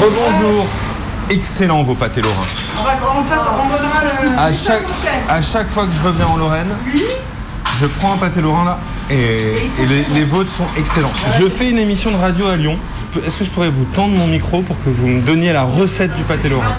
Rebonjour. 0.00 0.66
Excellent 1.30 1.82
vos 1.82 1.94
pâtés 1.94 2.22
lorrains. 2.22 2.46
On 2.78 2.84
va 2.84 2.92
on 3.18 3.22
passe, 3.24 3.38
on 3.52 3.68
donnera 3.68 4.00
le. 4.22 4.38
À 4.38 4.52
chaque, 4.52 4.82
prochain. 4.84 5.10
à 5.28 5.42
chaque 5.42 5.68
fois 5.68 5.86
que 5.86 5.92
je 5.92 6.00
reviens 6.00 6.26
en 6.26 6.36
Lorraine, 6.36 6.70
je 7.80 7.86
prends 7.86 8.14
un 8.14 8.16
pâté 8.16 8.40
lorrain 8.40 8.64
là 8.64 8.78
et, 9.10 9.14
et 9.82 9.86
les, 9.86 10.04
les 10.14 10.24
vôtres 10.24 10.50
sont 10.50 10.64
excellents. 10.78 11.10
Je 11.38 11.46
fais 11.48 11.70
une 11.70 11.78
émission 11.78 12.10
de 12.10 12.16
radio 12.16 12.46
à 12.46 12.56
Lyon. 12.56 12.78
Est-ce 13.26 13.38
que 13.38 13.44
je 13.44 13.50
pourrais 13.50 13.68
vous 13.68 13.84
tendre 13.92 14.16
mon 14.16 14.26
micro 14.26 14.62
pour 14.62 14.82
que 14.82 14.88
vous 14.88 15.06
me 15.06 15.20
donniez 15.20 15.52
la 15.52 15.64
recette 15.64 16.14
du 16.16 16.22
pâté 16.22 16.48
lorrain? 16.48 16.76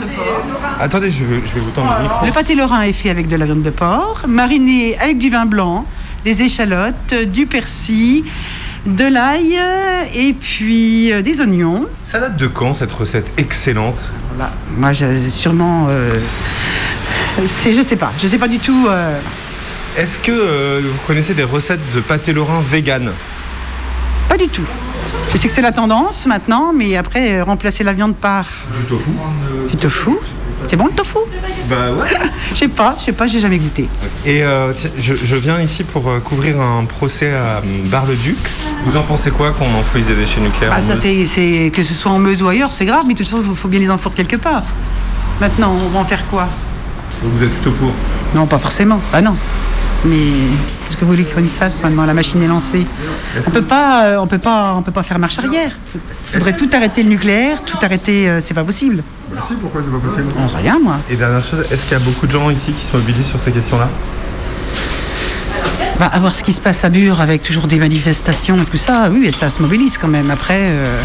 Attendez, 0.79 1.11
je 1.11 1.25
vais, 1.25 1.41
je 1.45 1.53
vais 1.55 1.59
vous 1.59 1.71
tendre 1.71 1.93
le 1.97 2.03
micro. 2.03 2.25
Le 2.25 2.31
pâté 2.31 2.55
lorrain 2.55 2.81
est 2.83 2.93
fait 2.93 3.09
avec 3.09 3.27
de 3.27 3.35
la 3.35 3.45
viande 3.45 3.61
de 3.63 3.69
porc, 3.69 4.21
mariné 4.27 4.97
avec 4.97 5.17
du 5.17 5.29
vin 5.29 5.45
blanc, 5.45 5.85
des 6.23 6.41
échalotes, 6.41 7.13
du 7.27 7.45
persil, 7.45 8.23
de 8.85 9.05
l'ail 9.05 9.59
et 10.15 10.33
puis 10.33 11.11
euh, 11.11 11.21
des 11.21 11.41
oignons. 11.41 11.87
Ça 12.05 12.19
date 12.19 12.37
de 12.37 12.47
quand 12.47 12.73
cette 12.73 12.91
recette 12.91 13.31
excellente? 13.37 13.97
Voilà. 14.35 14.51
Moi, 14.77 14.91
j'ai 14.93 15.29
sûrement. 15.29 15.87
euh, 15.89 16.15
c'est, 17.45 17.73
je 17.73 17.81
sais 17.81 17.95
pas. 17.95 18.11
Je 18.19 18.27
sais 18.27 18.37
pas 18.37 18.47
du 18.47 18.59
tout. 18.59 18.87
euh, 18.89 19.19
Est-ce 19.97 20.19
que 20.19 20.31
euh, 20.31 20.81
vous 20.83 20.97
connaissez 21.07 21.33
des 21.33 21.43
recettes 21.43 21.79
de 21.93 21.99
pâté 21.99 22.33
lorrain 22.33 22.61
vegan? 22.61 23.11
Pas 24.27 24.37
du 24.37 24.47
tout. 24.47 24.65
Je 25.31 25.37
sais 25.37 25.47
que 25.47 25.53
c'est 25.53 25.61
la 25.61 25.71
tendance 25.71 26.25
maintenant, 26.25 26.71
mais 26.75 26.95
après, 26.95 27.41
remplacer 27.41 27.83
la 27.83 27.93
viande 27.93 28.15
par 28.15 28.45
Du 28.73 28.85
tofu 28.85 29.11
du 29.69 29.75
tofu. 29.77 30.11
C'est 30.65 30.75
bon 30.75 30.85
le 30.87 30.91
tofu? 30.93 31.17
Bah 31.69 31.91
ouais. 31.91 32.07
Je 32.51 32.55
sais 32.55 32.67
pas, 32.67 32.95
je 32.99 33.05
sais 33.05 33.11
pas, 33.11 33.27
j'ai 33.27 33.39
jamais 33.39 33.57
goûté. 33.57 33.87
Et 34.25 34.43
euh, 34.43 34.71
tiens, 34.75 34.89
je, 34.97 35.13
je 35.15 35.35
viens 35.35 35.59
ici 35.61 35.83
pour 35.83 36.09
euh, 36.09 36.19
couvrir 36.19 36.59
un 36.59 36.83
procès 36.85 37.29
à 37.31 37.57
euh, 37.57 37.61
Bar-le-Duc. 37.85 38.37
Vous 38.85 38.97
en 38.97 39.03
pensez 39.03 39.29
quoi 39.31 39.51
qu'on 39.51 39.71
enfouisse 39.75 40.05
des 40.07 40.15
déchets 40.15 40.41
nucléaires 40.41 40.71
Ah, 40.75 40.79
en 40.79 40.81
ça, 40.81 40.93
Meuse? 40.95 41.01
c'est, 41.03 41.25
c'est- 41.25 41.71
que 41.73 41.83
ce 41.83 41.93
soit 41.93 42.11
en 42.11 42.19
Meuse 42.19 42.41
ou 42.43 42.47
ailleurs, 42.47 42.71
c'est 42.71 42.85
grave, 42.85 43.03
mais 43.07 43.13
de 43.13 43.19
toute 43.19 43.27
façon, 43.29 43.43
il 43.47 43.55
faut 43.55 43.67
bien 43.67 43.79
les 43.79 43.91
enfourrer 43.91 44.15
quelque 44.15 44.37
part. 44.37 44.63
Maintenant, 45.39 45.71
on 45.85 45.89
va 45.89 45.99
en 45.99 46.05
faire 46.05 46.25
quoi? 46.27 46.47
Donc 47.23 47.31
Vous 47.35 47.43
êtes 47.43 47.51
plutôt 47.53 47.71
pour? 47.71 47.91
Non, 48.35 48.45
pas 48.47 48.57
forcément. 48.59 48.99
Bah 49.11 49.21
non. 49.21 49.35
Mais 50.05 50.15
qu'est-ce 50.85 50.95
que 50.97 51.01
vous 51.03 51.11
voulez 51.11 51.23
qu'on 51.25 51.43
y 51.43 51.49
fasse 51.49 51.83
maintenant 51.83 52.05
La 52.05 52.13
machine 52.13 52.41
est 52.41 52.47
lancée. 52.47 52.85
On 53.45 53.49
peut 53.51 53.61
pas, 53.61 54.05
euh, 54.05 54.17
on 54.17 54.27
peut 54.27 54.37
pas, 54.37 54.73
on 54.77 54.81
peut 54.81 54.91
pas 54.93 55.03
faire 55.03 55.19
marche 55.19 55.39
arrière. 55.39 55.77
Il 55.93 55.99
faudrait 56.39 56.55
tout 56.55 56.69
arrêter 56.73 57.03
le 57.03 57.09
nucléaire, 57.09 57.63
tout 57.65 57.77
arrêter. 57.81 58.29
euh, 58.29 58.39
c'est 58.41 58.53
pas 58.53 58.63
possible. 58.63 59.03
Bah 59.31 59.41
si, 59.45 59.55
pourquoi 59.55 59.81
c'est 59.83 59.91
pas 59.91 60.07
possible 60.07 60.27
On 60.37 60.47
sait 60.47 60.57
rien, 60.57 60.79
moi. 60.81 60.97
Et 61.09 61.15
dernière 61.15 61.43
chose, 61.43 61.59
est-ce 61.71 61.83
qu'il 61.83 61.91
y 61.97 62.01
a 62.01 62.03
beaucoup 62.03 62.27
de 62.27 62.31
gens 62.31 62.49
ici 62.49 62.71
qui 62.71 62.85
se 62.85 62.95
mobilisent 62.95 63.27
sur 63.27 63.39
ces 63.41 63.51
questions-là 63.51 63.89
Bah, 65.99 66.09
à 66.13 66.19
voir 66.19 66.31
ce 66.31 66.43
qui 66.43 66.53
se 66.53 66.61
passe 66.61 66.83
à 66.85 66.89
Bure 66.89 67.19
avec 67.19 67.41
toujours 67.41 67.67
des 67.67 67.77
manifestations 67.77 68.55
et 68.55 68.65
tout 68.65 68.77
ça, 68.77 69.09
oui, 69.11 69.25
et 69.27 69.31
ça 69.33 69.49
se 69.49 69.61
mobilise 69.61 69.97
quand 69.97 70.07
même. 70.07 70.31
Après, 70.31 70.61
euh, 70.61 71.01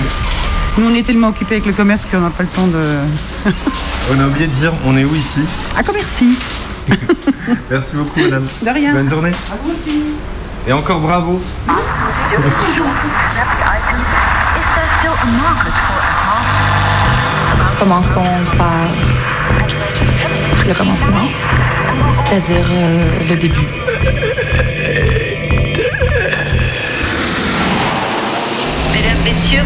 nous, 0.78 0.86
on 0.88 0.94
est 0.94 1.02
tellement 1.02 1.28
occupés 1.28 1.56
avec 1.56 1.66
le 1.66 1.72
commerce 1.72 2.02
qu'on 2.10 2.20
n'a 2.20 2.30
pas 2.30 2.44
le 2.44 2.48
temps 2.48 2.68
de. 2.68 3.50
On 4.16 4.20
a 4.20 4.26
oublié 4.28 4.46
de 4.46 4.52
dire, 4.52 4.70
on 4.84 4.94
est 4.98 5.04
où 5.04 5.14
ici 5.14 5.40
À 5.78 5.82
commerci 5.82 6.36
Merci 7.70 7.96
beaucoup, 7.96 8.20
madame. 8.20 8.46
De 8.62 8.70
rien. 8.70 8.92
Bonne 8.92 9.10
journée. 9.10 9.30
À 9.30 9.56
vous 9.62 9.70
aussi. 9.72 10.02
Et 10.66 10.72
encore 10.72 11.00
bravo. 11.00 11.40
Commençons 17.78 18.22
par 18.56 18.88
le 20.66 20.74
commencement, 20.74 21.28
c'est-à-dire 22.12 22.66
euh, 22.72 23.20
le 23.28 23.36
début. 23.36 23.68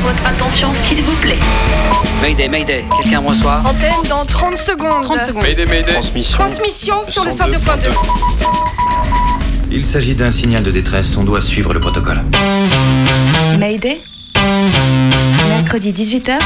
Votre 0.02 0.26
attention 0.26 0.68
s'il 0.86 1.02
vous 1.02 1.16
plaît. 1.16 1.38
Mayday, 2.22 2.48
Mayday, 2.48 2.84
quelqu'un 3.02 3.20
me 3.20 3.28
reçoit 3.28 3.62
Antenne 3.64 4.08
dans 4.08 4.24
30 4.24 4.56
secondes. 4.56 5.02
30 5.02 5.20
secondes. 5.20 5.44
Transmission. 5.86 6.38
Transmission 6.38 7.02
sur 7.02 7.24
le 7.24 7.30
102.2. 7.30 7.90
Il 9.70 9.84
s'agit 9.84 10.14
d'un 10.14 10.30
signal 10.30 10.62
de 10.62 10.70
détresse, 10.70 11.16
on 11.16 11.24
doit 11.24 11.42
suivre 11.42 11.74
le 11.74 11.80
protocole. 11.80 12.22
Mayday, 13.58 14.00
mercredi 15.48 15.92
18h, 15.92 16.38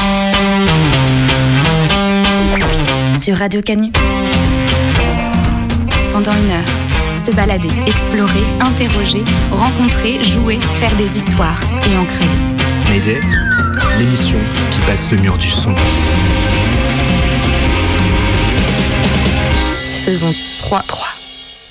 sur 3.19 3.37
Radio 3.37 3.61
Canu. 3.61 3.91
Pendant 6.11 6.33
une 6.33 6.51
heure, 6.51 7.15
se 7.15 7.31
balader, 7.31 7.69
explorer, 7.87 8.43
interroger, 8.59 9.23
rencontrer, 9.51 10.21
jouer, 10.21 10.59
faire 10.75 10.93
des 10.95 11.17
histoires 11.17 11.61
et 11.85 11.97
en 11.97 12.05
créer. 12.05 12.62
Mayday, 12.89 13.19
l'émission 13.99 14.37
qui 14.71 14.79
passe 14.81 15.11
le 15.11 15.17
mur 15.17 15.37
du 15.37 15.49
son. 15.49 15.73
Saison 20.03 20.33
3. 20.59 20.83
3. 20.83 21.07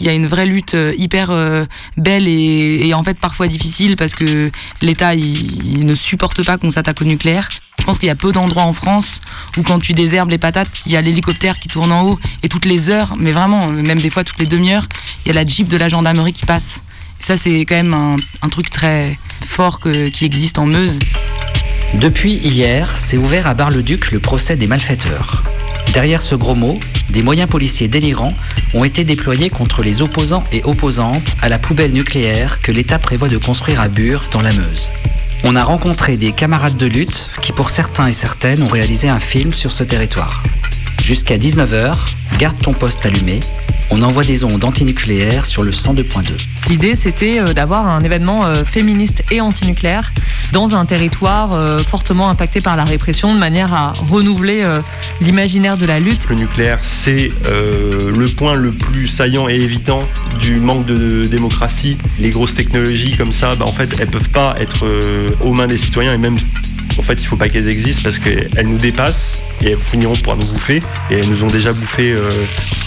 Il 0.00 0.06
y 0.06 0.09
a 0.09 0.12
une 0.12 0.27
vraie 0.27 0.47
lutte 0.47 0.75
euh, 0.75 0.95
hyper 0.97 1.31
euh, 1.31 1.65
belle 1.97 2.27
et, 2.27 2.93
en 2.95 3.03
fait 3.03 3.19
parfois 3.19 3.47
difficile 3.47 3.97
parce 3.97 4.15
que 4.15 4.50
l'État 4.81 5.15
ne 5.15 5.95
supporte 5.95 6.45
pas 6.45 6.59
qu'on 6.59 6.71
s'attaque 6.71 7.00
au 7.03 7.05
nucléaire. 7.05 7.49
Je 7.79 7.84
pense 7.84 7.99
qu'il 7.99 8.09
y 8.09 8.11
a 8.11 8.17
peu 8.17 8.33
d'endroits 8.33 8.65
en 8.65 8.73
France 8.73 9.21
où 9.56 9.62
quand 9.62 9.79
tu 9.79 9.93
désherbes 9.93 10.31
les 10.31 10.39
patates, 10.39 10.83
il 10.87 10.93
y 10.93 10.97
a 10.97 11.03
l'hélicoptère 11.03 11.59
qui 11.59 11.69
tourne 11.69 11.93
en 11.93 12.03
haut 12.05 12.19
et 12.43 12.49
toutes 12.49 12.65
les 12.65 12.91
heures, 12.91 13.15
mais 13.19 13.33
vraiment, 13.33 13.69
même 13.69 14.00
des 14.00 14.11
fois 14.11 14.25
toutes 14.25 14.39
les 14.39 14.47
demi-heures, 14.47 14.87
il 15.25 15.29
y 15.29 15.31
a 15.31 15.34
la 15.34 15.47
jeep 15.47 15.69
de 15.69 15.77
la 15.77 15.89
gendarmerie 15.89 16.33
qui 16.33 16.47
passe. 16.47 16.83
Ça 17.25 17.37
c'est 17.37 17.60
quand 17.60 17.77
même 17.77 17.94
un, 17.94 18.49
truc 18.49 18.69
très 18.69 19.16
fort 19.47 19.81
qui 20.12 20.25
existe 20.25 20.59
en 20.59 20.66
Meuse. 20.66 20.99
Depuis 21.94 22.33
hier, 22.33 22.97
s'est 22.97 23.16
ouvert 23.16 23.47
à 23.47 23.55
Bar-le-Duc 23.55 24.10
le 24.10 24.19
procès 24.19 24.56
des 24.56 24.66
malfaiteurs. 24.66 25.44
Derrière 25.94 26.21
ce 26.21 26.34
gros 26.34 26.56
mot, 26.56 26.81
des 27.11 27.22
moyens 27.22 27.49
policiers 27.49 27.87
délirants 27.87 28.32
ont 28.75 28.82
été 28.82 29.05
déployés 29.05 29.50
contre 29.50 29.82
les 29.82 30.03
opposants 30.03 30.43
et 30.53 30.62
opposantes 30.65 31.37
à 31.41 31.49
la 31.49 31.61
poubelle 31.61 31.93
nucléaire 31.93 32.59
que 32.59 32.72
l'État 32.72 32.99
prévoit 32.99 33.28
de 33.28 33.38
construire 33.38 33.81
à 33.81 33.88
Bure, 33.88 34.25
dans 34.32 34.43
la 34.43 34.53
Meuse. 34.53 34.91
On 35.44 35.55
a 35.55 35.62
rencontré 35.62 36.16
des 36.16 36.32
camarades 36.32 36.77
de 36.77 36.87
lutte 36.87 37.31
qui, 37.41 37.53
pour 37.53 37.71
certains 37.71 38.09
et 38.09 38.12
certaines, 38.12 38.62
ont 38.62 38.69
réalisé 38.69 39.09
un 39.09 39.21
film 39.21 39.53
sur 39.53 39.71
ce 39.71 39.84
territoire. 39.84 40.43
Jusqu'à 41.05 41.37
19h, 41.37 41.94
garde 42.38 42.61
ton 42.61 42.72
poste 42.72 43.06
allumé. 43.06 43.38
On 43.95 44.01
envoie 44.01 44.25
des 44.25 44.43
ondes 44.45 44.65
antinucléaires 44.65 45.45
sur 45.45 45.63
le 45.63 45.71
102.2. 45.71 46.47
L'idée, 46.71 46.97
c'était 46.97 47.43
euh, 47.43 47.53
d'avoir 47.53 47.87
un 47.87 48.03
événement 48.03 48.47
euh, 48.47 48.65
féministe 48.65 49.23
et 49.31 49.43
antinucléaire 49.43 50.15
dans 50.53 50.75
un 50.75 50.87
territoire 50.87 51.53
euh, 51.53 51.79
fortement 51.79 52.31
impacté 52.31 52.63
par 52.63 52.75
la 52.79 52.85
répression, 52.85 53.35
de 53.35 53.39
manière 53.39 53.75
à 53.75 53.93
renouveler 53.93 54.65
l'imaginaire 55.21 55.77
de 55.77 55.85
la 55.85 56.01
lutte. 56.01 56.27
Le 56.31 56.37
nucléaire, 56.37 56.79
c'est 56.81 57.31
euh, 57.49 58.11
le 58.17 58.27
point 58.27 58.55
le 58.55 58.73
plus 58.73 59.09
saillant 59.09 59.47
et 59.49 59.57
évident 59.57 60.01
du 60.41 60.59
manque 60.59 60.87
de 60.87 61.27
démocratie. 61.27 61.99
Les 62.19 62.31
grosses 62.31 62.55
technologies 62.55 63.15
comme 63.17 63.35
ça, 63.35 63.55
bah, 63.57 63.67
en 63.69 63.73
fait, 63.73 63.91
elles 64.01 64.09
peuvent 64.09 64.31
pas 64.31 64.57
être 64.59 64.87
euh, 64.87 65.29
aux 65.43 65.53
mains 65.53 65.67
des 65.67 65.77
citoyens 65.77 66.15
et 66.15 66.19
même, 66.19 66.39
en 66.99 67.03
fait, 67.03 67.21
il 67.21 67.27
faut 67.27 67.37
pas 67.37 67.51
qu'elles 67.51 67.69
existent 67.69 68.03
parce 68.05 68.19
qu'elles 68.19 68.67
nous 68.67 68.79
dépassent 68.79 69.39
et 69.62 69.71
elles 69.73 69.78
finiront 69.78 70.15
par 70.25 70.37
nous 70.37 70.47
bouffer. 70.47 70.81
Et 71.11 71.15
elles 71.19 71.28
nous 71.31 71.45
ont 71.45 71.49
déjà 71.49 71.73
bouffé 71.73 72.12
euh, 72.12 72.28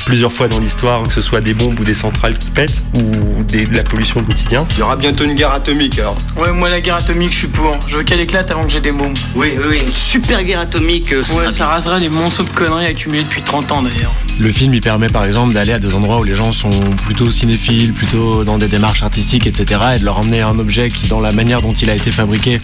plusieurs 0.06 0.32
fois 0.32 0.48
dans 0.48 0.60
l'histoire, 0.60 1.04
que 1.04 1.14
ce 1.14 1.22
soit 1.22 1.42
des 1.42 1.54
bombes 1.54 1.80
ou 1.80 1.84
des 1.84 1.94
centrales 1.94 2.38
qui 2.38 2.50
pètent 2.50 2.84
ou 2.96 3.44
des- 3.44 3.66
de 3.66 3.76
la 3.76 3.84
pollution 3.84 4.20
au 4.20 4.24
quotidien. 4.24 4.66
Il 4.72 4.80
y 4.80 4.82
aura 4.82 4.96
bientôt 4.96 5.24
une 5.24 5.34
guerre 5.36 5.54
atomique 5.54 5.98
alors. 6.00 6.18
Ouais, 6.38 6.52
moi 6.52 6.70
la 6.70 6.82
guerre 6.82 6.96
atomique, 6.98 7.32
je 7.34 7.38
suis 7.40 7.48
pour. 7.48 7.72
Je 7.88 7.98
veux 7.98 8.04
qu'elle 8.04 8.20
éclate 8.20 8.52
avant 8.52 8.64
que 8.66 8.72
j'ai 8.72 8.82
des 8.82 8.92
bombes. 8.92 9.18
Oui, 9.36 9.48
oui, 9.58 9.64
oui, 9.70 9.80
une 9.86 9.94
super 9.94 10.44
guerre 10.44 10.60
atomique. 10.60 11.12
euh, 11.14 11.24
ce 11.24 11.32
Ouais, 11.34 11.40
sera 11.46 11.52
ça 11.52 11.68
raserait 11.68 12.00
les 12.00 12.10
monceaux 12.10 12.44
de 12.44 12.50
conneries 12.50 12.86
accumulés 12.86 13.24
depuis 13.24 13.42
30 13.42 13.72
ans 13.72 13.82
d'ailleurs. 13.82 14.14
Le 14.40 14.52
film 14.52 14.74
il 14.74 14.82
permet 14.82 15.08
par 15.10 15.26
exemple 15.26 15.54
d'aller 15.54 15.72
à 15.72 15.80
des 15.80 15.94
endroits 15.96 16.20
où 16.20 16.24
les 16.24 16.36
gens 16.36 16.52
sont 16.52 16.70
plutôt 17.06 17.32
cinéphiles, 17.32 17.94
plutôt 17.94 18.44
dans 18.44 18.58
des 18.58 18.68
démarches 18.68 19.02
artistiques, 19.04 19.48
etc. 19.48 19.82
et 19.96 20.00
de 20.00 20.06
leur 20.06 20.20
emmener 20.20 20.42
un 20.42 20.60
objet 20.60 20.90
qui, 20.90 21.08
dans 21.08 21.20
la 21.22 21.32
manière 21.32 21.62
dont 21.62 21.74
il 21.74 21.90
a 21.90 21.96
été 21.96 22.12
fabriqué, 22.12 22.60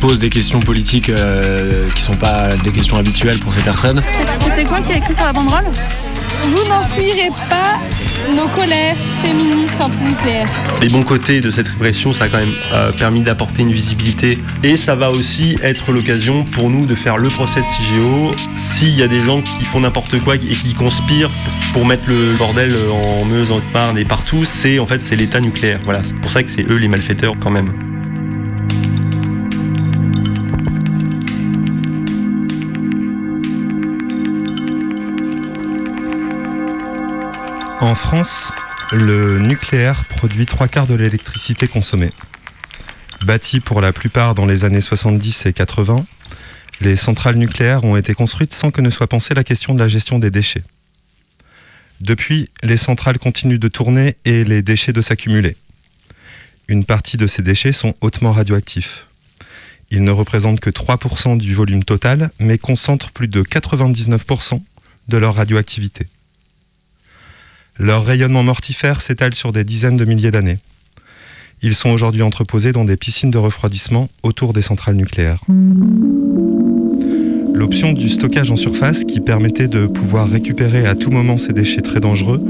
pose 0.00 0.18
des 0.18 0.28
questions 0.30 0.60
politiques 0.60 1.08
euh, 1.08 1.88
qui 1.94 2.02
sont 2.02 2.16
pas 2.16 2.48
des 2.62 2.70
questions 2.72 2.98
habituelles 2.98 3.38
pour 3.38 3.53
ces 3.54 3.62
personnes. 3.62 4.02
C'était 4.40 4.64
quoi 4.64 4.80
qui 4.80 4.92
a 4.92 4.96
écrit 4.96 5.14
sur 5.14 5.24
la 5.24 5.32
banderole? 5.32 5.64
Vous 6.42 6.68
n'enfuirez 6.68 7.30
pas 7.48 7.78
nos 8.34 8.48
colères 8.48 8.96
féministes 9.22 9.80
antinucléaires. 9.80 10.48
Les 10.82 10.88
bons 10.88 11.02
côtés 11.02 11.40
de 11.40 11.50
cette 11.50 11.68
répression, 11.68 12.12
ça 12.12 12.24
a 12.24 12.28
quand 12.28 12.38
même 12.38 12.48
euh, 12.72 12.90
permis 12.92 13.22
d'apporter 13.22 13.62
une 13.62 13.70
visibilité 13.70 14.38
et 14.62 14.76
ça 14.76 14.94
va 14.94 15.10
aussi 15.10 15.56
être 15.62 15.92
l'occasion 15.92 16.42
pour 16.44 16.68
nous 16.68 16.84
de 16.84 16.94
faire 16.94 17.16
le 17.16 17.28
procès 17.28 17.60
de 17.60 17.66
CIGEO. 17.66 18.30
S'il 18.56 18.98
y 18.98 19.02
a 19.02 19.08
des 19.08 19.20
gens 19.20 19.40
qui 19.40 19.64
font 19.64 19.80
n'importe 19.80 20.18
quoi 20.20 20.34
et 20.34 20.38
qui 20.38 20.74
conspirent 20.74 21.30
pour 21.72 21.86
mettre 21.86 22.04
le 22.08 22.34
bordel 22.36 22.74
en 23.04 23.24
Meuse, 23.24 23.52
en 23.52 23.58
Haute-Marne 23.58 23.98
et 23.98 24.04
partout, 24.04 24.44
c'est 24.44 24.78
en 24.80 24.86
fait 24.86 25.00
c'est 25.00 25.16
l'État 25.16 25.40
nucléaire. 25.40 25.78
Voilà, 25.84 26.00
c'est 26.02 26.18
pour 26.18 26.30
ça 26.30 26.42
que 26.42 26.50
c'est 26.50 26.68
eux 26.70 26.76
les 26.76 26.88
malfaiteurs 26.88 27.34
quand 27.40 27.50
même. 27.50 27.93
En 37.84 37.94
France, 37.94 38.50
le 38.92 39.38
nucléaire 39.38 40.06
produit 40.06 40.46
trois 40.46 40.68
quarts 40.68 40.86
de 40.86 40.94
l'électricité 40.94 41.68
consommée. 41.68 42.12
Bâties 43.26 43.60
pour 43.60 43.82
la 43.82 43.92
plupart 43.92 44.34
dans 44.34 44.46
les 44.46 44.64
années 44.64 44.80
70 44.80 45.44
et 45.44 45.52
80, 45.52 46.06
les 46.80 46.96
centrales 46.96 47.36
nucléaires 47.36 47.84
ont 47.84 47.98
été 47.98 48.14
construites 48.14 48.54
sans 48.54 48.70
que 48.70 48.80
ne 48.80 48.88
soit 48.88 49.06
pensée 49.06 49.34
la 49.34 49.44
question 49.44 49.74
de 49.74 49.80
la 49.80 49.88
gestion 49.88 50.18
des 50.18 50.30
déchets. 50.30 50.64
Depuis, 52.00 52.48
les 52.62 52.78
centrales 52.78 53.18
continuent 53.18 53.58
de 53.58 53.68
tourner 53.68 54.16
et 54.24 54.44
les 54.44 54.62
déchets 54.62 54.94
de 54.94 55.02
s'accumuler. 55.02 55.54
Une 56.68 56.86
partie 56.86 57.18
de 57.18 57.26
ces 57.26 57.42
déchets 57.42 57.72
sont 57.72 57.94
hautement 58.00 58.32
radioactifs. 58.32 59.06
Ils 59.90 60.04
ne 60.04 60.10
représentent 60.10 60.60
que 60.60 60.70
3% 60.70 61.36
du 61.36 61.54
volume 61.54 61.84
total, 61.84 62.30
mais 62.38 62.56
concentrent 62.56 63.12
plus 63.12 63.28
de 63.28 63.42
99% 63.42 64.62
de 65.08 65.16
leur 65.18 65.34
radioactivité. 65.34 66.06
Leur 67.78 68.04
rayonnement 68.04 68.44
mortifère 68.44 69.00
s'étale 69.00 69.34
sur 69.34 69.52
des 69.52 69.64
dizaines 69.64 69.96
de 69.96 70.04
milliers 70.04 70.30
d'années. 70.30 70.58
Ils 71.60 71.74
sont 71.74 71.90
aujourd'hui 71.90 72.22
entreposés 72.22 72.70
dans 72.70 72.84
des 72.84 72.96
piscines 72.96 73.32
de 73.32 73.38
refroidissement 73.38 74.08
autour 74.22 74.52
des 74.52 74.62
centrales 74.62 74.94
nucléaires. 74.94 75.40
L'option 77.52 77.92
du 77.92 78.10
stockage 78.10 78.52
en 78.52 78.56
surface, 78.56 79.04
qui 79.04 79.18
permettait 79.18 79.66
de 79.66 79.86
pouvoir 79.86 80.28
récupérer 80.28 80.86
à 80.86 80.94
tout 80.94 81.10
moment 81.10 81.36
ces 81.36 81.52
déchets 81.52 81.82
très 81.82 82.00
dangereux, 82.00 82.40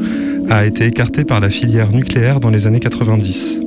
a 0.50 0.66
été 0.66 0.84
écartée 0.84 1.24
par 1.24 1.40
la 1.40 1.48
filière 1.48 1.90
nucléaire 1.92 2.40
dans 2.40 2.50
les 2.50 2.66
années 2.66 2.80
90. 2.80 3.60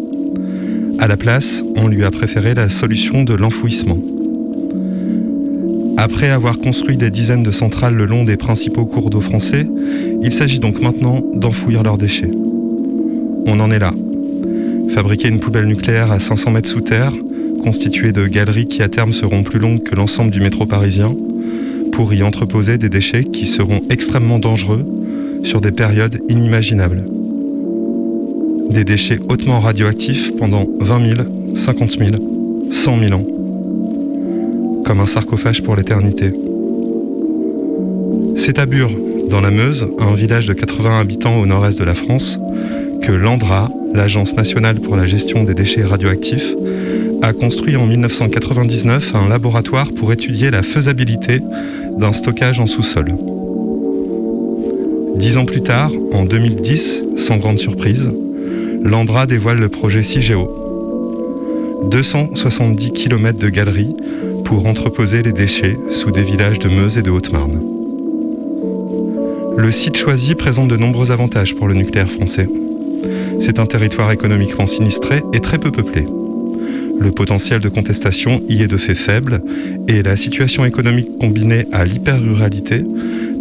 À 0.99 1.07
la 1.07 1.17
place, 1.17 1.63
on 1.75 1.87
lui 1.87 2.03
a 2.03 2.11
préféré 2.11 2.53
la 2.53 2.69
solution 2.69 3.23
de 3.23 3.33
l'enfouissement. 3.33 3.97
Après 5.97 6.29
avoir 6.29 6.59
construit 6.59 6.95
des 6.95 7.09
dizaines 7.09 7.43
de 7.43 7.51
centrales 7.51 7.95
le 7.95 8.05
long 8.05 8.23
des 8.23 8.37
principaux 8.37 8.85
cours 8.85 9.09
d'eau 9.09 9.19
français, 9.19 9.67
il 10.21 10.31
s'agit 10.31 10.59
donc 10.59 10.79
maintenant 10.81 11.23
d'enfouir 11.33 11.83
leurs 11.83 11.97
déchets. 11.97 12.31
On 13.45 13.59
en 13.59 13.71
est 13.71 13.79
là. 13.79 13.93
Fabriquer 14.89 15.27
une 15.27 15.39
poubelle 15.39 15.65
nucléaire 15.65 16.11
à 16.11 16.19
500 16.19 16.51
mètres 16.51 16.69
sous 16.69 16.81
terre, 16.81 17.13
constituée 17.63 18.11
de 18.11 18.27
galeries 18.27 18.67
qui 18.67 18.83
à 18.83 18.89
terme 18.89 19.11
seront 19.11 19.43
plus 19.43 19.59
longues 19.59 19.83
que 19.83 19.95
l'ensemble 19.95 20.31
du 20.31 20.39
métro 20.39 20.65
parisien, 20.65 21.15
pour 21.91 22.13
y 22.13 22.23
entreposer 22.23 22.77
des 22.77 22.89
déchets 22.89 23.23
qui 23.23 23.47
seront 23.47 23.81
extrêmement 23.89 24.39
dangereux 24.39 24.85
sur 25.43 25.61
des 25.61 25.71
périodes 25.71 26.19
inimaginables 26.29 27.03
des 28.69 28.83
déchets 28.83 29.19
hautement 29.29 29.59
radioactifs 29.59 30.35
pendant 30.35 30.67
20 30.79 31.15
000, 31.15 31.27
50 31.55 31.91
000, 31.97 32.11
100 32.71 32.99
000 32.99 33.13
ans, 33.13 33.25
comme 34.87 35.01
un 35.01 35.05
sarcophage 35.05 35.61
pour 35.63 35.75
l'éternité. 35.75 36.31
C'est 38.37 38.57
à 38.57 38.65
Bure, 38.65 38.91
dans 39.29 39.41
la 39.41 39.51
Meuse, 39.51 39.85
un 39.99 40.15
village 40.15 40.45
de 40.45 40.53
80 40.53 41.01
habitants 41.01 41.37
au 41.37 41.45
nord-est 41.45 41.77
de 41.77 41.83
la 41.83 41.93
France, 41.93 42.39
que 43.01 43.11
l'ANDRA, 43.11 43.67
l'Agence 43.93 44.35
nationale 44.35 44.79
pour 44.79 44.95
la 44.95 45.05
gestion 45.05 45.43
des 45.43 45.53
déchets 45.53 45.83
radioactifs, 45.83 46.55
a 47.21 47.33
construit 47.33 47.75
en 47.75 47.85
1999 47.85 49.13
un 49.13 49.27
laboratoire 49.27 49.91
pour 49.91 50.13
étudier 50.13 50.51
la 50.51 50.63
faisabilité 50.63 51.41
d'un 51.97 52.13
stockage 52.13 52.61
en 52.61 52.67
sous-sol. 52.67 53.13
Dix 55.17 55.37
ans 55.37 55.45
plus 55.45 55.61
tard, 55.61 55.91
en 56.13 56.23
2010, 56.23 57.03
sans 57.17 57.37
grande 57.37 57.59
surprise, 57.59 58.09
l'Andra 58.83 59.25
dévoile 59.25 59.59
le 59.59 59.67
projet 59.67 60.03
CIGEO. 60.03 60.63
270 61.91 62.91
km 62.91 63.37
de 63.37 63.49
galeries 63.49 63.95
pour 64.47 64.65
entreposer 64.65 65.23
les 65.23 65.33
déchets 65.33 65.77
sous 65.91 66.09
des 66.09 66.23
villages 66.23 66.57
de 66.57 66.69
Meuse 66.69 66.97
et 66.97 67.01
de 67.01 67.11
Haute-Marne. 67.11 67.61
Le 69.57 69.71
site 69.73 69.97
choisi 69.97 70.35
présente 70.35 70.69
de 70.69 70.77
nombreux 70.77 71.11
avantages 71.11 71.53
pour 71.53 71.67
le 71.67 71.73
nucléaire 71.73 72.09
français. 72.09 72.47
C'est 73.41 73.59
un 73.59 73.65
territoire 73.65 74.09
économiquement 74.09 74.65
sinistré 74.65 75.21
et 75.33 75.41
très 75.41 75.57
peu 75.57 75.69
peuplé. 75.69 76.05
Le 76.97 77.11
potentiel 77.11 77.59
de 77.59 77.67
contestation 77.67 78.41
y 78.47 78.63
est 78.63 78.67
de 78.67 78.77
fait 78.77 78.95
faible 78.95 79.43
et 79.89 80.01
la 80.01 80.15
situation 80.15 80.63
économique 80.63 81.17
combinée 81.19 81.67
à 81.73 81.83
l'hyper-ruralité 81.83 82.85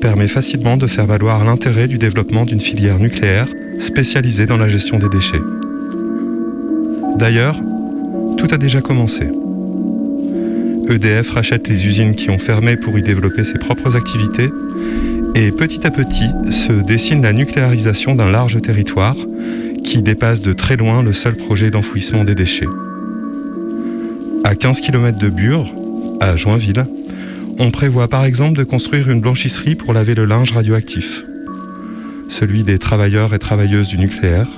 permet 0.00 0.28
facilement 0.28 0.76
de 0.76 0.88
faire 0.88 1.06
valoir 1.06 1.44
l'intérêt 1.44 1.86
du 1.86 1.98
développement 1.98 2.44
d'une 2.44 2.60
filière 2.60 2.98
nucléaire 2.98 3.46
spécialisée 3.78 4.46
dans 4.46 4.58
la 4.58 4.66
gestion 4.66 4.98
des 4.98 5.08
déchets. 5.08 5.40
D'ailleurs, 7.16 7.60
tout 8.36 8.48
a 8.50 8.58
déjà 8.58 8.80
commencé. 8.80 9.28
EDF 10.88 11.30
rachète 11.30 11.68
les 11.68 11.86
usines 11.86 12.14
qui 12.14 12.30
ont 12.30 12.38
fermé 12.38 12.76
pour 12.76 12.98
y 12.98 13.02
développer 13.02 13.44
ses 13.44 13.58
propres 13.58 13.96
activités 13.96 14.50
et 15.34 15.52
petit 15.52 15.86
à 15.86 15.90
petit 15.90 16.30
se 16.50 16.72
dessine 16.72 17.22
la 17.22 17.32
nucléarisation 17.32 18.14
d'un 18.14 18.30
large 18.30 18.60
territoire 18.62 19.16
qui 19.84 20.02
dépasse 20.02 20.40
de 20.40 20.52
très 20.52 20.76
loin 20.76 21.02
le 21.02 21.12
seul 21.12 21.36
projet 21.36 21.70
d'enfouissement 21.70 22.24
des 22.24 22.34
déchets. 22.34 22.68
À 24.44 24.54
15 24.54 24.80
km 24.80 25.18
de 25.18 25.28
Bure, 25.28 25.72
à 26.20 26.36
Joinville, 26.36 26.86
on 27.58 27.70
prévoit 27.70 28.08
par 28.08 28.24
exemple 28.24 28.58
de 28.58 28.64
construire 28.64 29.10
une 29.10 29.20
blanchisserie 29.20 29.74
pour 29.74 29.92
laver 29.92 30.14
le 30.14 30.24
linge 30.24 30.52
radioactif 30.52 31.24
celui 32.28 32.64
des 32.64 32.78
travailleurs 32.78 33.34
et 33.34 33.38
travailleuses 33.38 33.88
du 33.88 33.98
nucléaire. 33.98 34.48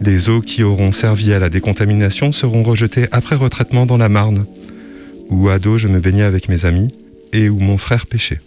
Les 0.00 0.28
eaux 0.28 0.40
qui 0.40 0.62
auront 0.62 0.92
servi 0.92 1.32
à 1.32 1.38
la 1.38 1.48
décontamination 1.48 2.32
seront 2.32 2.62
rejetées 2.62 3.06
après 3.12 3.36
retraitement 3.36 3.86
dans 3.86 3.96
la 3.96 4.08
Marne, 4.08 4.44
où 5.28 5.48
à 5.48 5.58
dos 5.58 5.78
je 5.78 5.88
me 5.88 6.00
baignais 6.00 6.22
avec 6.22 6.48
mes 6.48 6.64
amis 6.64 6.94
et 7.32 7.48
où 7.48 7.58
mon 7.58 7.78
frère 7.78 8.06
pêchait. 8.06 8.40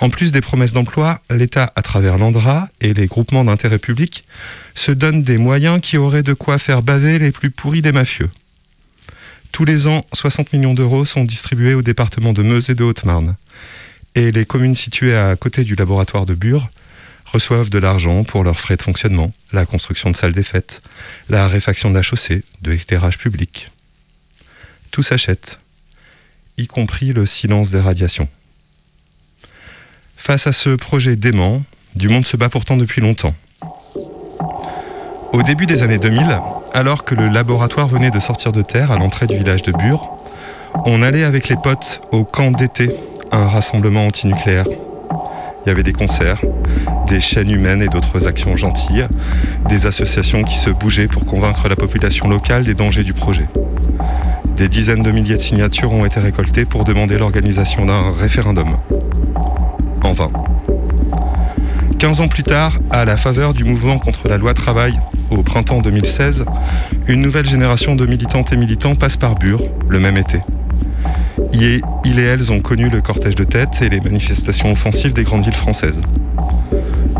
En 0.00 0.10
plus 0.10 0.30
des 0.30 0.40
promesses 0.40 0.72
d'emploi, 0.72 1.20
l'État, 1.28 1.72
à 1.74 1.82
travers 1.82 2.18
l'ANDRA 2.18 2.68
et 2.80 2.94
les 2.94 3.06
groupements 3.06 3.44
d'intérêt 3.44 3.80
public, 3.80 4.24
se 4.74 4.92
donne 4.92 5.22
des 5.22 5.38
moyens 5.38 5.80
qui 5.80 5.96
auraient 5.96 6.22
de 6.22 6.34
quoi 6.34 6.58
faire 6.58 6.82
baver 6.82 7.18
les 7.18 7.32
plus 7.32 7.50
pourris 7.50 7.82
des 7.82 7.90
mafieux. 7.90 8.30
Tous 9.50 9.64
les 9.64 9.88
ans, 9.88 10.06
60 10.12 10.52
millions 10.52 10.74
d'euros 10.74 11.04
sont 11.04 11.24
distribués 11.24 11.74
au 11.74 11.82
département 11.82 12.32
de 12.32 12.42
Meuse 12.42 12.70
et 12.70 12.76
de 12.76 12.84
Haute-Marne 12.84 13.36
et 14.14 14.32
les 14.32 14.44
communes 14.44 14.74
situées 14.74 15.16
à 15.16 15.36
côté 15.36 15.64
du 15.64 15.74
laboratoire 15.74 16.26
de 16.26 16.34
Bure 16.34 16.68
reçoivent 17.26 17.70
de 17.70 17.78
l'argent 17.78 18.24
pour 18.24 18.42
leurs 18.42 18.58
frais 18.58 18.76
de 18.76 18.82
fonctionnement, 18.82 19.32
la 19.52 19.66
construction 19.66 20.10
de 20.10 20.16
salles 20.16 20.32
des 20.32 20.42
fêtes, 20.42 20.82
la 21.28 21.46
réfaction 21.46 21.90
de 21.90 21.94
la 21.94 22.02
chaussée, 22.02 22.42
de 22.62 22.72
l'éclairage 22.72 23.18
public. 23.18 23.70
Tout 24.90 25.02
s'achète, 25.02 25.58
y 26.56 26.66
compris 26.66 27.12
le 27.12 27.26
silence 27.26 27.70
des 27.70 27.80
radiations. 27.80 28.28
Face 30.16 30.46
à 30.46 30.52
ce 30.52 30.70
projet 30.70 31.16
dément, 31.16 31.62
du 31.94 32.08
monde 32.08 32.26
se 32.26 32.36
bat 32.36 32.48
pourtant 32.48 32.76
depuis 32.76 33.00
longtemps. 33.00 33.34
Au 35.32 35.42
début 35.42 35.66
des 35.66 35.82
années 35.82 35.98
2000, 35.98 36.40
alors 36.72 37.04
que 37.04 37.14
le 37.14 37.28
laboratoire 37.28 37.86
venait 37.86 38.10
de 38.10 38.18
sortir 38.18 38.52
de 38.52 38.62
terre 38.62 38.90
à 38.90 38.98
l'entrée 38.98 39.26
du 39.26 39.36
village 39.36 39.62
de 39.62 39.72
Bure, 39.72 40.08
on 40.86 41.02
allait 41.02 41.24
avec 41.24 41.48
les 41.48 41.56
potes 41.56 42.00
au 42.12 42.24
camp 42.24 42.50
d'été 42.50 42.90
un 43.30 43.46
rassemblement 43.46 44.06
antinucléaire. 44.06 44.66
Il 45.64 45.68
y 45.68 45.70
avait 45.70 45.82
des 45.82 45.92
concerts, 45.92 46.40
des 47.06 47.20
chaînes 47.20 47.50
humaines 47.50 47.82
et 47.82 47.88
d'autres 47.88 48.26
actions 48.26 48.56
gentilles, 48.56 49.06
des 49.68 49.86
associations 49.86 50.44
qui 50.44 50.56
se 50.56 50.70
bougeaient 50.70 51.08
pour 51.08 51.26
convaincre 51.26 51.68
la 51.68 51.76
population 51.76 52.28
locale 52.28 52.64
des 52.64 52.74
dangers 52.74 53.04
du 53.04 53.12
projet. 53.12 53.46
Des 54.58 54.68
dizaines 54.68 55.02
de 55.02 55.10
milliers 55.10 55.36
de 55.36 55.40
signatures 55.40 55.92
ont 55.92 56.04
été 56.04 56.20
récoltées 56.20 56.64
pour 56.64 56.84
demander 56.84 57.16
l'organisation 57.16 57.86
d'un 57.86 58.12
référendum. 58.12 58.76
En 60.02 60.12
vain. 60.12 60.30
15 61.98 62.20
ans 62.20 62.28
plus 62.28 62.42
tard, 62.42 62.78
à 62.90 63.04
la 63.04 63.16
faveur 63.16 63.54
du 63.54 63.64
mouvement 63.64 63.98
contre 63.98 64.28
la 64.28 64.36
loi 64.36 64.54
travail 64.54 64.98
au 65.30 65.42
printemps 65.42 65.80
2016, 65.80 66.44
une 67.06 67.22
nouvelle 67.22 67.46
génération 67.46 67.96
de 67.96 68.04
militantes 68.04 68.52
et 68.52 68.56
militants 68.56 68.94
passe 68.94 69.16
par 69.16 69.34
Bure 69.34 69.62
le 69.88 70.00
même 70.00 70.16
été 70.16 70.40
il 72.04 72.18
et 72.18 72.24
elles 72.24 72.52
ont 72.52 72.60
connu 72.60 72.88
le 72.88 73.00
cortège 73.00 73.34
de 73.34 73.44
tête 73.44 73.82
et 73.82 73.88
les 73.88 74.00
manifestations 74.00 74.70
offensives 74.72 75.12
des 75.12 75.24
grandes 75.24 75.44
villes 75.44 75.54
françaises. 75.54 76.00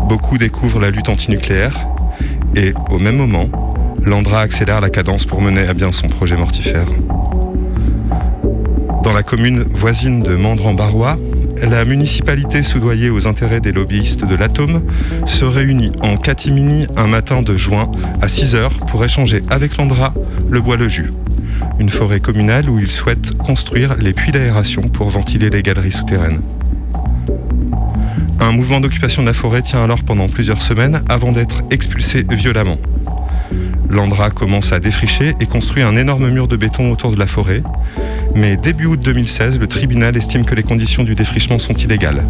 Beaucoup 0.07 0.37
découvrent 0.37 0.79
la 0.79 0.89
lutte 0.89 1.09
antinucléaire 1.09 1.87
et, 2.55 2.73
au 2.89 2.99
même 2.99 3.17
moment, 3.17 3.49
l'Andra 4.03 4.41
accélère 4.41 4.81
la 4.81 4.89
cadence 4.89 5.25
pour 5.25 5.41
mener 5.41 5.67
à 5.67 5.73
bien 5.73 5.91
son 5.91 6.07
projet 6.07 6.35
mortifère. 6.35 6.87
Dans 9.03 9.13
la 9.13 9.23
commune 9.23 9.63
voisine 9.63 10.21
de 10.21 10.35
Mandran-Barrois, 10.35 11.17
la 11.61 11.85
municipalité 11.85 12.63
soudoyée 12.63 13.09
aux 13.09 13.27
intérêts 13.27 13.61
des 13.61 13.71
lobbyistes 13.71 14.25
de 14.25 14.35
l'atome 14.35 14.83
se 15.25 15.45
réunit 15.45 15.91
en 16.01 16.17
catimini 16.17 16.87
un 16.95 17.07
matin 17.07 17.41
de 17.41 17.57
juin 17.57 17.91
à 18.21 18.27
6 18.27 18.55
h 18.55 18.69
pour 18.87 19.03
échanger 19.03 19.43
avec 19.49 19.77
l'Andra 19.77 20.13
le 20.49 20.61
bois 20.61 20.77
le 20.77 20.87
jus 20.87 21.11
une 21.79 21.89
forêt 21.89 22.19
communale 22.19 22.69
où 22.69 22.79
ils 22.79 22.91
souhaitent 22.91 23.37
construire 23.37 23.95
les 23.95 24.13
puits 24.13 24.31
d'aération 24.31 24.83
pour 24.83 25.09
ventiler 25.09 25.49
les 25.49 25.63
galeries 25.63 25.91
souterraines. 25.91 26.41
Un 28.41 28.51
mouvement 28.51 28.79
d'occupation 28.81 29.21
de 29.21 29.27
la 29.27 29.33
forêt 29.33 29.61
tient 29.61 29.83
alors 29.83 30.03
pendant 30.03 30.27
plusieurs 30.27 30.61
semaines 30.61 31.01
avant 31.09 31.31
d'être 31.31 31.61
expulsé 31.71 32.25
violemment. 32.29 32.77
L'Andra 33.89 34.29
commence 34.29 34.71
à 34.71 34.79
défricher 34.79 35.33
et 35.39 35.45
construit 35.47 35.81
un 35.81 35.95
énorme 35.95 36.29
mur 36.29 36.47
de 36.47 36.55
béton 36.55 36.91
autour 36.91 37.11
de 37.11 37.17
la 37.17 37.25
forêt, 37.25 37.63
mais 38.35 38.55
début 38.55 38.85
août 38.85 38.99
2016, 39.03 39.59
le 39.59 39.65
tribunal 39.67 40.15
estime 40.15 40.45
que 40.45 40.53
les 40.53 40.63
conditions 40.63 41.03
du 41.03 41.15
défrichement 41.15 41.57
sont 41.57 41.73
illégales. 41.73 42.23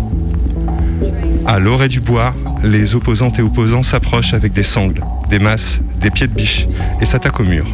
À 1.46 1.60
l'orée 1.60 1.90
du 1.90 2.00
bois, 2.00 2.34
les 2.64 2.96
opposantes 2.96 3.40
et 3.40 3.42
opposants 3.42 3.84
s'approchent 3.84 4.34
avec 4.34 4.54
des 4.54 4.64
sangles, 4.64 5.04
des 5.30 5.40
masses, 5.40 5.80
des 6.00 6.12
pieds 6.12 6.28
de 6.28 6.34
biche 6.34 6.68
et 7.02 7.06
s'attaquent 7.06 7.42
au 7.42 7.44
mur. 7.44 7.66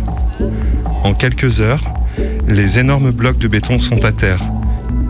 En 1.03 1.13
quelques 1.13 1.61
heures, 1.61 1.83
les 2.47 2.79
énormes 2.79 3.11
blocs 3.11 3.37
de 3.37 3.47
béton 3.47 3.79
sont 3.79 4.03
à 4.03 4.11
terre 4.11 4.41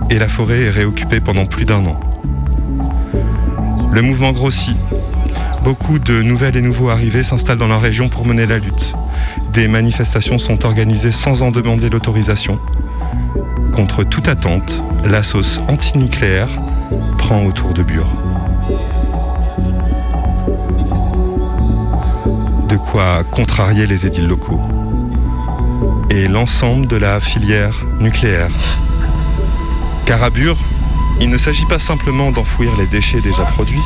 et 0.09 0.19
la 0.19 0.27
forêt 0.27 0.63
est 0.63 0.69
réoccupée 0.69 1.21
pendant 1.21 1.45
plus 1.45 1.65
d'un 1.65 1.85
an. 1.85 1.99
Le 3.91 4.01
mouvement 4.01 4.33
grossit. 4.33 4.75
Beaucoup 5.65 5.97
de 5.97 6.21
nouvelles 6.21 6.57
et 6.57 6.61
nouveaux 6.61 6.89
arrivés 6.89 7.23
s'installent 7.23 7.57
dans 7.57 7.67
la 7.67 7.79
région 7.79 8.07
pour 8.07 8.23
mener 8.23 8.45
la 8.45 8.59
lutte. 8.59 8.93
Des 9.51 9.67
manifestations 9.67 10.37
sont 10.37 10.63
organisées 10.63 11.11
sans 11.11 11.41
en 11.41 11.49
demander 11.49 11.89
l'autorisation. 11.89 12.59
Contre 13.73 14.03
toute 14.03 14.27
attente, 14.27 14.83
la 15.03 15.23
sauce 15.23 15.59
antinucléaire 15.67 16.49
prend 17.17 17.43
autour 17.43 17.73
de 17.73 17.81
Bure. 17.81 18.13
De 22.69 22.77
quoi 22.77 23.23
contrarier 23.31 23.87
les 23.87 24.05
édiles 24.05 24.27
locaux 24.27 24.61
et 26.11 26.27
l'ensemble 26.27 26.85
de 26.85 26.95
la 26.95 27.19
filière 27.19 27.81
nucléaire. 27.99 28.51
Car 30.05 30.21
à 30.21 30.29
Bure, 30.29 30.59
il 31.19 31.31
ne 31.31 31.39
s'agit 31.39 31.65
pas 31.65 31.79
simplement 31.79 32.31
d'enfouir 32.31 32.77
les 32.77 32.85
déchets 32.85 33.21
déjà 33.21 33.45
produits, 33.45 33.81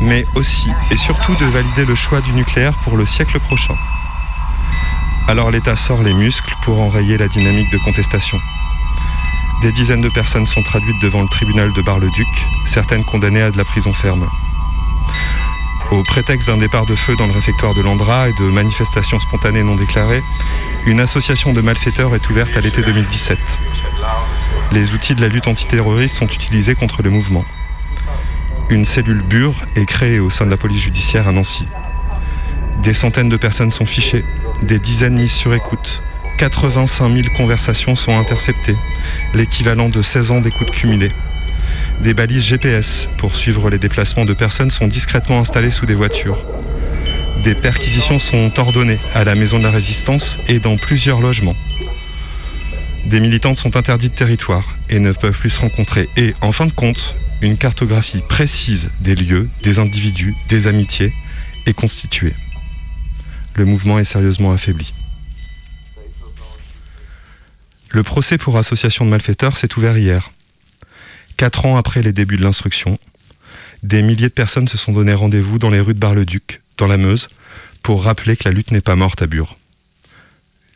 mais 0.00 0.26
aussi 0.34 0.70
et 0.90 0.96
surtout 0.96 1.34
de 1.36 1.46
valider 1.46 1.84
le 1.84 1.94
choix 1.94 2.20
du 2.20 2.32
nucléaire 2.32 2.74
pour 2.78 2.96
le 2.96 3.06
siècle 3.06 3.38
prochain. 3.40 3.74
Alors 5.28 5.50
l'État 5.50 5.76
sort 5.76 6.02
les 6.02 6.14
muscles 6.14 6.54
pour 6.62 6.80
enrayer 6.80 7.18
la 7.18 7.28
dynamique 7.28 7.70
de 7.72 7.78
contestation. 7.78 8.38
Des 9.62 9.72
dizaines 9.72 10.02
de 10.02 10.08
personnes 10.08 10.46
sont 10.46 10.62
traduites 10.62 11.00
devant 11.02 11.22
le 11.22 11.28
tribunal 11.28 11.72
de 11.72 11.82
Bar-le-Duc, 11.82 12.28
certaines 12.66 13.04
condamnées 13.04 13.42
à 13.42 13.50
de 13.50 13.56
la 13.56 13.64
prison 13.64 13.92
ferme. 13.92 14.28
Au 15.90 16.02
prétexte 16.02 16.48
d'un 16.48 16.58
départ 16.58 16.84
de 16.84 16.94
feu 16.94 17.14
dans 17.16 17.26
le 17.26 17.32
réfectoire 17.32 17.72
de 17.72 17.80
Landra 17.80 18.28
et 18.28 18.32
de 18.32 18.44
manifestations 18.44 19.20
spontanées 19.20 19.62
non 19.62 19.76
déclarées, 19.76 20.22
une 20.84 21.00
association 21.00 21.52
de 21.52 21.60
malfaiteurs 21.60 22.14
est 22.14 22.28
ouverte 22.28 22.56
à 22.56 22.60
l'été 22.60 22.82
2017. 22.82 23.38
Les 24.72 24.94
outils 24.94 25.14
de 25.14 25.20
la 25.20 25.28
lutte 25.28 25.46
antiterroriste 25.46 26.16
sont 26.16 26.26
utilisés 26.26 26.74
contre 26.74 27.02
le 27.02 27.10
mouvement. 27.10 27.44
Une 28.68 28.84
cellule 28.84 29.22
bure 29.22 29.54
est 29.76 29.86
créée 29.86 30.18
au 30.18 30.28
sein 30.28 30.44
de 30.44 30.50
la 30.50 30.56
police 30.56 30.80
judiciaire 30.80 31.28
à 31.28 31.32
Nancy. 31.32 31.64
Des 32.82 32.94
centaines 32.94 33.28
de 33.28 33.36
personnes 33.36 33.70
sont 33.70 33.86
fichées, 33.86 34.24
des 34.62 34.80
dizaines 34.80 35.14
mises 35.14 35.32
sur 35.32 35.54
écoute. 35.54 36.02
85 36.38 37.14
000 37.14 37.28
conversations 37.36 37.94
sont 37.94 38.18
interceptées, 38.18 38.74
l'équivalent 39.34 39.88
de 39.88 40.02
16 40.02 40.30
ans 40.32 40.40
d'écoute 40.40 40.72
cumulée. 40.72 41.12
Des 42.00 42.12
balises 42.12 42.44
GPS 42.44 43.06
pour 43.18 43.36
suivre 43.36 43.70
les 43.70 43.78
déplacements 43.78 44.24
de 44.24 44.34
personnes 44.34 44.70
sont 44.70 44.88
discrètement 44.88 45.38
installées 45.38 45.70
sous 45.70 45.86
des 45.86 45.94
voitures. 45.94 46.44
Des 47.44 47.54
perquisitions 47.54 48.18
sont 48.18 48.58
ordonnées 48.58 48.98
à 49.14 49.22
la 49.22 49.36
Maison 49.36 49.58
de 49.58 49.64
la 49.64 49.70
Résistance 49.70 50.38
et 50.48 50.58
dans 50.58 50.76
plusieurs 50.76 51.20
logements. 51.20 51.56
Des 53.06 53.20
militantes 53.20 53.58
sont 53.58 53.76
interdites 53.76 54.14
de 54.14 54.18
territoire 54.18 54.76
et 54.90 54.98
ne 54.98 55.12
peuvent 55.12 55.38
plus 55.38 55.50
se 55.50 55.60
rencontrer. 55.60 56.08
Et 56.16 56.34
en 56.40 56.50
fin 56.50 56.66
de 56.66 56.72
compte, 56.72 57.14
une 57.40 57.56
cartographie 57.56 58.20
précise 58.28 58.90
des 59.00 59.14
lieux, 59.14 59.48
des 59.62 59.78
individus, 59.78 60.34
des 60.48 60.66
amitiés 60.66 61.12
est 61.66 61.72
constituée. 61.72 62.34
Le 63.54 63.64
mouvement 63.64 64.00
est 64.00 64.04
sérieusement 64.04 64.52
affaibli. 64.52 64.92
Le 67.90 68.02
procès 68.02 68.38
pour 68.38 68.58
association 68.58 69.04
de 69.04 69.10
malfaiteurs 69.10 69.56
s'est 69.56 69.78
ouvert 69.78 69.96
hier. 69.96 70.32
Quatre 71.36 71.64
ans 71.64 71.76
après 71.76 72.02
les 72.02 72.12
débuts 72.12 72.38
de 72.38 72.42
l'instruction, 72.42 72.98
des 73.84 74.02
milliers 74.02 74.28
de 74.28 74.34
personnes 74.34 74.66
se 74.66 74.76
sont 74.76 74.92
donné 74.92 75.14
rendez-vous 75.14 75.60
dans 75.60 75.70
les 75.70 75.80
rues 75.80 75.94
de 75.94 76.00
Bar-le-Duc, 76.00 76.60
dans 76.76 76.88
la 76.88 76.96
Meuse, 76.96 77.28
pour 77.84 78.02
rappeler 78.02 78.36
que 78.36 78.48
la 78.48 78.52
lutte 78.52 78.72
n'est 78.72 78.80
pas 78.80 78.96
morte 78.96 79.22
à 79.22 79.28
Bure. 79.28 79.54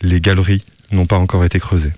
Les 0.01 0.21
galeries 0.21 0.65
n'ont 0.93 1.07
pas 1.07 1.19
encore 1.19 1.45
été 1.45 1.59
creusées. 1.59 1.93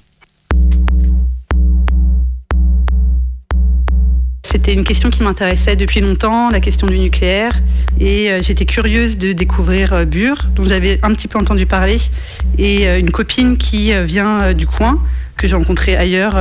C'était 4.52 4.74
une 4.74 4.84
question 4.84 5.08
qui 5.08 5.22
m'intéressait 5.22 5.76
depuis 5.76 6.02
longtemps, 6.02 6.50
la 6.50 6.60
question 6.60 6.86
du 6.86 6.98
nucléaire. 6.98 7.58
Et 7.98 8.30
euh, 8.30 8.42
j'étais 8.42 8.66
curieuse 8.66 9.16
de 9.16 9.32
découvrir 9.32 9.94
euh, 9.94 10.04
Bure, 10.04 10.50
dont 10.54 10.64
j'avais 10.64 11.00
un 11.02 11.14
petit 11.14 11.26
peu 11.26 11.38
entendu 11.38 11.64
parler. 11.64 11.96
Et 12.58 12.86
euh, 12.86 12.98
une 12.98 13.10
copine 13.10 13.56
qui 13.56 13.94
vient 14.04 14.52
du 14.52 14.66
coin, 14.66 15.02
que 15.38 15.48
j'ai 15.48 15.56
rencontrée 15.56 15.96
ailleurs 15.96 16.36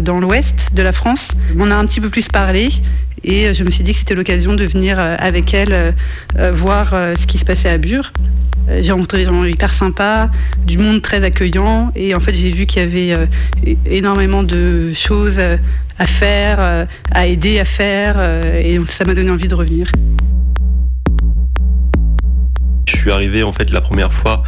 dans 0.00 0.20
l'ouest 0.20 0.70
de 0.74 0.82
la 0.82 0.92
France, 0.92 1.32
m'en 1.56 1.64
a 1.72 1.74
un 1.74 1.84
petit 1.86 2.00
peu 2.00 2.08
plus 2.08 2.28
parlé. 2.28 2.68
Et 3.24 3.52
je 3.52 3.64
me 3.64 3.70
suis 3.70 3.84
dit 3.84 3.92
que 3.92 3.98
c'était 3.98 4.14
l'occasion 4.14 4.54
de 4.54 4.64
venir 4.64 4.98
avec 4.98 5.52
elle 5.54 5.94
voir 6.52 6.90
ce 6.90 7.26
qui 7.26 7.38
se 7.38 7.44
passait 7.44 7.68
à 7.68 7.78
Bure. 7.78 8.12
J'ai 8.80 8.92
rencontré 8.92 9.18
des 9.18 9.24
gens 9.24 9.44
hyper 9.44 9.72
sympas, 9.72 10.30
du 10.66 10.78
monde 10.78 11.02
très 11.02 11.22
accueillant. 11.24 11.92
Et 11.96 12.14
en 12.14 12.20
fait, 12.20 12.32
j'ai 12.32 12.50
vu 12.50 12.66
qu'il 12.66 12.80
y 12.80 12.84
avait 12.84 13.28
énormément 13.84 14.42
de 14.42 14.92
choses 14.94 15.40
à 16.00 16.06
faire, 16.06 16.56
euh, 16.60 16.86
à 17.12 17.26
aider 17.26 17.60
à 17.60 17.64
faire. 17.64 18.14
Euh, 18.18 18.60
et 18.60 18.80
ça 18.90 19.04
m'a 19.04 19.14
donné 19.14 19.30
envie 19.30 19.48
de 19.48 19.54
revenir. 19.54 19.92
Suis 23.00 23.10
arrivé 23.10 23.42
en 23.42 23.52
fait 23.54 23.70
la 23.70 23.80
première 23.80 24.12
fois 24.12 24.42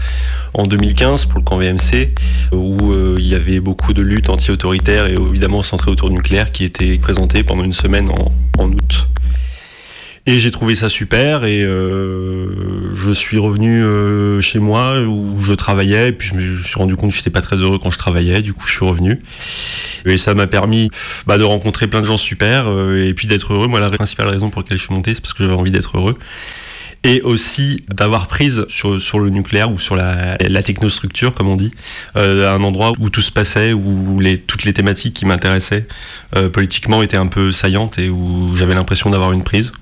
en 0.52 0.66
2015 0.66 1.24
pour 1.24 1.38
le 1.38 1.42
camp 1.42 1.56
VMC 1.56 2.10
où 2.52 2.92
euh, 2.92 3.16
il 3.18 3.26
y 3.26 3.34
avait 3.34 3.60
beaucoup 3.60 3.94
de 3.94 4.02
luttes 4.02 4.28
anti-autoritaires 4.28 5.06
et 5.06 5.14
évidemment 5.14 5.62
centrées 5.62 5.90
autour 5.90 6.10
du 6.10 6.16
nucléaire 6.16 6.52
qui 6.52 6.64
étaient 6.64 6.98
présentées 6.98 7.44
pendant 7.44 7.64
une 7.64 7.72
semaine 7.72 8.10
en 8.10 8.68
août. 8.68 9.06
Et 10.26 10.38
j'ai 10.38 10.50
trouvé 10.50 10.74
ça 10.74 10.90
super 10.90 11.44
et 11.44 11.62
euh, 11.64 12.94
je 12.94 13.10
suis 13.10 13.38
revenu 13.38 13.82
euh, 13.82 14.42
chez 14.42 14.58
moi 14.58 15.00
où 15.00 15.40
je 15.40 15.54
travaillais 15.54 16.10
et 16.10 16.12
puis 16.12 16.28
je 16.28 16.34
me 16.34 16.62
suis 16.62 16.76
rendu 16.76 16.94
compte 16.94 17.10
que 17.10 17.16
j'étais 17.16 17.30
pas 17.30 17.40
très 17.40 17.56
heureux 17.56 17.78
quand 17.78 17.90
je 17.90 17.98
travaillais, 17.98 18.42
du 18.42 18.52
coup 18.52 18.66
je 18.66 18.72
suis 18.72 18.84
revenu. 18.84 19.18
Et 20.04 20.18
ça 20.18 20.34
m'a 20.34 20.46
permis 20.46 20.90
bah, 21.26 21.38
de 21.38 21.42
rencontrer 21.42 21.86
plein 21.86 22.02
de 22.02 22.06
gens 22.06 22.18
super 22.18 22.66
et 22.98 23.14
puis 23.14 23.28
d'être 23.28 23.54
heureux. 23.54 23.68
Moi 23.68 23.80
la 23.80 23.88
principale 23.88 24.28
raison 24.28 24.50
pour 24.50 24.60
laquelle 24.60 24.76
je 24.76 24.84
suis 24.84 24.94
monté 24.94 25.14
c'est 25.14 25.22
parce 25.22 25.32
que 25.32 25.42
j'avais 25.42 25.56
envie 25.56 25.70
d'être 25.70 25.96
heureux 25.96 26.18
et 27.04 27.20
aussi 27.22 27.84
d'avoir 27.88 28.28
prise 28.28 28.64
sur, 28.68 29.18
le 29.18 29.30
nucléaire 29.30 29.72
ou 29.72 29.78
sur 29.78 29.96
la, 29.96 30.36
technostructure, 30.62 31.34
comme 31.34 31.48
on 31.48 31.56
dit, 31.56 31.72
euh, 32.16 32.54
un 32.54 32.62
endroit 32.62 32.92
où 33.00 33.10
tout 33.10 33.22
se 33.22 33.32
passait, 33.32 33.72
où 33.72 34.20
toutes 34.46 34.64
les 34.64 34.72
thématiques 34.72 35.14
qui 35.14 35.26
m'intéressaient 35.26 35.86
euh, 36.36 36.48
politiquement 36.48 37.02
étaient 37.02 37.16
un 37.16 37.26
peu 37.26 37.50
saillantes 37.50 37.98
et 37.98 38.08
où 38.08 38.56
j'avais 38.56 38.74
l'impression 38.74 39.10
d'avoir 39.10 39.32
une 39.32 39.42
prise. 39.42 39.72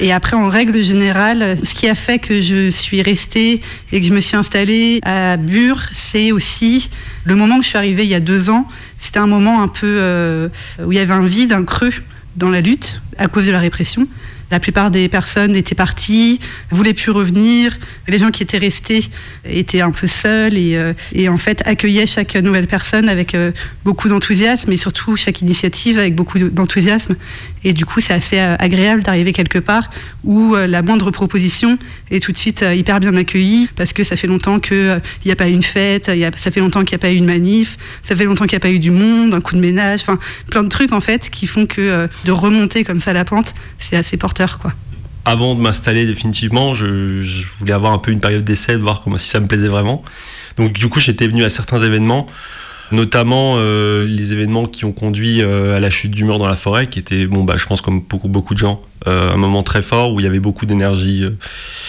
Et 0.00 0.12
après, 0.12 0.36
en 0.36 0.48
règle 0.48 0.82
générale, 0.82 1.56
ce 1.64 1.74
qui 1.74 1.88
a 1.88 1.94
fait 1.94 2.18
que 2.18 2.40
je 2.40 2.70
suis 2.70 3.02
restée 3.02 3.60
et 3.90 4.00
que 4.00 4.06
je 4.06 4.12
me 4.12 4.20
suis 4.20 4.36
installée 4.36 5.00
à 5.02 5.36
Bure, 5.36 5.80
c'est 5.92 6.30
aussi 6.30 6.88
le 7.24 7.34
moment 7.34 7.56
où 7.56 7.62
je 7.62 7.68
suis 7.68 7.78
arrivée 7.78 8.04
il 8.04 8.10
y 8.10 8.14
a 8.14 8.20
deux 8.20 8.48
ans. 8.48 8.68
C'était 8.98 9.18
un 9.18 9.26
moment 9.26 9.60
un 9.62 9.68
peu 9.68 9.96
euh, 9.98 10.48
où 10.84 10.92
il 10.92 10.98
y 10.98 11.00
avait 11.00 11.14
un 11.14 11.26
vide, 11.26 11.52
un 11.52 11.64
creux 11.64 11.92
dans 12.36 12.50
la 12.50 12.60
lutte 12.60 13.00
à 13.16 13.26
cause 13.26 13.46
de 13.46 13.50
la 13.50 13.58
répression. 13.58 14.06
La 14.50 14.60
plupart 14.60 14.90
des 14.90 15.08
personnes 15.08 15.54
étaient 15.56 15.74
parties, 15.74 16.40
voulaient 16.70 16.94
plus 16.94 17.10
revenir. 17.10 17.76
Les 18.06 18.18
gens 18.18 18.30
qui 18.30 18.42
étaient 18.42 18.58
restés 18.58 19.04
étaient 19.44 19.82
un 19.82 19.90
peu 19.90 20.06
seuls 20.06 20.56
et, 20.56 20.76
euh, 20.76 20.94
en 21.28 21.36
fait 21.36 21.62
accueillaient 21.66 22.06
chaque 22.06 22.34
nouvelle 22.36 22.66
personne 22.66 23.08
avec 23.08 23.34
euh, 23.34 23.52
beaucoup 23.84 24.08
d'enthousiasme 24.08 24.72
et 24.72 24.76
surtout 24.76 25.16
chaque 25.16 25.42
initiative 25.42 25.98
avec 25.98 26.14
beaucoup 26.14 26.38
d'enthousiasme. 26.38 27.16
Et 27.64 27.72
du 27.72 27.84
coup, 27.84 28.00
c'est 28.00 28.14
assez 28.14 28.38
euh, 28.38 28.56
agréable 28.58 29.02
d'arriver 29.02 29.32
quelque 29.32 29.58
part 29.58 29.90
où 30.24 30.54
la 30.54 30.82
moindre 30.82 31.10
proposition 31.10 31.78
est 32.10 32.22
tout 32.22 32.32
de 32.32 32.36
suite 32.36 32.64
hyper 32.74 33.00
bien 33.00 33.14
accueillie 33.14 33.68
parce 33.76 33.92
que 33.92 34.04
ça 34.04 34.16
fait 34.16 34.26
longtemps 34.26 34.60
qu'il 34.60 35.00
n'y 35.24 35.32
a 35.32 35.36
pas 35.36 35.48
eu 35.48 35.52
une 35.52 35.62
fête, 35.62 36.06
ça 36.36 36.50
fait 36.50 36.60
longtemps 36.60 36.84
qu'il 36.84 36.96
n'y 36.96 37.00
a 37.00 37.02
pas 37.02 37.10
eu 37.10 37.16
une 37.16 37.24
manif, 37.24 37.76
ça 38.02 38.14
fait 38.14 38.24
longtemps 38.24 38.44
qu'il 38.44 38.56
n'y 38.56 38.60
a 38.62 38.66
pas 38.66 38.70
eu 38.70 38.78
du 38.78 38.90
monde, 38.90 39.34
un 39.34 39.40
coup 39.40 39.54
de 39.54 39.60
ménage, 39.60 40.00
enfin 40.02 40.18
plein 40.50 40.62
de 40.62 40.68
trucs 40.68 40.92
en 40.92 41.00
fait 41.00 41.30
qui 41.30 41.46
font 41.46 41.66
que 41.66 42.08
de 42.24 42.32
remonter 42.32 42.84
comme 42.84 43.00
ça 43.00 43.12
la 43.12 43.24
pente, 43.24 43.54
c'est 43.78 43.96
assez 43.96 44.16
porteur 44.16 44.37
avant 45.28 45.54
de 45.54 45.60
m'installer 45.60 46.06
définitivement, 46.06 46.74
je, 46.74 47.22
voulais 47.58 47.72
avoir 47.72 47.92
un 47.92 47.98
peu 47.98 48.10
une 48.10 48.20
période 48.20 48.44
d'essai, 48.44 48.72
de 48.72 48.82
voir 48.82 49.02
comment 49.02 49.18
si 49.18 49.28
ça 49.28 49.40
me 49.40 49.46
plaisait 49.46 49.68
vraiment. 49.68 50.02
Donc 50.56 50.72
du 50.72 50.88
coup, 50.88 51.00
j'étais 51.00 51.28
venu 51.28 51.44
à 51.44 51.50
certains 51.50 51.78
événements, 51.78 52.26
notamment 52.92 53.56
euh, 53.56 54.06
les 54.06 54.32
événements 54.32 54.66
qui 54.66 54.86
ont 54.86 54.92
conduit 54.92 55.42
euh, 55.42 55.76
à 55.76 55.80
la 55.80 55.90
chute 55.90 56.12
du 56.12 56.24
mur 56.24 56.38
dans 56.38 56.48
la 56.48 56.56
forêt, 56.56 56.86
qui 56.86 56.98
était, 56.98 57.26
bon, 57.26 57.44
bah, 57.44 57.56
je 57.58 57.66
pense 57.66 57.82
comme 57.82 58.00
beaucoup, 58.00 58.28
beaucoup 58.28 58.54
de 58.54 58.58
gens, 58.58 58.82
euh, 59.06 59.34
un 59.34 59.36
moment 59.36 59.62
très 59.62 59.82
fort 59.82 60.14
où 60.14 60.20
il 60.20 60.24
y 60.24 60.26
avait 60.26 60.40
beaucoup 60.40 60.64
d'énergie 60.64 61.24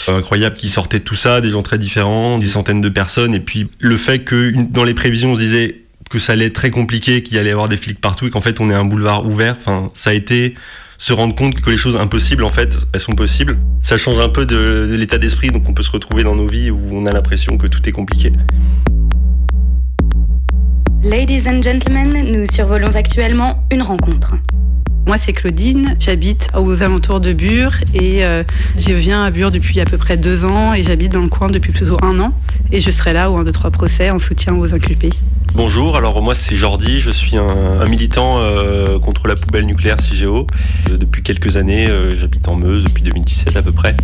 incroyable 0.08 0.58
qui 0.58 0.70
sortait 0.70 1.00
de 1.00 1.06
tout 1.06 1.16
ça, 1.16 1.40
des 1.40 1.52
gens 1.52 1.62
très 1.62 1.78
différents, 1.78 2.40
des 2.40 2.48
centaines 2.48 2.82
de 2.82 2.90
personnes, 2.90 3.34
et 3.34 3.40
puis 3.40 3.70
le 3.80 3.96
fait 3.98 4.20
que 4.20 4.54
dans 4.70 4.84
les 4.84 4.94
prévisions, 4.94 5.32
on 5.32 5.36
se 5.36 5.42
disait 5.42 5.82
que 6.10 6.20
ça 6.20 6.34
allait 6.34 6.48
être 6.48 6.54
très 6.54 6.72
compliqué, 6.72 7.24
qu'il 7.24 7.38
allait 7.38 7.50
y 7.50 7.54
avoir 7.54 7.70
des 7.70 7.78
flics 7.78 8.02
partout, 8.02 8.28
et 8.28 8.32
qu'en 8.32 8.42
fait, 8.42 8.60
on 8.60 8.70
est 8.70 8.74
un 8.74 8.84
boulevard 8.84 9.26
ouvert. 9.26 9.56
Enfin, 9.58 9.92
ça 9.94 10.10
a 10.10 10.14
été 10.14 10.56
se 11.00 11.14
rendre 11.14 11.34
compte 11.34 11.60
que 11.62 11.70
les 11.70 11.78
choses 11.78 11.96
impossibles, 11.96 12.44
en 12.44 12.50
fait, 12.50 12.78
elles 12.94 13.00
sont 13.00 13.16
possibles. 13.16 13.58
Ça 13.82 13.98
change 13.98 14.20
un 14.20 14.28
peu 14.28 14.46
de, 14.46 14.94
l'état 14.96 15.18
d'esprit, 15.18 15.50
donc 15.50 15.68
on 15.68 15.74
peut 15.74 15.82
se 15.82 15.92
retrouver 15.92 16.24
dans 16.24 16.36
nos 16.36 16.46
vies 16.46 16.70
où 16.70 16.80
on 16.92 17.06
a 17.06 17.12
l'impression 17.12 17.58
que 17.58 17.68
tout 17.68 17.88
est 17.88 17.94
compliqué. 17.94 18.34
Ladies 21.02 21.48
and 21.48 21.62
gentlemen, 21.64 22.30
nous 22.30 22.46
survolons 22.46 22.94
actuellement 22.96 23.64
une 23.72 23.82
rencontre. 23.82 24.36
Moi, 25.06 25.18
c'est 25.18 25.34
Claudine. 25.34 25.96
J'habite 26.00 26.50
aux 26.56 26.84
alentours 26.84 27.20
de 27.20 27.34
Bure 27.34 27.74
et 27.96 28.24
euh, 28.24 28.44
je 28.78 28.94
viens 28.94 29.24
à 29.24 29.32
Bure 29.32 29.50
depuis 29.50 29.80
à 29.80 29.86
peu 29.86 29.98
près 29.98 30.18
deux 30.18 30.46
ans 30.46 30.74
et 30.74 30.84
j'habite 30.84 31.12
dans 31.12 31.22
le 31.22 31.30
coin 31.30 31.50
depuis 31.50 31.72
plutôt 31.72 31.98
un 32.04 32.20
an. 32.20 32.34
Et 32.72 32.82
je 32.82 32.92
serai 32.92 33.14
là 33.14 33.32
au 33.32 33.38
1, 33.38 33.44
2, 33.44 33.52
3 33.52 33.72
procès 33.72 34.12
en 34.12 34.20
soutien 34.20 34.56
aux 34.56 34.74
inculpés. 34.74 35.10
Bonjour, 35.56 35.96
alors 35.96 36.22
moi 36.22 36.36
c'est 36.36 36.56
Jordi, 36.56 37.00
je 37.00 37.10
suis 37.10 37.38
un, 37.38 37.86
militant 37.86 38.38
euh, 38.38 39.00
contre 39.00 39.28
la 39.28 39.36
poubelle 39.36 39.66
nucléaire 39.66 40.00
CIGEO. 40.00 40.46
Euh, 40.92 40.98
depuis 40.98 41.24
quelques 41.24 41.58
années, 41.58 41.88
j'habite 42.20 42.48
en 42.48 42.56
Meuse 42.56 42.84
depuis 42.84 43.02
2017 43.02 43.58
à 43.58 43.64
peu 43.64 43.72
près. 43.72 43.96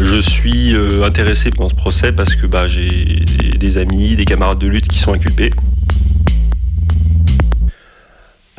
Je 0.00 0.20
suis 0.20 0.74
intéressé 1.04 1.50
dans 1.50 1.68
ce 1.68 1.74
procès 1.74 2.10
parce 2.10 2.34
que 2.34 2.46
bah, 2.46 2.66
j'ai 2.66 3.24
des 3.56 3.78
amis, 3.78 4.16
des 4.16 4.24
camarades 4.24 4.58
de 4.58 4.66
lutte 4.66 4.88
qui 4.88 4.98
sont 4.98 5.12
inculpés. 5.12 5.50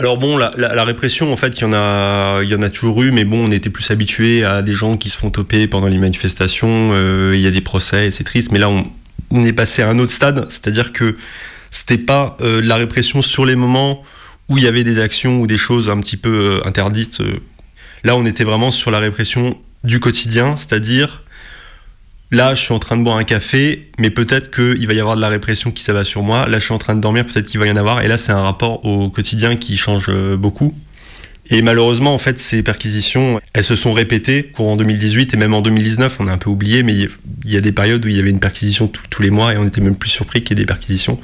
Alors 0.02 0.18
bon, 0.18 0.36
la, 0.36 0.84
répression, 0.84 1.32
en 1.32 1.36
fait, 1.36 1.60
il 1.60 1.62
y, 1.62 1.64
en 1.64 1.74
a, 1.74 2.42
il 2.42 2.50
y 2.50 2.56
en 2.56 2.64
a 2.64 2.72
toujours 2.72 3.04
eu, 3.04 3.12
mais 3.12 3.24
bon, 3.24 3.46
on 3.46 3.52
était 3.52 3.70
plus 3.70 3.92
habitué 3.92 4.44
à 4.44 4.64
des 4.64 4.74
gens 4.74 4.98
qui 4.98 5.10
se 5.10 5.18
font 5.18 5.30
toper 5.30 5.68
pendant 5.68 5.86
les 5.86 6.00
manifestations, 6.00 6.90
euh, 6.92 7.34
il 7.36 7.40
y 7.40 7.46
a 7.46 7.52
des 7.52 7.62
procès, 7.62 8.10
c'est 8.10 8.24
triste, 8.24 8.52
mais 8.52 8.58
là, 8.58 8.72
on, 8.72 9.46
est 9.46 9.54
passé 9.54 9.84
à 9.84 9.90
un 9.90 10.00
autre 10.00 10.12
stade, 10.12 10.48
c'est-à-dire 10.50 10.92
que 10.92 11.18
c'était 11.70 12.00
pas 12.00 12.36
euh, 12.42 12.62
la 12.64 12.78
répression 12.78 13.22
sur 13.22 13.46
les 13.46 13.56
moments 13.56 14.02
où 14.50 14.58
il 14.58 14.64
y 14.64 14.68
avait 14.68 14.84
des 14.84 14.98
actions 14.98 15.40
ou 15.40 15.46
des 15.46 15.60
choses 15.60 15.88
un 15.88 16.00
petit 16.00 16.18
peu 16.18 16.34
euh, 16.64 16.68
interdites. 16.68 17.22
Là, 18.04 18.16
on 18.16 18.26
était 18.26 18.44
vraiment 18.44 18.72
sur 18.72 18.90
la 18.90 18.98
répression 18.98 19.56
du 19.84 20.00
quotidien, 20.00 20.58
c'est-à-dire 20.58 21.21
Là, 22.34 22.56
je 22.56 22.62
suis 22.62 22.74
en 22.74 22.80
train 22.80 22.96
de 22.96 23.04
boire 23.04 23.18
un 23.18 23.26
café, 23.26 23.90
mais 24.00 24.10
peut-être 24.10 24.52
qu'il 24.52 24.88
va 24.88 24.94
y 24.94 25.00
avoir 25.02 25.18
de 25.18 25.22
la 25.22 25.28
répression 25.28 25.70
qui 25.70 25.84
s'abat 25.84 26.06
sur 26.06 26.24
moi. 26.24 26.48
Là, 26.48 26.60
je 26.60 26.64
suis 26.64 26.74
en 26.74 26.78
train 26.78 26.96
de 26.96 27.02
dormir, 27.02 27.26
peut-être 27.26 27.46
qu'il 27.46 27.60
va 27.60 27.68
y 27.68 27.72
en 27.72 27.76
avoir. 27.76 28.04
Et 28.04 28.08
là, 28.08 28.16
c'est 28.16 28.32
un 28.32 28.42
rapport 28.42 28.86
au 28.86 29.10
quotidien 29.10 29.58
qui 29.58 29.76
change 29.76 30.06
euh, 30.08 30.38
beaucoup. 30.38 30.74
Et 31.50 31.62
malheureusement, 31.62 32.14
en 32.14 32.18
fait, 32.18 32.40
ces 32.40 32.64
perquisitions, 32.64 33.42
elles 33.54 33.66
se 33.66 33.76
sont 33.76 33.92
répétées 33.92 34.44
courant 34.44 34.78
2018 34.78 35.34
et 35.34 35.38
même 35.38 35.54
en 35.54 35.60
2019, 35.60 36.18
on 36.22 36.30
a 36.30 36.32
un 36.32 36.38
peu 36.38 36.50
oublié, 36.50 36.84
mais 36.84 36.94
il 36.94 37.52
y 37.52 37.58
a 37.58 37.62
des 37.62 37.74
périodes 37.74 38.06
où 38.06 38.08
il 38.08 38.16
y 38.16 38.20
avait 38.22 38.30
une 38.30 38.40
perquisition 38.40 38.90
tous 39.10 39.22
les 39.22 39.30
mois 39.30 39.54
et 39.54 39.58
on 39.58 39.68
était 39.68 39.82
même 39.82 39.96
plus 39.96 40.10
surpris 40.10 40.42
qu'il 40.42 40.58
y 40.58 40.62
ait 40.62 40.64
des 40.64 40.66
perquisitions. 40.66 41.20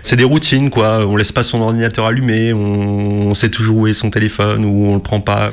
C'est 0.00 0.16
des 0.16 0.24
routines, 0.24 0.70
quoi. 0.70 1.06
On 1.06 1.16
laisse 1.16 1.32
pas 1.32 1.42
son 1.42 1.60
ordinateur 1.60 2.06
allumé, 2.06 2.54
on, 2.54 3.28
on 3.28 3.34
sait 3.34 3.50
toujours 3.50 3.76
où 3.76 3.86
est 3.86 3.92
son 3.92 4.08
téléphone 4.08 4.64
ou 4.64 4.86
on 4.86 4.94
le 4.94 5.02
prend 5.02 5.20
pas 5.20 5.50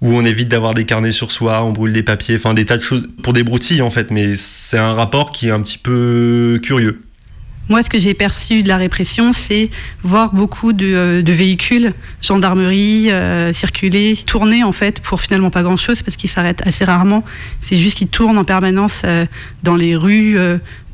où 0.00 0.12
on 0.12 0.24
évite 0.24 0.48
d'avoir 0.48 0.74
des 0.74 0.84
carnets 0.84 1.12
sur 1.12 1.30
soi, 1.32 1.64
on 1.64 1.72
brûle 1.72 1.92
des 1.92 2.02
papiers, 2.02 2.36
enfin 2.36 2.54
des 2.54 2.64
tas 2.64 2.76
de 2.76 2.82
choses 2.82 3.08
pour 3.22 3.32
des 3.32 3.42
broutilles 3.42 3.82
en 3.82 3.90
fait, 3.90 4.10
mais 4.10 4.36
c'est 4.36 4.78
un 4.78 4.94
rapport 4.94 5.32
qui 5.32 5.48
est 5.48 5.50
un 5.50 5.60
petit 5.60 5.78
peu 5.78 6.60
curieux. 6.62 7.02
Moi, 7.68 7.82
ce 7.82 7.90
que 7.90 7.98
j'ai 7.98 8.14
perçu 8.14 8.62
de 8.62 8.68
la 8.68 8.78
répression, 8.78 9.34
c'est 9.34 9.68
voir 10.02 10.34
beaucoup 10.34 10.72
de, 10.72 10.86
euh, 10.86 11.22
véhicules, 11.26 11.92
gendarmerie, 12.22 13.10
euh, 13.10 13.52
circuler, 13.52 14.16
tourner 14.24 14.64
en 14.64 14.72
fait 14.72 15.00
pour 15.00 15.20
finalement 15.20 15.50
pas 15.50 15.62
grand-chose 15.62 16.02
parce 16.02 16.16
qu'ils 16.16 16.30
s'arrêtent 16.30 16.66
assez 16.66 16.86
rarement. 16.86 17.24
C'est 17.62 17.76
juste 17.76 17.98
qu'ils 17.98 18.08
tournent 18.08 18.38
en 18.38 18.44
permanence 18.44 19.02
euh, 19.04 19.26
dans 19.64 19.76
les 19.76 19.96
rues 19.96 20.38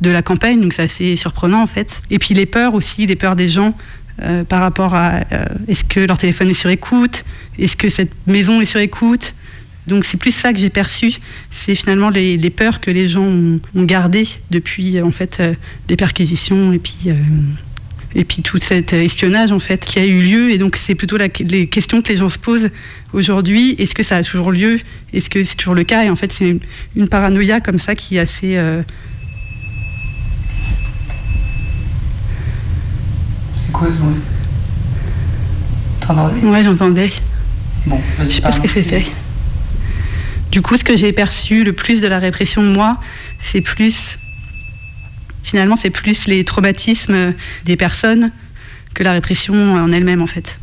de 0.01 0.11
la 0.11 0.23
campagne, 0.23 0.61
donc 0.61 0.73
c'est 0.73 0.83
assez 0.83 1.15
surprenant 1.15 1.63
en 1.63 1.69
fait. 1.69 2.03
Et 2.11 2.19
puis 2.19 2.35
les 2.35 2.47
peurs 2.47 2.75
aussi, 2.75 3.07
les 3.07 3.17
peurs 3.17 3.37
des 3.37 3.49
gens 3.49 3.77
euh, 4.23 4.45
par 4.45 4.61
rapport 4.61 4.95
à 4.95 5.23
euh, 5.33 5.45
est-ce 5.67 5.85
que 5.85 5.99
leur 5.99 6.19
téléphone 6.19 6.49
est 6.49 6.55
sur 6.55 6.71
écoute, 6.71 7.25
est-ce 7.59 7.77
que 7.77 7.89
cette 7.89 8.13
maison 8.29 8.61
est 8.61 8.65
sur 8.65 8.79
écoute. 8.79 9.35
Donc 9.89 10.05
c'est 10.05 10.17
plus 10.17 10.31
ça 10.31 10.53
que 10.53 10.59
j'ai 10.59 10.71
perçu, 10.71 11.15
c'est 11.51 11.75
finalement 11.75 12.11
les, 12.11 12.39
peurs 12.51 12.81
que 12.81 12.93
les 12.93 13.09
gens 13.09 13.25
ont, 13.25 13.61
gardées 13.75 14.29
depuis 14.51 15.03
en 15.03 15.11
fait 15.11 15.39
euh, 15.41 15.55
les 15.89 15.97
perquisitions 15.97 16.73
et 16.73 16.79
puis 16.79 17.11
et 18.15 18.23
puis 18.23 18.43
tout 18.43 18.59
cet 18.61 18.93
espionnage 18.93 19.51
en 19.51 19.59
fait 19.59 19.85
qui 19.85 19.99
a 19.99 20.07
eu 20.07 20.23
lieu. 20.23 20.51
Et 20.53 20.59
donc 20.59 20.77
c'est 20.77 20.95
plutôt 20.95 21.17
les 21.19 21.67
questions 21.67 22.01
que 22.01 22.11
les 22.11 22.17
gens 22.17 22.29
se 22.29 22.39
posent 22.39 22.71
aujourd'hui. 23.13 23.75
Est-ce 23.79 23.97
que 23.97 24.05
ça 24.05 24.19
a 24.19 24.23
toujours 24.23 24.53
lieu? 24.53 24.79
Est-ce 25.13 25.29
que 25.29 25.43
c'est 25.43 25.57
toujours 25.57 25.75
le 25.75 25.83
cas? 25.83 26.05
Et 26.05 26.09
en 26.09 26.17
fait 26.17 26.31
c'est 26.31 26.57
une, 26.95 27.09
paranoïa 27.09 27.61
comme 27.61 27.79
ça 27.79 27.97
qui 27.97 28.17
est 28.17 28.21
assez 28.21 28.57
quoi 33.73 33.91
ce 33.91 33.97
bruit 33.97 34.15
T'entendais 36.01 36.41
Ouais, 36.41 36.63
j'entendais. 36.65 37.11
Bon, 37.87 38.01
vas-y, 38.19 38.29
Je 38.29 38.35
sais 38.37 38.41
pas 38.41 38.51
ce 38.51 38.61
que 38.61 38.69
c'était. 38.69 39.05
Du 40.51 40.63
coup, 40.63 40.77
ce 40.77 40.85
que 40.85 40.97
j'ai 40.97 41.13
perçu 41.13 41.65
le 41.65 41.73
plus 41.73 42.01
de 42.01 42.07
la 42.07 42.19
répression, 42.19 42.63
moi, 42.63 42.99
c'est 43.41 43.61
plus. 43.61 44.19
Finalement, 45.43 45.77
c'est 45.77 45.91
plus 45.91 46.27
les 46.27 46.45
traumatismes 46.45 47.35
des 47.65 47.77
personnes 47.77 48.31
que 48.95 49.03
la 49.03 49.13
répression 49.13 49.75
en 49.75 49.93
elle-même, 49.93 50.23
en 50.23 50.27
fait. 50.27 50.59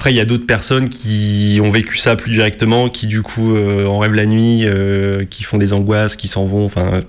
Après, 0.00 0.14
il 0.14 0.16
y 0.16 0.20
a 0.20 0.24
d'autres 0.24 0.46
personnes 0.46 0.88
qui 0.88 1.60
ont 1.62 1.70
vécu 1.70 1.98
ça 1.98 2.16
plus 2.16 2.32
directement, 2.32 2.88
qui 2.88 3.06
du 3.06 3.20
coup 3.20 3.54
euh, 3.54 3.84
en 3.84 3.98
rêvent 3.98 4.14
la 4.14 4.24
nuit, 4.24 4.62
euh, 4.64 5.26
qui 5.26 5.42
font 5.42 5.58
des 5.58 5.74
angoisses, 5.74 6.16
qui 6.16 6.26
s'en 6.26 6.46
vont. 6.46 6.64
Enfin, 6.64 7.02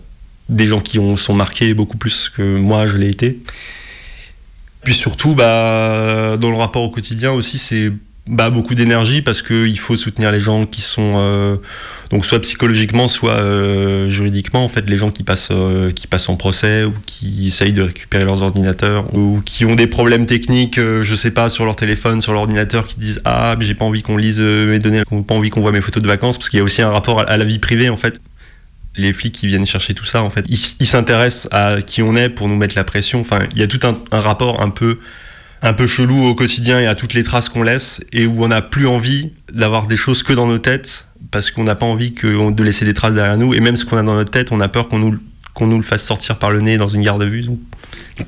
des 0.50 0.68
gens 0.68 0.82
qui 0.82 1.00
ont, 1.00 1.16
sont 1.16 1.34
marqués 1.34 1.74
beaucoup 1.74 1.96
plus 1.96 2.28
que 2.28 2.42
moi, 2.42 2.88
je 2.88 2.98
l'ai 2.98 3.08
été. 3.08 3.40
Puis 4.84 4.94
surtout, 4.94 5.36
bah, 5.36 6.36
dans 6.36 6.50
le 6.50 6.58
rapport 6.58 6.84
au 6.84 6.90
quotidien 6.90 7.32
aussi, 7.32 7.60
c'est 7.60 7.94
bah, 8.28 8.52
beaucoup 8.52 8.76
d'énergie 8.76 9.24
parce 9.24 9.42
qu'il 9.42 9.80
faut 9.80 9.96
soutenir 9.96 10.32
les 10.32 10.40
gens 10.40 10.68
qui 10.68 10.82
sont 10.82 11.14
euh, 11.16 11.58
donc 12.12 12.24
soit 12.24 12.40
psychologiquement 12.40 13.08
soit 13.08 13.40
euh, 13.40 14.10
juridiquement 14.10 14.64
en 14.64 14.70
fait 14.70 14.88
les 14.88 14.96
gens 14.96 15.10
qui 15.10 15.24
passent 15.24 15.50
euh, 15.50 15.92
qui 15.92 16.06
passent 16.06 16.30
en 16.30 16.36
procès 16.36 16.84
ou 16.84 16.94
qui 17.08 17.48
essayent 17.48 17.74
de 17.74 17.82
récupérer 17.82 18.24
leurs 18.24 18.44
ordinateurs 18.44 19.12
ou 19.16 19.42
qui 19.44 19.66
ont 19.66 19.74
des 19.74 19.88
problèmes 19.88 20.28
techniques 20.28 20.80
je 20.80 21.16
sais 21.16 21.32
pas 21.32 21.50
sur 21.50 21.66
leur 21.66 21.76
téléphone 21.76 22.22
sur 22.22 22.34
l'ordinateur 22.34 22.88
qui 22.88 23.00
disent 23.00 23.22
ah 23.26 23.56
j'ai 23.60 23.74
pas 23.74 23.86
envie 23.86 24.04
qu'on 24.04 24.18
lise 24.18 24.40
mes 24.40 24.78
données 24.78 25.02
pas 25.28 25.34
envie 25.34 25.50
qu'on 25.50 25.62
voit 25.62 25.72
mes 25.72 25.82
photos 25.82 26.04
de 26.04 26.08
vacances 26.08 26.38
parce 26.38 26.50
qu'il 26.50 26.58
y 26.58 26.62
a 26.62 26.64
aussi 26.64 26.84
un 26.84 26.92
rapport 26.92 27.28
à 27.28 27.38
la 27.38 27.44
vie 27.44 27.60
privée 27.60 27.90
en 27.90 27.98
fait. 27.98 28.22
Les 28.98 29.14
flics 29.14 29.34
qui 29.34 29.48
viennent 29.48 29.66
chercher 29.66 29.94
tout 29.94 30.06
ça 30.06 30.22
en 30.22 30.30
fait 30.30 30.46
ils 30.48 30.86
s'intéressent 30.86 31.48
à 31.52 31.82
qui 31.82 32.04
on 32.04 32.16
est 32.16 32.30
pour 32.30 32.48
nous 32.48 32.56
mettre 32.56 32.76
la 32.76 32.84
pression. 32.84 33.22
Enfin 33.22 33.40
il 33.54 33.60
y 33.60 33.64
a 33.64 33.68
tout 33.68 33.80
un 33.84 34.20
rapport 34.20 34.62
un 34.62 34.70
peu 34.70 35.00
un 35.62 35.74
peu 35.74 35.88
chelou 35.88 36.24
au 36.24 36.36
quotidien 36.36 36.80
et 36.80 36.88
à 36.88 36.96
toutes 36.96 37.14
les 37.14 37.24
traces 37.24 37.50
qu'on 37.50 37.64
laisse 37.64 38.04
et 38.12 38.26
où 38.26 38.44
on 38.44 38.48
n'a 38.48 38.62
plus 38.62 38.88
envie 38.88 39.32
d'avoir 39.54 39.88
des 39.88 39.98
choses 39.98 40.24
que 40.24 40.34
dans 40.34 40.48
nos 40.48 40.58
têtes 40.58 41.06
parce 41.30 41.52
qu'on 41.52 41.64
n'a 41.64 41.76
pas 41.76 41.86
envie 41.86 42.12
de 42.12 42.64
laisser 42.64 42.86
des 42.86 42.94
traces 42.94 43.14
derrière 43.14 43.38
nous 43.38 43.54
et 43.54 43.60
même 43.60 43.78
ce 43.78 43.86
qu'on 43.86 43.98
a 43.98 44.04
dans 44.04 44.16
notre 44.16 44.32
tête 44.32 44.52
on 44.52 44.60
a 44.60 44.68
peur 44.68 44.90
qu'on 44.90 45.00
nous, 45.00 45.78
le 45.78 45.84
fasse 45.84 46.04
sortir 46.04 46.38
par 46.38 46.52
le 46.52 46.62
nez 46.62 46.78
dans 46.78 46.88
une 46.88 47.02
garde 47.02 47.22
à 47.22 47.26
vue. 47.26 47.46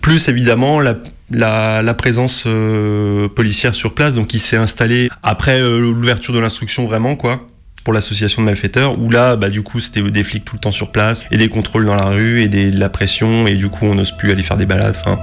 Plus 0.02 0.28
évidemment 0.28 0.80
la, 0.80 1.94
présence 1.96 2.44
euh, 2.46 3.28
policière 3.30 3.74
sur 3.74 3.96
place 3.96 4.14
donc 4.14 4.28
qui 4.28 4.40
s'est 4.40 4.58
installée 4.58 5.10
après 5.24 5.60
euh, 5.60 5.80
l'ouverture 5.80 6.34
de 6.34 6.40
l'instruction 6.40 6.86
vraiment 6.86 7.16
quoi 7.16 7.48
pour 7.84 7.94
l'association 7.94 8.42
de 8.44 8.46
malfaiteurs 8.46 9.00
où 9.00 9.10
là 9.10 9.36
bah 9.36 9.50
du 9.50 9.62
coup 9.64 9.80
c'était 9.80 10.02
des 10.02 10.24
flics 10.24 10.46
tout 10.46 10.56
le 10.56 10.62
temps 10.62 10.72
sur 10.72 10.92
place 10.92 11.26
et 11.32 11.38
des 11.38 11.50
contrôles 11.50 11.86
dans 11.86 11.96
la 11.96 12.06
rue 12.06 12.42
et 12.42 12.48
de 12.48 12.80
la 12.80 12.90
pression 12.90 13.48
et 13.48 13.56
du 13.56 13.70
coup 13.70 13.86
on 13.86 13.96
n'ose 13.96 14.12
plus 14.16 14.32
aller 14.32 14.44
faire 14.44 14.58
des 14.58 14.66
balades 14.66 14.96
enfin 14.98 15.20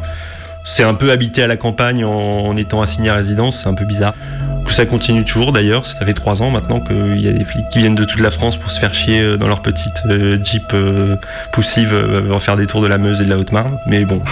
c'est 0.64 0.82
un 0.82 0.94
peu 0.94 1.10
habité 1.10 1.42
à 1.42 1.46
la 1.46 1.56
campagne 1.56 2.04
en, 2.04 2.56
étant 2.56 2.82
assigné 2.82 3.10
à 3.10 3.14
résidence, 3.14 3.62
c'est 3.62 3.68
un 3.68 3.74
peu 3.74 3.84
bizarre. 3.84 4.14
Ça 4.68 4.86
continue 4.86 5.24
toujours 5.24 5.52
d'ailleurs, 5.52 5.84
ça 5.84 6.04
fait 6.06 6.14
trois 6.14 6.42
ans 6.42 6.50
maintenant 6.50 6.78
qu'il 6.78 7.20
y 7.20 7.28
a 7.28 7.32
des 7.32 7.42
flics 7.42 7.64
qui 7.72 7.80
viennent 7.80 7.96
de 7.96 8.04
toute 8.04 8.20
la 8.20 8.30
France 8.30 8.56
pour 8.56 8.70
se 8.70 8.78
faire 8.78 8.94
chier 8.94 9.20
euh, 9.20 9.36
dans 9.36 9.48
leur 9.48 9.62
petite 9.62 10.00
euh, 10.06 10.38
Jeep 10.44 10.62
euh, 10.72 11.16
poussive, 11.52 11.92
faire 12.38 12.56
des 12.56 12.66
tours 12.66 12.80
de 12.80 12.86
la 12.86 12.96
Meuse 12.96 13.20
et 13.20 13.24
de 13.24 13.30
la 13.30 13.36
Haute-Marne. 13.36 13.78
Mais 13.88 14.04
bon. 14.04 14.22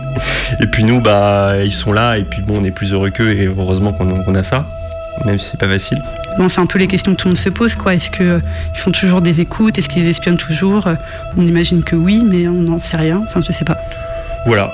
et 0.60 0.66
puis 0.66 0.84
nous, 0.84 1.00
bah, 1.00 1.64
ils 1.64 1.72
sont 1.72 1.94
là 1.94 2.18
et 2.18 2.24
puis 2.24 2.42
bon, 2.42 2.58
on 2.60 2.64
est 2.64 2.70
plus 2.70 2.92
heureux 2.92 3.08
qu'eux 3.08 3.30
et 3.30 3.46
heureusement 3.46 3.94
qu'on 3.94 4.34
a 4.34 4.42
ça, 4.42 4.66
même 5.24 5.38
si 5.38 5.46
c'est 5.46 5.60
pas 5.60 5.68
facile. 5.68 5.98
Bon, 6.36 6.50
c'est 6.50 6.60
un 6.60 6.66
peu 6.66 6.78
les 6.78 6.86
questions 6.86 7.12
que 7.12 7.16
tout 7.16 7.28
le 7.28 7.30
monde 7.30 7.38
se 7.38 7.48
pose, 7.48 7.74
quoi. 7.74 7.94
Est-ce 7.94 8.10
qu'ils 8.10 8.40
font 8.74 8.92
toujours 8.92 9.22
des 9.22 9.40
écoutes? 9.40 9.78
Est-ce 9.78 9.88
qu'ils 9.88 10.06
espionnent 10.06 10.36
toujours? 10.36 10.86
On 11.38 11.42
imagine 11.42 11.82
que 11.82 11.96
oui, 11.96 12.22
mais 12.24 12.46
on 12.46 12.52
n'en 12.52 12.78
sait 12.78 12.98
rien. 12.98 13.22
Enfin, 13.26 13.40
je 13.40 13.52
sais 13.52 13.64
pas. 13.64 13.78
Voilà. 14.44 14.70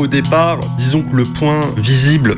Au 0.00 0.06
départ, 0.06 0.60
disons 0.78 1.02
que 1.02 1.14
le 1.14 1.24
point 1.24 1.60
visible 1.76 2.36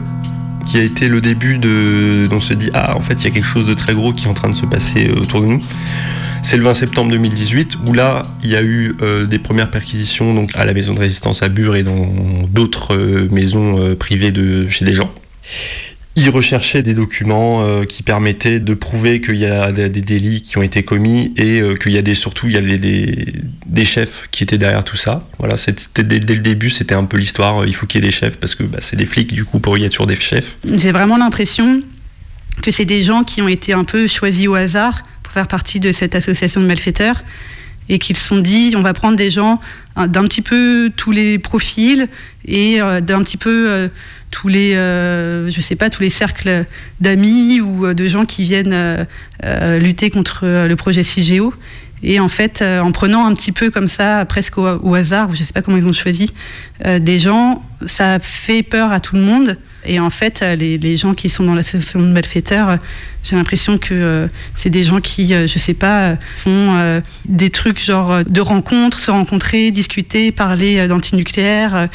qui 0.66 0.78
a 0.78 0.82
été 0.82 1.08
le 1.08 1.20
début 1.20 1.58
de. 1.58 2.26
On 2.32 2.40
se 2.40 2.54
dit, 2.54 2.70
ah, 2.74 2.96
en 2.96 3.00
fait, 3.00 3.14
il 3.14 3.24
y 3.24 3.26
a 3.28 3.30
quelque 3.30 3.46
chose 3.46 3.66
de 3.66 3.74
très 3.74 3.94
gros 3.94 4.12
qui 4.12 4.26
est 4.26 4.28
en 4.28 4.34
train 4.34 4.50
de 4.50 4.54
se 4.54 4.66
passer 4.66 5.08
euh, 5.08 5.20
autour 5.20 5.40
de 5.40 5.46
nous. 5.46 5.60
C'est 6.42 6.56
le 6.56 6.64
20 6.64 6.74
septembre 6.74 7.12
2018 7.12 7.78
où 7.86 7.92
là, 7.92 8.24
il 8.42 8.50
y 8.50 8.56
a 8.56 8.62
eu 8.62 8.96
euh, 9.00 9.26
des 9.26 9.38
premières 9.38 9.70
perquisitions 9.70 10.34
donc, 10.34 10.50
à 10.54 10.64
la 10.64 10.74
maison 10.74 10.92
de 10.92 10.98
résistance 10.98 11.42
à 11.44 11.48
Bure 11.48 11.76
et 11.76 11.84
dans 11.84 12.04
d'autres 12.50 12.96
euh, 12.96 13.28
maisons 13.30 13.94
privées 13.94 14.32
de, 14.32 14.68
chez 14.68 14.84
des 14.84 14.92
gens. 14.92 15.12
Ils 16.14 16.28
recherchaient 16.28 16.82
des 16.82 16.94
documents 16.94 17.62
euh, 17.62 17.84
qui 17.84 18.02
permettaient 18.02 18.60
de 18.60 18.74
prouver 18.74 19.20
qu'il 19.20 19.36
y 19.36 19.46
a 19.46 19.72
des, 19.72 19.88
délits 19.88 20.42
qui 20.42 20.58
ont 20.58 20.62
été 20.62 20.82
commis 20.82 21.32
et 21.36 21.60
euh, 21.60 21.74
qu'il 21.74 21.92
y 21.92 21.98
a 21.98 22.02
des, 22.02 22.14
surtout 22.14 22.48
il 22.48 22.56
y 22.56 22.78
des, 22.78 23.32
des 23.66 23.84
chefs 23.84 24.28
qui 24.30 24.42
étaient 24.42 24.58
derrière 24.58 24.84
tout 24.84 24.96
ça. 24.96 25.26
Voilà, 25.38 25.56
c'était 25.56 26.02
dès, 26.02 26.18
le 26.18 26.42
début, 26.42 26.68
c'était 26.68 26.94
un 26.94 27.04
peu 27.04 27.16
l'histoire. 27.16 27.66
Il 27.66 27.74
faut 27.74 27.86
qu'il 27.86 28.02
y 28.02 28.04
ait 28.04 28.08
des 28.08 28.14
chefs 28.14 28.36
parce 28.36 28.54
que 28.54 28.62
bah, 28.62 28.78
c'est 28.82 28.96
des 28.96 29.06
flics, 29.06 29.32
du 29.32 29.44
coup, 29.44 29.58
pour 29.58 29.78
y 29.78 29.84
être 29.84 29.92
sur 29.92 30.06
des 30.06 30.16
chefs. 30.16 30.56
J'ai 30.70 30.92
vraiment 30.92 31.16
l'impression 31.16 31.82
que 32.62 32.70
c'est 32.70 32.84
des 32.84 33.02
gens 33.02 33.24
qui 33.24 33.40
ont 33.40 33.48
été 33.48 33.72
un 33.72 33.84
peu 33.84 34.06
choisis 34.06 34.48
au 34.48 34.54
hasard 34.54 35.02
pour 35.22 35.32
faire 35.32 35.48
partie 35.48 35.80
de 35.80 35.92
cette 35.92 36.14
association 36.14 36.60
de 36.60 36.66
malfaiteurs 36.66 37.22
et 37.88 37.98
qu'ils 37.98 38.16
se 38.16 38.26
sont 38.26 38.38
dit 38.38 38.74
on 38.76 38.82
va 38.82 38.92
prendre 38.92 39.16
des 39.16 39.30
gens 39.30 39.60
d'un 39.96 40.24
petit 40.24 40.42
peu 40.42 40.90
tous 40.96 41.10
les 41.10 41.38
profils 41.38 42.08
et 42.46 42.80
euh, 42.80 43.00
d'un 43.00 43.22
petit 43.22 43.36
peu 43.36 43.70
euh, 43.70 43.88
tous 44.30 44.48
les 44.48 44.74
euh, 44.74 45.50
je 45.50 45.60
sais 45.60 45.76
pas 45.76 45.90
tous 45.90 46.02
les 46.02 46.10
cercles 46.10 46.64
d'amis 47.00 47.60
ou 47.60 47.92
de 47.92 48.06
gens 48.06 48.24
qui 48.24 48.44
viennent 48.44 49.06
lutter 49.78 50.10
contre 50.10 50.46
le 50.46 50.74
projet 50.74 51.02
CIGEO 51.02 51.52
et 52.02 52.18
en 52.18 52.28
fait 52.28 52.62
en 52.62 52.92
prenant 52.92 53.26
un 53.26 53.34
petit 53.34 53.52
peu 53.52 53.70
comme 53.70 53.88
ça 53.88 54.24
presque 54.24 54.56
au, 54.56 54.94
hasard 54.94 55.34
je 55.34 55.42
sais 55.42 55.52
pas 55.52 55.60
comment 55.60 55.76
ils 55.76 55.86
ont 55.86 55.92
choisi 55.92 56.32
des 56.84 57.18
gens 57.18 57.62
ça 57.86 58.18
fait 58.18 58.62
peur 58.62 58.90
à 58.90 59.00
tout 59.00 59.16
le 59.16 59.22
monde 59.22 59.58
et 59.84 59.98
en 59.98 60.10
fait, 60.10 60.42
euh, 60.42 60.54
les, 60.54 60.96
gens 60.96 61.14
qui 61.14 61.28
sont 61.28 61.44
dans 61.44 61.54
l'association 61.54 62.00
de 62.00 62.06
malfaiteurs, 62.06 62.68
euh, 62.68 62.76
j'ai 63.24 63.36
l'impression 63.36 63.78
que 63.78 63.94
euh, 63.94 64.26
c'est 64.54 64.70
des 64.70 64.84
gens 64.84 65.00
qui, 65.00 65.34
euh, 65.34 65.46
je 65.46 65.58
sais 65.58 65.74
pas, 65.74 66.16
font 66.36 67.02
des 67.24 67.50
trucs 67.50 67.82
genre 67.82 68.24
de 68.24 68.40
rencontres, 68.40 69.00
se 69.00 69.10
rencontrer, 69.10 69.70
discuter, 69.70 70.32
parler 70.32 70.86
d'antinucléaire, 70.88 71.88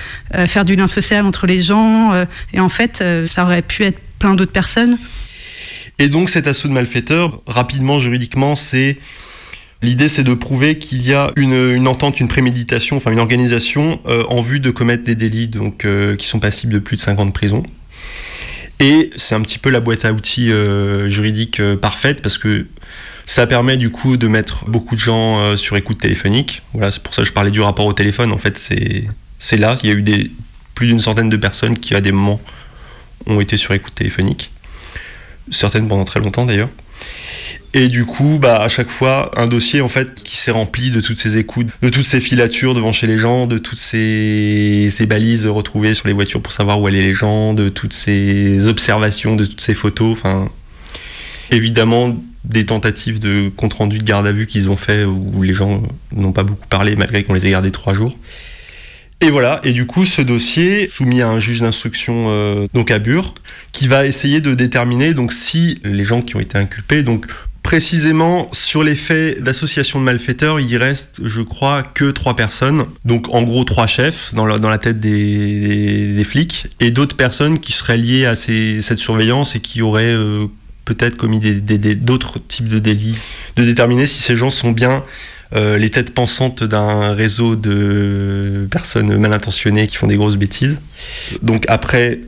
faire 0.45 0.65
du 0.65 0.75
lien 0.75 0.87
social 0.87 1.25
entre 1.25 1.47
les 1.47 1.61
gens. 1.61 2.13
et 2.53 2.59
en 2.59 2.69
fait, 2.69 3.03
ça 3.25 3.43
aurait 3.43 3.61
pu 3.61 3.83
être 3.83 3.99
plein 4.19 4.35
d'autres 4.35 4.51
personnes. 4.51 4.97
Et 5.99 6.09
donc 6.09 6.29
cet 6.29 6.47
assaut 6.47 6.67
de 6.67 6.73
malfaiteurs, 6.73 7.41
rapidement 7.47 7.99
juridiquement, 7.99 8.55
c'est 8.55 8.97
l'idée, 9.81 10.07
c'est 10.07 10.23
de 10.23 10.33
prouver 10.33 10.77
qu'il 10.77 11.05
y 11.05 11.13
a 11.13 11.31
une, 11.35 11.87
entente, 11.87 12.19
une 12.19 12.27
préméditation, 12.27 12.97
enfin 12.97 13.11
une 13.11 13.19
organisation 13.19 13.99
en 14.05 14.41
vue 14.41 14.59
de 14.59 14.71
commettre 14.71 15.03
des 15.03 15.15
délits 15.15 15.47
donc 15.47 15.85
qui 16.17 16.27
sont 16.27 16.39
passibles 16.39 16.73
de 16.73 16.79
plus 16.79 16.95
de 16.95 17.01
5 17.01 17.19
ans 17.19 17.25
de 17.25 17.31
prison. 17.31 17.63
Et 18.79 19.09
c'est 19.15 19.33
un 19.33 19.41
petit 19.41 19.57
peu 19.57 19.69
la 19.69 19.79
boîte 19.79 20.05
à 20.05 20.13
outils 20.13 20.51
euh, 20.51 21.09
juridique 21.09 21.59
euh, 21.59 21.75
parfaite 21.75 22.21
parce 22.21 22.37
que 22.37 22.67
ça 23.25 23.47
permet 23.47 23.75
du 23.75 23.89
coup 23.89 24.17
de 24.17 24.27
mettre 24.27 24.65
beaucoup 24.65 24.95
de 24.95 24.99
gens 24.99 25.39
euh, 25.39 25.57
sur 25.57 25.75
écoute 25.77 25.99
téléphonique. 25.99 26.61
Voilà, 26.73 26.91
c'est 26.91 27.01
pour 27.01 27.13
ça 27.13 27.23
que 27.23 27.27
je 27.27 27.33
parlais 27.33 27.51
du 27.51 27.61
rapport 27.61 27.87
au 27.87 27.93
téléphone. 27.93 28.31
En 28.31 28.37
fait, 28.37 28.57
c'est 29.39 29.57
là. 29.57 29.75
Il 29.81 29.89
y 29.89 29.91
a 29.91 29.95
eu 29.95 30.03
des, 30.03 30.31
plus 30.75 30.87
d'une 30.87 31.01
centaine 31.01 31.29
de 31.29 31.37
personnes 31.37 31.77
qui, 31.79 31.95
à 31.95 32.01
des 32.01 32.11
moments, 32.11 32.39
ont 33.25 33.41
été 33.41 33.57
sur 33.57 33.73
écoute 33.73 33.95
téléphonique. 33.95 34.51
Certaines 35.51 35.87
pendant 35.87 36.05
très 36.05 36.19
longtemps 36.19 36.45
d'ailleurs. 36.45 36.69
Et 37.73 37.89
du 37.89 38.05
coup, 38.05 38.39
bah, 38.41 38.61
à 38.61 38.69
chaque 38.69 38.89
fois, 38.89 39.31
un 39.39 39.45
dossier 39.45 39.81
en 39.81 39.89
fait 39.89 40.23
qui 40.23 40.37
s'est 40.37 40.51
rempli 40.51 40.89
de 40.89 41.01
toutes 41.01 41.19
ces 41.19 41.37
écoutes, 41.37 41.67
de 41.81 41.89
toutes 41.89 42.05
ces 42.05 42.21
filatures 42.21 42.73
devant 42.73 42.91
chez 42.91 43.07
les 43.07 43.17
gens, 43.17 43.45
de 43.45 43.57
toutes 43.57 43.77
ces, 43.77 44.89
balises 45.07 45.45
retrouvées 45.45 45.93
sur 45.93 46.07
les 46.07 46.13
voitures 46.13 46.41
pour 46.41 46.53
savoir 46.53 46.81
où 46.81 46.87
allaient 46.87 47.01
les 47.01 47.13
gens, 47.13 47.53
de 47.53 47.69
toutes 47.69 47.93
ces 47.93 48.67
observations, 48.67 49.35
de 49.35 49.45
toutes 49.45 49.61
ces 49.61 49.75
photos. 49.75 50.13
Enfin, 50.13 50.49
évidemment, 51.51 52.17
des 52.45 52.65
tentatives 52.65 53.19
de 53.19 53.51
compte 53.55 53.73
rendu 53.73 53.99
de 53.99 54.03
garde 54.03 54.25
à 54.25 54.31
vue 54.31 54.47
qu'ils 54.47 54.69
ont 54.69 54.77
fait 54.77 55.03
où 55.03 55.43
les 55.43 55.53
gens 55.53 55.83
n'ont 56.13 56.31
pas 56.31 56.43
beaucoup 56.43 56.67
parlé 56.67 56.95
malgré 56.95 57.23
qu'on 57.23 57.33
les 57.33 57.45
ait 57.45 57.51
gardés 57.51 57.71
trois 57.71 57.93
jours. 57.93 58.17
Et 59.19 59.31
voilà, 59.31 59.59
et 59.63 59.73
du 59.73 59.87
coup, 59.87 60.05
ce 60.05 60.21
dossier 60.21 60.87
soumis 60.87 61.21
à 61.21 61.29
un 61.29 61.39
juge 61.39 61.61
d'instruction 61.61 62.25
euh, 62.27 62.67
donc 62.75 62.91
à 62.91 62.99
Bure, 62.99 63.33
qui 63.71 63.87
va 63.87 64.05
essayer 64.05 64.41
de 64.41 64.53
déterminer 64.53 65.15
donc 65.15 65.33
si 65.33 65.79
les 65.83 66.03
gens 66.03 66.21
qui 66.21 66.35
ont 66.35 66.39
été 66.39 66.57
inculpés, 66.59 67.01
donc 67.01 67.25
précisément 67.63 68.47
sur 68.53 68.83
les 68.83 68.95
faits 68.95 69.41
d'association 69.41 69.99
de 69.99 70.05
malfaiteurs, 70.05 70.59
il 70.59 70.77
reste, 70.77 71.19
je 71.23 71.41
crois, 71.41 71.81
que 71.81 72.11
trois 72.11 72.35
personnes, 72.35 72.85
donc 73.05 73.27
en 73.33 73.41
gros 73.41 73.63
trois 73.63 73.87
chefs 73.87 74.35
dans 74.35 74.45
la, 74.45 74.77
tête 74.77 74.99
des, 74.99 76.23
flics, 76.23 76.67
et 76.79 76.91
d'autres 76.91 77.17
personnes 77.17 77.59
qui 77.59 77.73
seraient 77.73 77.97
liées 77.97 78.25
à 78.25 78.35
cette 78.35 78.99
surveillance 78.99 79.55
et 79.55 79.59
qui 79.59 79.81
auraient 79.81 80.13
euh, 80.13 80.45
peut-être 80.85 81.17
commis 81.17 81.39
d'autres 81.39 82.39
types 82.39 82.69
de 82.69 82.79
délits, 82.79 83.17
de 83.57 83.65
déterminer 83.65 84.05
si 84.05 84.21
ces 84.21 84.37
gens 84.37 84.51
sont 84.51 84.71
bien 84.71 85.03
euh, 85.55 85.77
les 85.77 85.89
têtes 85.89 86.13
pensantes 86.13 86.63
d'un 86.63 87.13
réseau 87.13 87.55
de 87.55 88.67
personnes 88.69 89.15
mal 89.17 89.33
intentionnées 89.33 89.87
qui 89.87 89.95
font 89.95 90.07
des 90.07 90.17
grosses 90.17 90.35
bêtises. 90.35 90.79
Donc 91.41 91.65
après 91.67 92.19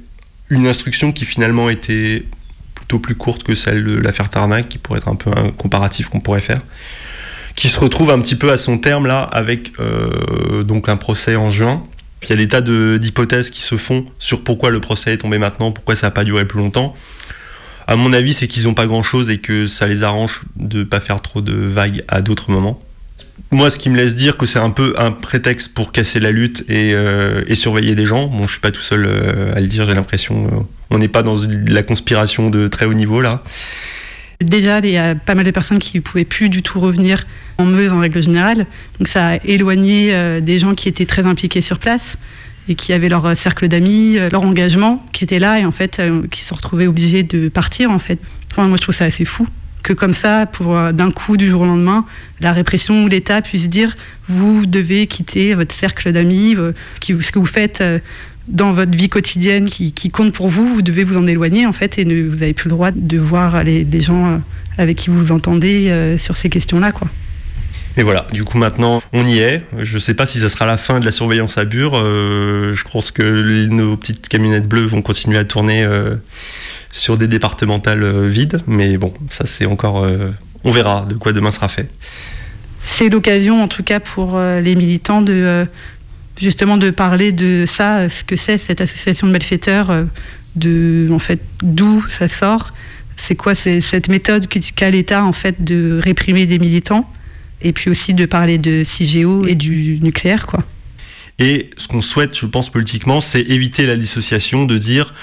une 0.50 0.68
instruction 0.68 1.12
qui 1.12 1.26
finalement 1.26 1.70
était 1.70 2.26
plutôt 2.76 3.00
plus 3.00 3.16
courte 3.16 3.44
que 3.44 3.56
celle 3.56 3.84
de 3.84 3.96
l'affaire 3.96 4.30
Tarnac, 4.30 4.70
qui 4.70 4.78
pourrait 4.78 5.00
être 5.00 5.10
un 5.10 5.16
peu 5.16 5.32
un 5.36 5.50
comparatif 5.52 6.08
qu'on 6.08 6.22
pourrait 6.22 6.40
faire, 6.40 6.62
qui 7.56 7.68
se 7.68 7.80
retrouve 7.80 8.10
un 8.10 8.20
petit 8.20 8.36
peu 8.36 8.52
à 8.52 8.58
son 8.58 8.78
terme 8.78 9.06
là 9.06 9.24
avec 9.24 9.74
euh, 9.80 10.64
donc 10.64 10.90
un 10.90 10.98
procès 10.98 11.36
en 11.36 11.52
juin. 11.52 11.84
Il 12.24 12.30
y 12.30 12.34
a 12.34 12.36
des 12.36 12.48
tas 12.48 12.62
d'hypothèses 12.62 13.50
qui 13.50 13.62
se 13.62 13.78
font 13.78 14.06
sur 14.18 14.44
pourquoi 14.44 14.72
le 14.72 14.82
procès 14.82 15.14
est 15.14 15.18
tombé 15.18 15.38
maintenant, 15.38 15.72
pourquoi 15.72 15.96
ça 15.96 16.08
n'a 16.08 16.12
pas 16.12 16.24
duré 16.24 16.46
plus 16.46 16.60
longtemps. 16.60 16.94
À 17.88 17.96
mon 17.96 18.14
avis, 18.14 18.34
c'est 18.34 18.48
qu'ils 18.48 18.64
n'ont 18.64 18.74
pas 18.74 18.86
grand-chose 18.86 19.30
et 19.30 19.40
que 19.40 19.68
ça 19.68 19.88
les 19.88 20.04
arrange 20.04 20.42
de 20.58 20.84
pas 20.84 21.00
faire 21.00 21.22
trop 21.22 21.42
de 21.42 21.54
vagues 21.54 22.04
à 22.08 22.22
d'autres 22.22 22.52
moments. 22.52 22.82
Moi, 23.52 23.70
ce 23.70 23.80
qui 23.80 23.90
me 23.90 23.98
laisse 23.98 24.16
dire 24.16 24.38
que 24.38 24.46
c'est 24.46 24.60
un 24.60 24.70
peu 24.70 24.94
un 24.98 25.12
prétexte 25.12 25.74
pour 25.74 25.92
casser 25.92 26.20
la 26.20 26.32
lutte 26.32 26.64
et, 26.70 26.94
euh, 26.94 27.44
surveiller 27.56 27.96
des 27.96 28.06
gens. 28.06 28.28
Bon, 28.28 28.46
je 28.46 28.52
suis 28.52 28.60
pas 28.60 28.72
tout 28.72 28.82
seul 28.82 29.06
euh, 29.08 29.56
à 29.56 29.60
le 29.60 29.68
dire, 29.68 29.86
j'ai 29.86 29.96
l'impression. 29.96 30.48
euh, 30.48 30.60
on 30.92 30.98
n'est 30.98 31.08
pas 31.08 31.24
dans 31.24 31.36
la 31.68 31.84
conspiration 31.84 32.50
de 32.50 32.68
très 32.68 32.86
haut 32.86 32.94
niveau 32.94 33.22
là. 33.22 33.44
Déjà, 34.42 34.80
il 34.80 34.90
y 34.90 34.98
a 34.98 35.16
pas 35.16 35.36
mal 35.36 35.46
de 35.46 35.52
personnes 35.52 35.80
qui 35.80 35.98
ne 35.98 36.02
pouvaient 36.02 36.26
plus 36.26 36.50
du 36.50 36.64
tout 36.64 36.80
revenir 36.80 37.26
en 37.58 37.66
Meuse 37.66 37.92
en 37.92 38.00
règle 38.00 38.24
générale. 38.24 38.66
Donc 38.98 39.08
ça 39.08 39.30
a 39.30 39.36
éloigné 39.44 40.14
euh, 40.14 40.40
des 40.40 40.60
gens 40.60 40.76
qui 40.76 40.88
étaient 40.88 41.06
très 41.06 41.26
impliqués 41.26 41.62
sur 41.62 41.78
place 41.80 42.18
et 42.70 42.76
qui 42.76 42.94
avaient 42.94 43.10
leur 43.10 43.36
cercle 43.36 43.68
d'amis, 43.68 44.18
leur 44.32 44.44
engagement, 44.44 45.04
qui 45.12 45.24
était 45.24 45.40
là 45.40 45.60
et 45.60 45.66
en 45.66 45.72
fait 45.72 46.00
qui 46.30 46.44
se 46.44 46.54
retrouvaient 46.54 46.86
obligés 46.86 47.24
de 47.24 47.50
partir 47.50 47.90
en 47.90 47.98
fait. 47.98 48.20
Moi 48.58 48.76
je 48.76 48.82
trouve 48.82 48.94
ça 48.94 49.06
assez 49.06 49.26
fou 49.26 49.48
que 49.84 49.94
comme 49.94 50.14
ça, 50.14 50.46
pour 50.46 50.76
euh, 50.76 50.92
d'un 50.92 51.12
coup 51.12 51.38
du 51.38 51.50
jour 51.50 51.62
au 51.62 51.66
lendemain, 51.66 52.06
la 52.42 52.54
répression 52.54 53.04
ou 53.04 53.08
l'État 53.08 53.42
puisse 53.42 53.70
dire 53.70 53.96
vous 54.28 54.66
devez 54.66 55.08
quitter 55.08 55.54
votre 55.54 55.74
cercle 55.74 56.12
d'amis, 56.12 56.56
euh, 56.56 56.74
ce, 57.02 57.32
que 57.32 57.40
vous 57.40 57.46
faites 57.46 57.82
euh, 57.82 58.00
dans 58.48 58.74
votre 58.74 58.96
vie 58.98 59.10
quotidienne 59.10 59.68
qui, 59.68 59.94
compte 60.12 60.34
pour 60.34 60.50
vous, 60.50 60.66
vous 60.66 60.82
devez 60.82 61.04
vous 61.04 61.18
en 61.18 61.28
éloigner 61.28 61.66
en 61.66 61.74
fait 61.74 61.98
et 61.98 62.06
ne, 62.06 62.28
vous 62.28 62.38
n'avez 62.38 62.54
plus 62.54 62.68
le 62.68 62.76
droit 62.76 62.92
de 62.92 63.18
voir 63.18 63.64
les, 63.64 64.02
gens 64.02 64.42
avec 64.78 64.98
qui 64.98 65.10
vous 65.10 65.20
vous 65.26 65.32
entendez 65.32 66.16
sur 66.18 66.36
ces 66.36 66.50
questions-là. 66.50 66.92
quoi. 66.92 67.08
Mais 67.96 68.02
voilà, 68.02 68.26
du 68.34 68.44
coup 68.44 68.58
maintenant 68.58 69.04
on 69.14 69.24
y 69.28 69.38
est. 69.38 69.62
Je 69.78 70.00
sais 70.00 70.16
pas 70.16 70.26
si 70.26 70.40
ça 70.40 70.50
sera 70.50 70.66
la 70.66 70.78
fin 70.78 71.00
de 71.00 71.06
la 71.06 71.12
surveillance 71.12 71.60
à 71.60 71.66
Bure. 71.66 71.94
Je 71.94 72.84
pense 72.92 73.12
que 73.12 73.68
nos 73.68 73.96
petites 73.98 74.28
camionnettes 74.30 74.68
bleues 74.68 74.88
vont 74.88 75.04
continuer 75.04 75.38
à 75.38 75.44
tourner 75.44 75.88
sur 76.92 77.18
des 77.18 77.28
départementales 77.28 78.04
euh, 78.04 78.28
vides. 78.28 78.62
Mais 78.68 78.98
bon, 78.98 79.14
ça 79.30 79.46
c'est 79.46 79.66
encore. 79.66 80.04
euh, 80.04 80.32
on 80.64 80.72
verra 80.72 81.06
de 81.08 81.16
quoi 81.16 81.32
demain 81.32 81.52
sera 81.52 81.70
fait. 81.70 81.90
C'est 82.82 83.10
l'occasion 83.10 83.62
en 83.62 83.68
tout 83.68 83.84
cas 83.84 84.00
pour 84.00 84.36
euh, 84.36 84.62
les 84.62 84.76
militants 84.76 85.22
de 85.22 85.66
justement 86.40 86.78
de 86.78 86.90
parler 86.90 87.32
de 87.32 87.66
ça, 87.68 88.08
ce 88.08 88.24
que 88.24 88.38
c'est 88.38 88.58
cette 88.58 88.80
association 88.80 89.28
de 89.28 89.34
malfaiteurs, 89.34 89.92
de 90.56 91.10
en 91.12 91.20
fait 91.20 91.42
d'où 91.62 92.06
ça 92.08 92.30
sort, 92.30 92.72
c'est 93.18 93.36
quoi 93.36 93.56
cette 93.56 94.08
méthode 94.08 94.48
qu'a 94.48 94.90
l'État 94.90 95.26
en 95.26 95.34
fait 95.34 95.62
de 95.66 96.00
réprimer 96.02 96.46
des 96.46 96.58
militants, 96.58 97.12
et 97.62 97.74
puis 97.74 97.90
aussi 97.90 98.14
de 98.14 98.26
parler 98.26 98.58
de 98.58 98.84
CIGEO 98.86 99.48
et 99.48 99.56
du 99.56 100.00
nucléaire 100.02 100.48
quoi. 100.48 100.64
Et 101.40 101.70
ce 101.78 101.88
qu'on 101.88 102.02
souhaite, 102.02 102.38
je 102.38 102.46
pense, 102.46 102.70
politiquement, 102.70 103.22
c'est 103.22 103.42
éviter 103.42 103.86
la 103.86 103.96
dissociation 103.96 104.66
de 104.66 104.78
dire 104.78 105.14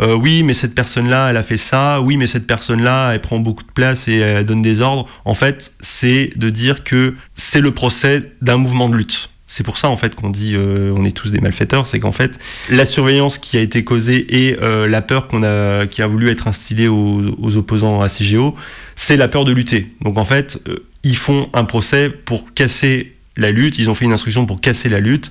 euh, 0.00 0.14
oui, 0.14 0.42
mais 0.42 0.54
cette 0.54 0.74
personne-là, 0.74 1.30
elle 1.30 1.36
a 1.36 1.42
fait 1.42 1.56
ça, 1.56 2.00
oui, 2.00 2.16
mais 2.16 2.26
cette 2.26 2.46
personne-là, 2.46 3.12
elle 3.12 3.20
prend 3.20 3.38
beaucoup 3.38 3.64
de 3.64 3.72
place 3.72 4.08
et 4.08 4.16
elle 4.18 4.44
donne 4.44 4.62
des 4.62 4.80
ordres. 4.80 5.06
En 5.24 5.34
fait, 5.34 5.72
c'est 5.80 6.30
de 6.36 6.50
dire 6.50 6.84
que 6.84 7.14
c'est 7.34 7.60
le 7.60 7.72
procès 7.72 8.32
d'un 8.42 8.56
mouvement 8.56 8.88
de 8.88 8.96
lutte. 8.96 9.30
C'est 9.48 9.62
pour 9.62 9.78
ça 9.78 9.88
en 9.88 9.96
fait 9.96 10.16
qu'on 10.16 10.30
dit 10.30 10.54
euh, 10.56 10.92
on 10.96 11.04
est 11.04 11.16
tous 11.16 11.30
des 11.30 11.40
malfaiteurs, 11.40 11.86
c'est 11.86 12.00
qu'en 12.00 12.12
fait 12.12 12.38
la 12.68 12.84
surveillance 12.84 13.38
qui 13.38 13.56
a 13.56 13.60
été 13.60 13.84
causée 13.84 14.48
et 14.48 14.58
euh, 14.60 14.88
la 14.88 15.02
peur 15.02 15.28
qu'on 15.28 15.44
a 15.44 15.86
qui 15.86 16.02
a 16.02 16.06
voulu 16.08 16.30
être 16.30 16.48
instillée 16.48 16.88
aux, 16.88 17.22
aux 17.40 17.56
opposants 17.56 18.00
à 18.00 18.08
CGO, 18.08 18.56
c'est 18.96 19.16
la 19.16 19.28
peur 19.28 19.44
de 19.44 19.52
lutter. 19.52 19.92
Donc 20.02 20.18
en 20.18 20.24
fait, 20.24 20.60
euh, 20.68 20.84
ils 21.04 21.16
font 21.16 21.48
un 21.54 21.64
procès 21.64 22.10
pour 22.10 22.52
casser 22.54 23.12
la 23.36 23.52
lutte, 23.52 23.78
ils 23.78 23.88
ont 23.88 23.94
fait 23.94 24.04
une 24.04 24.12
instruction 24.12 24.46
pour 24.46 24.60
casser 24.60 24.88
la 24.88 24.98
lutte. 24.98 25.30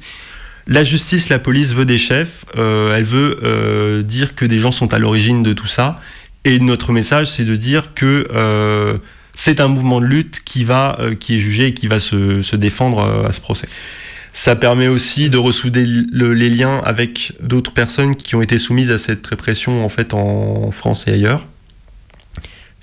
La 0.68 0.84
justice, 0.84 1.30
la 1.30 1.38
police 1.40 1.74
veut 1.74 1.86
des 1.86 1.98
chefs, 2.00 2.44
euh, 2.58 2.96
elle 2.96 3.04
veut 3.04 3.40
euh, 3.44 4.02
dire 4.02 4.34
que 4.34 4.46
des 4.46 4.60
gens 4.60 4.72
sont 4.72 4.94
à 4.94 5.00
l'origine 5.00 5.44
de 5.44 5.54
tout 5.54 5.68
ça. 5.68 6.00
Et 6.44 6.60
notre 6.60 6.92
message, 6.92 7.28
c'est 7.28 7.44
de 7.44 7.56
dire 7.56 7.94
que 7.94 8.28
euh, 8.34 8.98
c'est 9.36 9.60
un 9.60 9.68
mouvement 9.68 10.02
de 10.02 10.06
lutte 10.08 10.42
qui 10.44 10.64
va, 10.64 10.98
euh, 11.00 11.14
qui 11.14 11.36
est 11.36 11.40
jugé 11.40 11.68
et 11.68 11.74
qui 11.76 11.88
va 11.88 12.00
se, 12.00 12.42
se 12.42 12.56
défendre 12.56 13.00
euh, 13.00 13.28
à 13.28 13.32
ce 13.32 13.42
procès. 13.42 13.68
Ça 14.34 14.56
permet 14.56 14.88
aussi 14.88 15.30
de 15.30 15.38
ressouder 15.38 15.86
le- 15.86 16.34
les 16.34 16.50
liens 16.50 16.82
avec 16.84 17.34
d'autres 17.42 17.72
personnes 17.72 18.16
qui 18.16 18.36
ont 18.36 18.42
été 18.42 18.58
soumises 18.60 18.92
à 18.92 18.98
cette 18.98 19.26
répression 19.26 19.86
en 19.86 19.90
fait 19.90 20.14
en 20.14 20.72
France 20.72 21.08
et 21.08 21.12
ailleurs. 21.14 21.46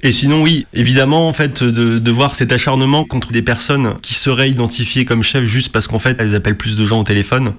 Et 0.05 0.11
sinon, 0.11 0.43
oui, 0.43 0.67
évidemment, 0.75 1.29
en 1.29 1.33
fait, 1.33 1.63
de, 1.63 2.11
voir 2.11 2.35
cet 2.35 2.53
acharnement 2.53 3.05
contre 3.05 3.31
des 3.31 3.43
personnes 3.43 3.95
qui 4.03 4.15
seraient 4.15 4.51
identifiées 4.51 5.05
comme 5.05 5.23
chefs 5.23 5.45
juste 5.45 5.71
parce 5.71 5.87
qu'en 5.87 6.01
fait, 6.01 6.17
elles 6.19 6.35
appellent 6.35 6.57
plus 6.57 6.77
de 6.77 6.85
gens 6.85 7.01
au 7.01 7.05
téléphone, 7.05 7.53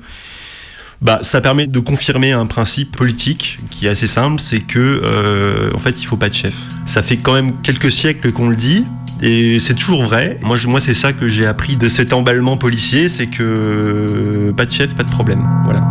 bah, 1.01 1.19
ça 1.21 1.41
permet 1.41 1.67
de 1.67 1.79
confirmer 1.79 2.31
un 2.33 2.45
principe 2.45 2.95
politique 2.95 3.59
qui 3.69 3.87
est 3.87 3.89
assez 3.89 4.07
simple, 4.07 4.41
c'est 4.41 4.59
que, 4.59 5.01
euh, 5.03 5.69
en 5.73 5.79
fait, 5.79 6.01
il 6.01 6.05
faut 6.05 6.17
pas 6.17 6.29
de 6.29 6.33
chef. 6.33 6.53
Ça 6.85 7.01
fait 7.01 7.17
quand 7.17 7.33
même 7.33 7.61
quelques 7.61 7.91
siècles 7.91 8.31
qu'on 8.31 8.49
le 8.49 8.55
dit, 8.55 8.85
et 9.21 9.59
c'est 9.59 9.73
toujours 9.73 10.03
vrai. 10.03 10.37
Moi, 10.41 10.57
moi 10.67 10.79
c'est 10.79 10.93
ça 10.93 11.13
que 11.13 11.29
j'ai 11.29 11.45
appris 11.45 11.77
de 11.77 11.87
cet 11.87 12.13
emballement 12.13 12.57
policier, 12.57 13.07
c'est 13.07 13.27
que 13.27 13.41
euh, 13.41 14.53
pas 14.53 14.65
de 14.65 14.71
chef, 14.71 14.95
pas 14.95 15.03
de 15.03 15.11
problème. 15.11 15.43
Voilà. 15.65 15.83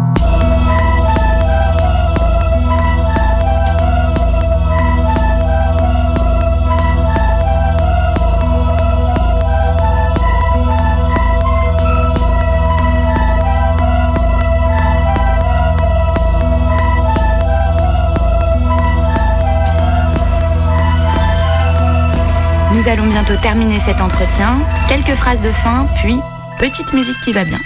Nous 22.83 22.89
allons 22.89 23.07
bientôt 23.07 23.37
terminer 23.41 23.79
cet 23.79 24.01
entretien. 24.01 24.59
Quelques 24.89 25.15
phrases 25.15 25.41
de 25.41 25.53
fin, 25.53 25.87
puis 25.95 26.17
petite 26.59 26.93
musique 26.93 27.15
qui 27.23 27.33
va 27.33 27.45
bien. 27.45 27.61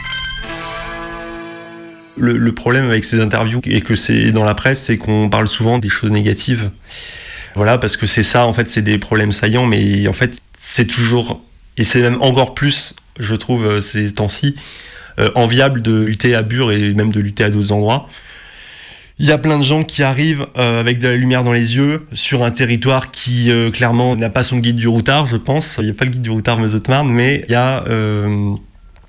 Le, 2.19 2.53
problème 2.53 2.91
avec 2.91 3.03
ces 3.03 3.21
interviews 3.21 3.63
et 3.65 3.81
que 3.81 3.95
c'est 3.95 4.31
dans 4.31 4.45
la 4.45 4.55
presse, 4.55 4.83
c'est 4.83 4.99
qu'on 4.99 5.31
parle 5.31 5.49
souvent 5.49 5.79
des 5.79 5.89
choses 5.89 6.11
négatives. 6.11 6.71
Voilà, 7.55 7.79
parce 7.79 7.97
que 7.97 8.05
c'est 8.05 8.23
ça, 8.23 8.47
en 8.47 8.53
fait, 8.53 8.69
c'est 8.69 8.83
des 8.83 8.99
problèmes 8.99 9.33
saillants, 9.33 9.65
mais 9.65 10.07
en 10.07 10.13
fait, 10.13 10.37
c'est 10.55 10.87
toujours, 10.87 11.43
et 11.79 11.85
c'est 11.85 12.03
même 12.03 12.21
encore 12.21 12.53
plus, 12.53 12.95
je 13.19 13.35
trouve, 13.35 13.65
euh, 13.65 13.81
ces 13.81 14.13
temps-ci, 14.13 14.55
euh, 15.19 15.31
enviable 15.35 15.81
de 15.81 15.99
lutter 15.99 16.35
à 16.35 16.43
Bure 16.43 16.73
et 16.73 16.93
même 16.93 17.11
de 17.11 17.21
lutter 17.21 17.45
à 17.45 17.49
d'autres 17.49 17.73
endroits. 17.73 18.07
Il 19.19 19.25
y 19.25 19.33
a 19.33 19.39
plein 19.39 19.59
de 19.59 19.65
gens 19.65 19.83
qui 19.83 20.03
arrivent 20.03 20.47
euh, 20.59 20.79
avec 20.79 20.99
de 20.99 21.09
la 21.09 21.17
lumière 21.17 21.43
dans 21.43 21.53
les 21.53 21.77
yeux 21.77 22.07
sur 22.13 22.45
un 22.45 22.51
territoire 22.51 23.11
qui 23.11 23.51
euh, 23.51 23.71
clairement 23.71 24.15
n'a 24.15 24.29
pas 24.29 24.43
son 24.43 24.59
guide 24.59 24.77
du 24.77 24.89
routard, 24.89 25.25
je 25.25 25.39
pense. 25.39 25.77
Il 25.79 25.85
n'y 25.85 25.91
a 25.91 25.95
pas 25.95 26.05
le 26.05 26.11
guide 26.11 26.23
du 26.23 26.31
routard 26.31 26.59
Meuse-Haute-Marne, 26.59 27.11
mais 27.11 27.45
il 27.49 27.53
y 27.53 27.55
a 27.55 27.83
euh, 27.87 28.57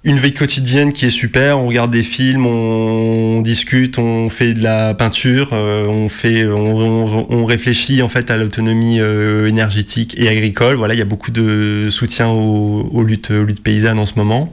une 0.07 0.17
vie 0.17 0.31
quotidienne 0.31 0.93
qui 0.93 1.05
est 1.05 1.09
super. 1.09 1.59
On 1.59 1.67
regarde 1.67 1.91
des 1.91 2.03
films, 2.03 2.45
on, 2.45 3.41
discute, 3.41 3.99
on 3.99 4.29
fait 4.29 4.53
de 4.53 4.63
la 4.63 4.93
peinture, 4.93 5.49
euh, 5.51 5.85
on 5.85 6.07
fait, 6.07 6.45
on, 6.45 7.45
réfléchit 7.45 8.01
en 8.01 8.07
fait 8.07 8.31
à 8.31 8.37
l'autonomie 8.37 9.01
euh, 9.01 9.47
énergétique 9.47 10.15
et 10.17 10.29
agricole. 10.29 10.77
Voilà, 10.77 10.93
il 10.93 10.97
y 10.97 11.01
a 11.01 11.05
beaucoup 11.05 11.31
de 11.31 11.89
soutien 11.89 12.29
aux 12.29 13.03
luttes, 13.03 13.31
aux 13.31 13.43
luttes 13.43 13.61
paysannes 13.61 13.99
en 13.99 14.05
ce 14.05 14.13
moment. 14.15 14.49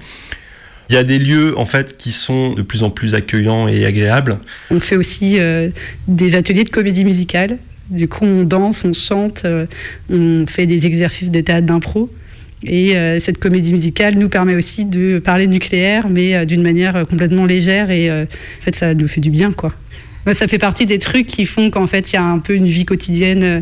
Il 0.91 0.95
y 0.95 0.99
a 0.99 1.05
des 1.05 1.19
lieux 1.19 1.59
en 1.59 1.65
fait 1.65 1.97
qui 1.97 2.13
sont 2.13 2.53
de 2.53 2.63
plus 2.63 2.83
en 2.83 2.91
plus 2.91 3.15
accueillants 3.15 3.69
et 3.69 3.87
agréables. 3.87 4.39
On 4.71 4.81
fait 4.81 4.97
aussi 4.97 5.39
euh, 5.39 5.71
des 6.09 6.35
ateliers 6.35 6.65
de 6.65 6.71
comédie 6.71 7.05
musicale. 7.05 7.59
Du 7.91 8.09
coup, 8.09 8.25
on 8.25 8.45
danse, 8.45 8.85
on 8.85 8.93
chante, 8.93 9.43
euh, 9.45 9.67
on 10.11 10.47
fait 10.47 10.67
des 10.67 10.87
exercices 10.87 11.31
de 11.31 11.41
théâtre 11.41 11.67
d'impro. 11.67 12.11
Et 12.63 12.97
euh, 12.97 13.21
cette 13.21 13.39
comédie 13.39 13.73
musicale 13.73 14.17
nous 14.17 14.29
permet 14.29 14.55
aussi 14.55 14.85
de 14.87 15.19
parler 15.19 15.47
nucléaire, 15.47 16.09
mais 16.09 16.47
d'une 16.47 16.63
manière 16.63 17.07
complètement 17.07 17.45
légère. 17.45 17.91
Et 17.91 18.11
en 18.11 18.27
fait, 18.61 18.75
ça 18.75 18.95
nous 18.95 19.09
fait 19.09 19.21
du 19.21 19.31
bien, 19.31 19.53
quoi. 19.53 19.75
Ça 20.33 20.49
fait 20.49 20.59
partie 20.59 20.87
des 20.87 20.99
trucs 20.99 21.27
qui 21.27 21.45
font 21.45 21.71
qu'en 21.71 21.87
fait, 21.87 22.13
il 22.13 22.15
y 22.15 22.19
a 22.19 22.23
un 22.23 22.39
peu 22.39 22.55
une 22.55 22.67
vie 22.67 22.85
quotidienne 22.85 23.45
euh, 23.45 23.61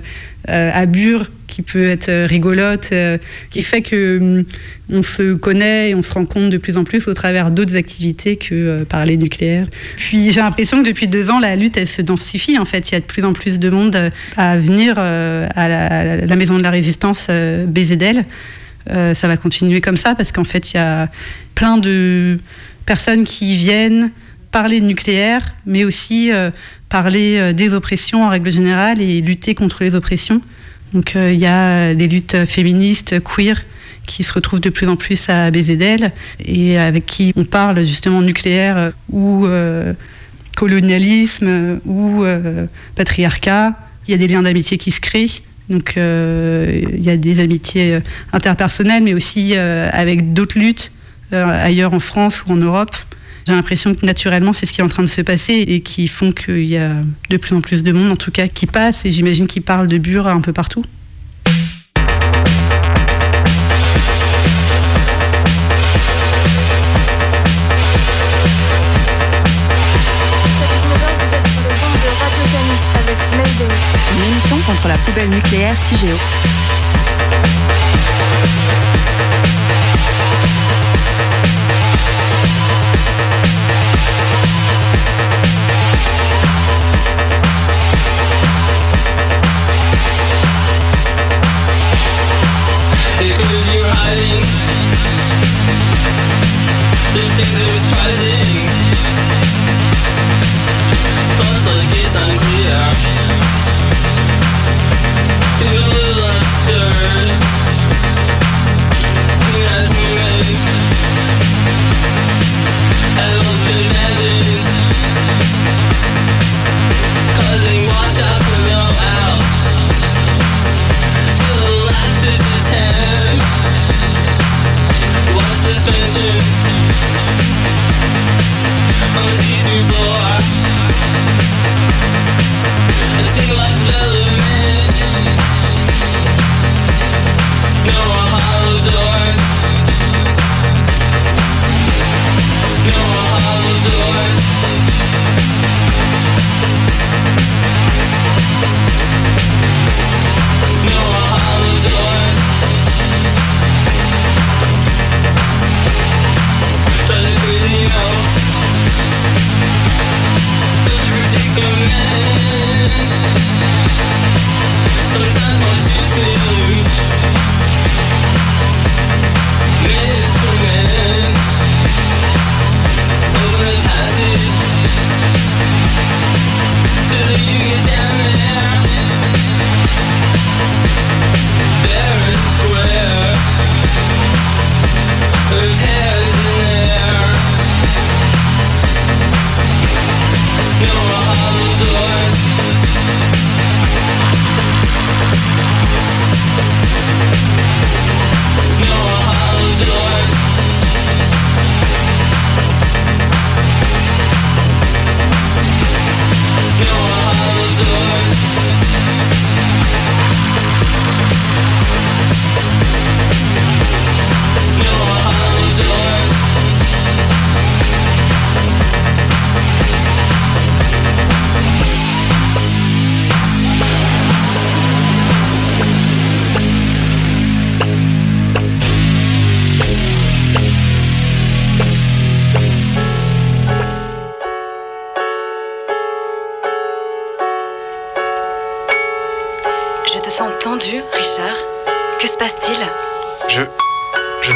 euh, 0.49 0.71
à 0.73 0.87
Bure 0.87 1.27
qui 1.53 1.63
peut 1.63 1.87
être 1.87 2.09
euh, 2.09 2.27
rigolote, 2.27 2.89
euh, 2.93 3.19
qui 3.51 3.63
fait 3.63 3.83
que 3.83 4.19
hum, 4.19 4.45
on 4.91 5.03
se 5.03 5.35
connaît 5.35 5.91
et 5.91 5.95
on 5.95 6.03
se 6.03 6.13
rend 6.13 6.25
compte 6.25 6.51
de 6.51 6.57
plus 6.57 6.77
en 6.79 6.85
plus 6.85 7.09
au 7.09 7.15
travers 7.15 7.51
d'autres 7.51 7.77
activités 7.77 8.37
que 8.37 8.55
euh, 8.55 8.85
parler 8.85 9.17
nucléaire. 9.17 9.67
Puis 9.97 10.33
j'ai 10.33 10.41
l'impression 10.41 10.83
que 10.83 10.89
depuis 10.89 11.09
deux 11.09 11.31
ans, 11.31 11.41
la 11.41 11.57
lutte, 11.57 11.77
elle 11.77 11.87
se 11.87 12.01
densifie. 12.01 12.59
En 12.59 12.65
fait, 12.65 12.91
il 12.91 12.93
y 12.93 12.97
a 12.97 13.01
de 13.01 13.05
plus 13.05 13.25
en 13.25 13.35
plus 13.35 13.59
de 13.59 13.69
monde 13.69 14.11
à 14.37 14.59
venir 14.59 14.99
à, 14.99 15.69
la, 15.69 16.37
Maison 16.37 16.57
de 16.57 16.63
la 16.63 16.71
Résistance 16.71 17.29
BZL. 17.29 18.25
Euh, 18.91 19.15
ça 19.15 19.29
va 19.29 19.37
continuer 19.37 19.81
comme 19.81 19.97
ça 19.97 20.15
parce 20.15 20.33
qu'en 20.33 20.45
fait, 20.45 20.73
il 20.73 20.77
y 20.77 20.81
a 20.81 21.09
plein 21.55 21.77
de 21.77 22.39
personnes 22.87 23.25
qui 23.25 23.55
viennent 23.55 24.11
parler 24.53 24.81
de 24.81 24.87
nucléaire, 24.87 25.55
mais 25.67 25.85
aussi 25.85 26.31
euh, 26.31 26.51
parler 26.89 27.39
euh, 27.39 27.53
des 27.53 27.75
oppressions 27.75 28.25
en 28.25 28.29
règle 28.29 28.53
générale 28.53 29.01
et 29.01 29.21
lutter 29.21 29.55
contre 29.55 29.83
les 29.83 29.95
oppressions. 29.95 30.41
Donc 30.93 31.17
euh, 31.17 31.33
il 31.33 31.41
y 31.41 31.47
a 31.47 31.95
les 31.95 32.07
luttes 32.07 32.45
féministes, 32.45 33.17
queer, 33.25 33.65
qui 34.07 34.23
se 34.23 34.33
retrouvent 34.33 34.61
de 34.61 34.69
plus 34.69 34.87
en 34.89 34.97
plus 34.97 35.29
à 35.29 35.51
BZL 35.51 36.13
et 36.45 36.79
avec 36.79 37.07
qui 37.07 37.33
on 37.35 37.45
parle 37.45 37.81
justement 37.85 38.21
nucléaire 38.21 38.93
ou 39.11 39.47
colonialisme 40.57 41.79
ou 41.87 42.25
patriarcat. 42.97 43.79
Il 44.07 44.11
y 44.11 44.15
a 44.15 44.17
des 44.17 44.27
liens 44.27 44.43
d'amitié 44.43 44.77
qui 44.77 44.91
se 44.91 45.01
créent. 45.01 45.43
Donc 45.69 45.95
il 45.97 47.01
y 47.01 47.11
a 47.11 47.17
des 47.17 47.39
amitiés 47.39 48.01
interpersonnelles, 48.33 49.05
mais 49.05 49.15
aussi 49.15 49.55
avec 49.55 50.33
d'autres 50.33 50.59
luttes 50.59 50.91
ailleurs 51.31 51.95
en 51.95 52.01
France 52.01 52.43
ou 52.45 52.51
en 52.55 52.57
Europe. 52.57 52.97
J'ai 53.47 53.53
l'impression 53.53 53.95
que 53.95 54.07
naturellement, 54.07 54.53
c'est 54.53 54.67
ce 54.67 54.73
qui 54.73 54.81
est 54.81 54.85
en 54.85 54.89
train 54.89 55.03
de 55.03 55.09
se 55.09 55.21
passer 55.21 55.55
et 55.67 55.81
qui 55.81 56.07
font 56.07 56.31
qu'il 56.31 56.65
y 56.65 56.77
a 56.77 56.93
de 57.29 57.37
plus 57.37 57.57
en 57.57 57.61
plus 57.61 57.83
de 57.83 57.91
monde, 57.91 58.13
en 58.13 58.17
tout 58.17 58.31
cas, 58.31 58.47
qui 58.47 58.67
passe 58.67 59.05
et 59.05 59.11
j'imagine 59.11 59.49
qui 59.49 59.61
parle 59.61 59.89
de 59.89 59.99
Bure 59.99 60.29
un 60.29 60.41
peu 60.41 60.53
partout. 60.53 60.85
Une 74.17 74.25
émission 74.25 74.57
contre 74.67 74.87
la 74.87 74.99
poubelle 74.99 75.31
nucléaire 75.31 75.77
CIGEO. 75.77 76.17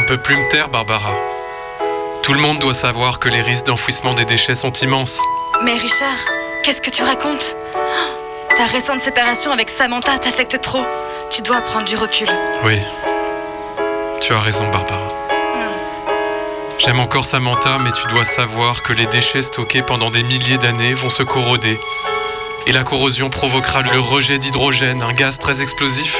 Peux 0.07 0.17
plus 0.17 0.37
me 0.37 0.49
taire, 0.49 0.69
Barbara. 0.69 1.13
Tout 2.23 2.33
le 2.33 2.39
monde 2.39 2.59
doit 2.59 2.73
savoir 2.73 3.19
que 3.19 3.27
les 3.27 3.41
risques 3.41 3.65
d'enfouissement 3.65 4.13
des 4.13 4.23
déchets 4.23 4.55
sont 4.55 4.71
immenses. 4.71 5.19
Mais 5.65 5.73
Richard, 5.73 6.17
qu'est-ce 6.63 6.81
que 6.81 6.89
tu 6.89 7.03
racontes? 7.03 7.57
Oh, 7.75 7.79
Ta 8.55 8.65
récente 8.67 9.01
séparation 9.01 9.51
avec 9.51 9.69
Samantha 9.69 10.17
t'affecte 10.17 10.61
trop. 10.61 10.85
Tu 11.29 11.41
dois 11.41 11.59
prendre 11.59 11.85
du 11.85 11.97
recul. 11.97 12.29
Oui. 12.63 12.79
Tu 14.21 14.31
as 14.31 14.39
raison, 14.39 14.69
Barbara. 14.69 15.07
J'aime 16.79 17.01
encore 17.01 17.25
Samantha, 17.25 17.77
mais 17.79 17.91
tu 17.91 18.07
dois 18.07 18.23
savoir 18.23 18.83
que 18.83 18.93
les 18.93 19.07
déchets 19.07 19.41
stockés 19.41 19.81
pendant 19.81 20.09
des 20.09 20.23
milliers 20.23 20.57
d'années 20.57 20.93
vont 20.93 21.09
se 21.09 21.23
corroder. 21.23 21.77
Et 22.65 22.71
la 22.71 22.83
corrosion 22.83 23.29
provoquera 23.29 23.81
le 23.81 23.99
rejet 23.99 24.37
d'hydrogène, 24.37 25.01
un 25.01 25.13
gaz 25.13 25.37
très 25.37 25.61
explosif. 25.61 26.17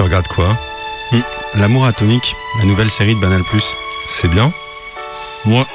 Tu 0.00 0.04
regardes 0.04 0.28
quoi 0.28 0.48
Hmm. 1.12 1.20
L'amour 1.56 1.84
atomique, 1.84 2.34
la 2.58 2.64
nouvelle 2.64 2.88
série 2.88 3.14
de 3.14 3.20
Banal 3.20 3.42
Plus. 3.44 3.64
C'est 4.08 4.28
bien 4.28 4.50
Ouais. 5.44 5.66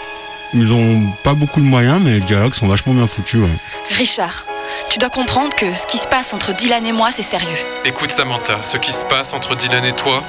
Ils 0.55 0.73
ont 0.73 1.03
pas 1.23 1.35
beaucoup 1.35 1.59
de 1.59 1.65
moyens, 1.67 2.01
mais 2.03 2.13
les 2.13 2.19
dialogues 2.21 2.55
sont 2.55 2.65
vachement 2.67 2.93
bien 2.95 3.05
foutus. 3.05 3.39
ouais. 3.41 3.49
Richard, 3.91 4.45
tu 4.89 4.97
dois 4.97 5.11
comprendre 5.11 5.53
que 5.55 5.75
ce 5.75 5.85
qui 5.85 5.99
se 5.99 6.07
passe 6.07 6.33
entre 6.33 6.53
Dylan 6.53 6.83
et 6.87 6.91
moi, 6.91 7.09
c'est 7.15 7.21
sérieux. 7.21 7.55
Écoute, 7.83 8.09
Samantha, 8.09 8.63
ce 8.63 8.77
qui 8.77 8.91
se 8.91 9.05
passe 9.05 9.31
entre 9.35 9.53
Dylan 9.55 9.85
et 9.85 9.93
toi, 9.93 10.23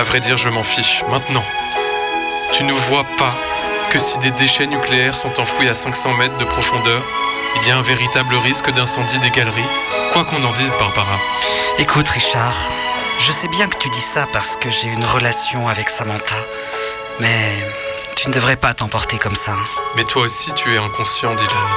à 0.00 0.02
vrai 0.02 0.18
dire, 0.18 0.36
je 0.36 0.48
m'en 0.48 0.64
fiche. 0.64 1.04
Maintenant, 1.08 1.44
tu 2.54 2.64
ne 2.64 2.72
vois 2.72 3.04
pas 3.16 3.32
que 3.90 4.00
si 4.00 4.18
des 4.18 4.32
déchets 4.32 4.66
nucléaires 4.66 5.14
sont 5.14 5.38
enfouis 5.38 5.68
à 5.68 5.74
500 5.74 6.14
mètres 6.14 6.36
de 6.38 6.44
profondeur, 6.46 7.00
il 7.62 7.68
y 7.68 7.70
a 7.70 7.76
un 7.76 7.82
véritable 7.82 8.34
risque 8.42 8.72
d'incendie 8.72 9.20
des 9.20 9.30
galeries, 9.30 9.62
quoi 10.12 10.24
qu'on 10.24 10.42
en 10.42 10.52
dise, 10.54 10.72
Barbara. 10.80 11.16
Écoute, 11.78 12.08
Richard, 12.08 12.56
je 13.20 13.32
sais 13.32 13.48
bien 13.48 13.68
que 13.68 13.76
tu 13.76 13.88
dis 13.90 14.00
ça 14.00 14.26
parce 14.32 14.56
que 14.56 14.70
j'ai 14.70 14.88
une 14.88 15.04
relation 15.04 15.68
avec 15.68 15.88
Samantha, 15.88 16.36
mais 17.20 17.52
tu 18.16 18.28
ne 18.28 18.34
devrais 18.34 18.56
pas 18.56 18.74
t'emporter 18.74 19.18
comme 19.18 19.34
ça. 19.34 19.52
Mais 19.96 20.04
toi 20.04 20.22
aussi, 20.22 20.52
tu 20.54 20.74
es 20.74 20.78
inconscient, 20.78 21.34
Dylan. 21.34 21.68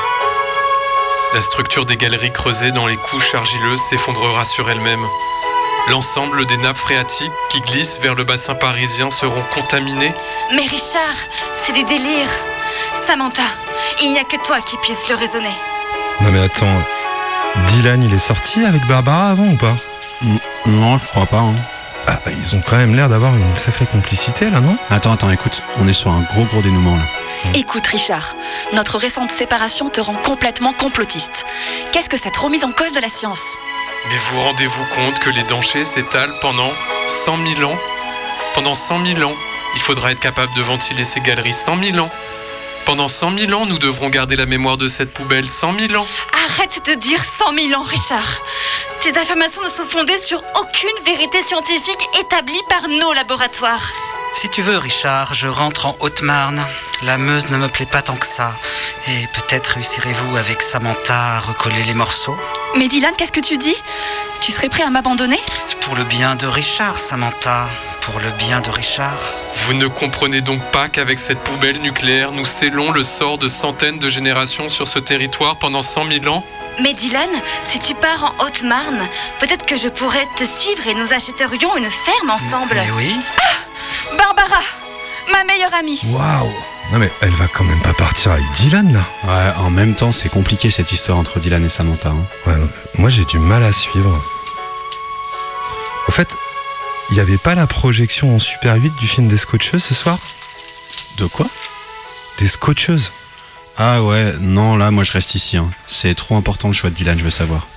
La 1.34 1.42
structure 1.42 1.86
des 1.86 1.98
galeries 1.98 2.32
creusées 2.32 2.72
dans 2.72 2.88
les 2.88 2.96
couches 2.96 3.36
argileuses 3.36 3.82
s'effondrera 3.82 4.46
sur 4.46 4.70
elle-même. 4.70 5.04
L'ensemble 5.90 6.46
des 6.46 6.58
nappes 6.58 6.78
phréatiques 6.78 7.32
qui 7.50 7.60
glissent 7.62 8.00
vers 8.00 8.16
le 8.16 8.24
bassin 8.24 8.56
parisien 8.56 9.10
seront 9.10 9.44
contaminées. 9.54 10.14
Mais 10.52 10.66
Richard, 10.66 11.18
c'est 11.58 11.74
du 11.74 11.84
délire. 11.84 12.30
Samantha, 12.94 13.44
il 14.02 14.14
n'y 14.14 14.20
a 14.20 14.24
que 14.24 14.38
toi 14.46 14.62
qui 14.62 14.78
puisse 14.78 15.10
le 15.10 15.16
raisonner. 15.16 15.56
Non 16.22 16.32
mais 16.32 16.44
attends, 16.44 16.82
Dylan 17.68 18.02
il 18.04 18.14
est 18.14 18.20
sorti 18.20 18.64
avec 18.64 18.86
Barbara 18.88 19.32
avant 19.32 19.48
ou 19.48 19.58
pas? 19.58 19.76
Non, 20.66 20.98
je 20.98 21.06
crois 21.08 21.26
pas. 21.26 21.40
hein. 21.40 21.54
Ah 22.06 22.20
bah 22.26 22.32
ils 22.38 22.54
ont 22.56 22.62
quand 22.68 22.76
même 22.76 22.96
l'air 22.96 23.08
d'avoir 23.08 23.34
une 23.34 23.56
sacrée 23.58 23.86
complicité 23.86 24.50
là, 24.50 24.60
non? 24.60 24.78
Attends, 24.90 25.14
attends, 25.14 25.32
écoute, 25.32 25.64
on 25.80 25.88
est 25.88 25.94
sur 25.94 26.12
un 26.12 26.20
gros 26.34 26.44
gros 26.44 26.62
dénouement 26.62 26.98
là. 26.98 27.04
Écoute 27.54 27.88
Richard, 27.88 28.36
notre 28.74 28.98
récente 28.98 29.32
séparation 29.32 29.90
te 29.90 30.02
rend 30.02 30.16
complètement 30.16 30.74
complotiste. 30.74 31.46
Qu'est-ce 31.94 32.10
que 32.10 32.18
cette 32.18 32.36
remise 32.36 32.66
en 32.66 32.72
cause 32.74 32.92
de 32.92 33.00
la 33.00 33.08
science? 33.08 33.42
Mais 34.10 34.18
vous 34.18 34.42
rendez-vous 34.42 34.86
compte 34.94 35.20
que 35.20 35.30
les 35.30 35.44
dangers 35.44 35.86
s'étalent 35.86 36.34
pendant 36.42 36.72
100 37.26 37.38
000 37.56 37.72
ans? 37.72 37.78
Pendant 38.54 38.76
100 38.76 39.06
000 39.06 39.22
ans, 39.30 39.36
il 39.76 39.82
faudra 39.82 40.12
être 40.12 40.20
capable 40.20 40.54
de 40.58 40.62
ventiler 40.62 41.06
ces 41.06 41.22
galeries 41.22 41.54
100 41.54 41.82
000 41.84 41.98
ans. 42.00 42.10
Pendant 42.86 43.08
100 43.08 43.38
000 43.48 43.54
ans, 43.54 43.66
nous 43.66 43.80
devrons 43.80 44.10
garder 44.10 44.36
la 44.36 44.46
mémoire 44.46 44.76
de 44.76 44.90
cette 44.90 45.14
poubelle 45.14 45.48
100 45.48 45.80
000 45.88 46.02
ans. 46.02 46.06
Arrête 46.56 46.86
de 46.86 46.94
dire 46.94 47.24
100 47.24 47.46
000 47.70 47.82
ans, 47.82 47.84
Richard. 47.84 48.42
Tes 49.02 49.18
affirmations 49.18 49.64
ne 49.64 49.70
sont 49.70 49.88
fondées 49.88 50.20
sur 50.20 50.44
aucune 50.60 51.04
vérité 51.04 51.42
scientifique 51.42 52.08
établie 52.20 52.62
par 52.70 52.88
nos 52.88 53.12
laboratoires. 53.14 53.92
Si 54.34 54.50
tu 54.50 54.62
veux, 54.62 54.78
Richard, 54.78 55.34
je 55.34 55.48
rentre 55.48 55.88
en 55.88 55.96
Haute-Marne. 56.00 56.64
La 57.02 57.18
Meuse 57.18 57.50
ne 57.50 57.58
me 57.58 57.70
plaît 57.70 57.88
pas 57.88 58.04
tant 58.04 58.16
que 58.16 58.28
ça. 58.28 58.54
Et 59.08 59.28
peut-être 59.34 59.68
réussirez-vous 59.70 60.38
avec 60.38 60.62
Samantha 60.62 61.38
à 61.38 61.40
recoller 61.40 61.82
les 61.84 61.96
morceaux? 61.96 62.38
Mais 62.76 62.88
Dylan, 62.88 63.12
qu'est-ce 63.18 63.32
que 63.32 63.40
tu 63.40 63.58
dis? 63.58 63.76
Tu 64.42 64.52
serais 64.52 64.68
prêt 64.68 64.84
à 64.84 64.90
m'abandonner? 64.90 65.40
C'est 65.66 65.80
pour 65.80 65.96
le 65.96 66.04
bien 66.04 66.36
de 66.36 66.48
Richard, 66.48 66.98
Samantha. 66.98 67.68
Pour 68.02 68.20
le 68.20 68.32
bien 68.32 68.62
de 68.62 68.70
Richard. 68.70 69.18
Vous 69.66 69.74
ne 69.74 69.88
comprenez 69.88 70.42
donc 70.42 70.62
pas 70.72 70.90
qu'avec 70.90 71.20
cette 71.20 71.40
poubelle 71.40 71.80
nucléaire, 71.82 72.32
nous 72.32 72.46
scellons 72.46 72.92
le 72.92 73.04
sort 73.04 73.38
de 73.38 73.48
centaines 73.48 74.00
de 74.00 74.10
générations 74.10 74.70
sur 74.70 74.88
ce 74.88 75.00
territoire 75.00 75.58
pendant 75.58 75.84
100 75.84 76.08
000 76.24 76.28
ans? 76.36 76.44
Mais 76.82 76.94
Dylan, 76.94 77.30
si 77.64 77.80
tu 77.80 77.94
pars 77.94 78.34
en 78.40 78.46
Haute-Marne, 78.46 79.08
peut-être 79.40 79.66
que 79.66 79.78
je 79.78 79.88
pourrais 79.90 80.28
te 80.36 80.44
suivre 80.44 80.88
et 80.88 80.96
nous 80.96 81.14
achèterions 81.14 81.78
une 81.78 81.90
ferme 81.90 82.32
ensemble. 82.32 82.76
Mais 82.76 82.92
oui. 82.98 83.16
Barbara, 84.18 84.62
ma 85.32 85.44
meilleure 85.44 85.74
amie. 85.76 86.02
Waouh 86.08 86.52
Non 86.92 87.00
mais 87.00 87.12
elle 87.22 87.34
va 87.36 87.48
quand 87.48 87.64
même 87.64 87.82
pas 87.82 87.94
partir 87.94 88.32
avec 88.34 88.44
Dylan 88.58 88.94
là 88.94 89.06
Ouais, 89.24 89.54
en 89.58 89.70
même 89.72 89.96
temps, 89.96 90.12
c'est 90.12 90.30
compliqué 90.30 90.70
cette 90.70 90.92
histoire 90.92 91.18
entre 91.18 91.40
Dylan 91.40 91.66
et 91.66 91.70
Samantha. 91.70 92.10
hein. 92.10 92.26
Ouais, 92.46 92.56
moi 92.98 93.10
j'ai 93.10 93.26
du 93.26 93.40
mal 93.40 93.64
à 93.64 93.72
suivre. 93.74 94.24
Au 96.08 96.12
fait, 96.12 96.28
il 97.10 97.16
n'y 97.16 97.20
avait 97.20 97.38
pas 97.38 97.56
la 97.56 97.66
projection 97.66 98.36
en 98.36 98.40
Super 98.40 98.76
8 98.76 98.94
du 99.00 99.08
film 99.08 99.28
des 99.28 99.38
Scotcheuses 99.38 99.84
ce 99.84 99.94
soir? 99.96 100.20
De 101.18 101.26
quoi? 101.26 101.48
Des 102.40 102.48
Scotcheuses 102.48 103.12
Ah 103.78 104.04
ouais, 104.04 104.34
non, 104.40 104.76
là, 104.78 104.92
moi 104.92 105.04
je 105.04 105.12
reste 105.14 105.34
ici. 105.36 105.58
hein. 105.58 105.70
C'est 105.88 106.14
trop 106.16 106.36
important 106.36 106.68
le 106.68 106.74
choix 106.74 106.90
de 106.92 106.96
Dylan, 106.96 107.18
je 107.18 107.24
veux 107.24 107.30
savoir. 107.32 107.68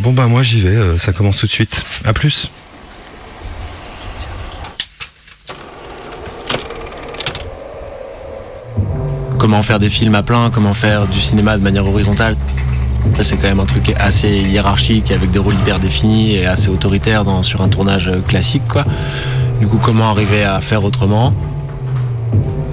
Bon 0.00 0.12
bah 0.12 0.26
moi 0.26 0.42
j'y 0.42 0.60
vais, 0.60 0.70
euh, 0.70 0.98
ça 0.98 1.12
commence 1.12 1.36
tout 1.36 1.46
de 1.46 1.52
suite. 1.52 1.84
À 2.04 2.12
plus. 2.12 2.50
Comment 9.44 9.62
faire 9.62 9.78
des 9.78 9.90
films 9.90 10.14
à 10.14 10.22
plein, 10.22 10.48
comment 10.48 10.72
faire 10.72 11.06
du 11.06 11.20
cinéma 11.20 11.58
de 11.58 11.62
manière 11.62 11.86
horizontale. 11.86 12.34
C'est 13.20 13.36
quand 13.36 13.48
même 13.48 13.60
un 13.60 13.66
truc 13.66 13.92
assez 14.00 14.40
hiérarchique 14.40 15.10
avec 15.10 15.32
des 15.32 15.38
rôles 15.38 15.56
hyper 15.56 15.78
définis 15.80 16.36
et 16.36 16.46
assez 16.46 16.70
autoritaire 16.70 17.24
sur 17.42 17.60
un 17.60 17.68
tournage 17.68 18.10
classique. 18.26 18.62
Du 19.60 19.66
coup 19.66 19.76
comment 19.76 20.08
arriver 20.08 20.44
à 20.44 20.62
faire 20.62 20.82
autrement? 20.82 21.34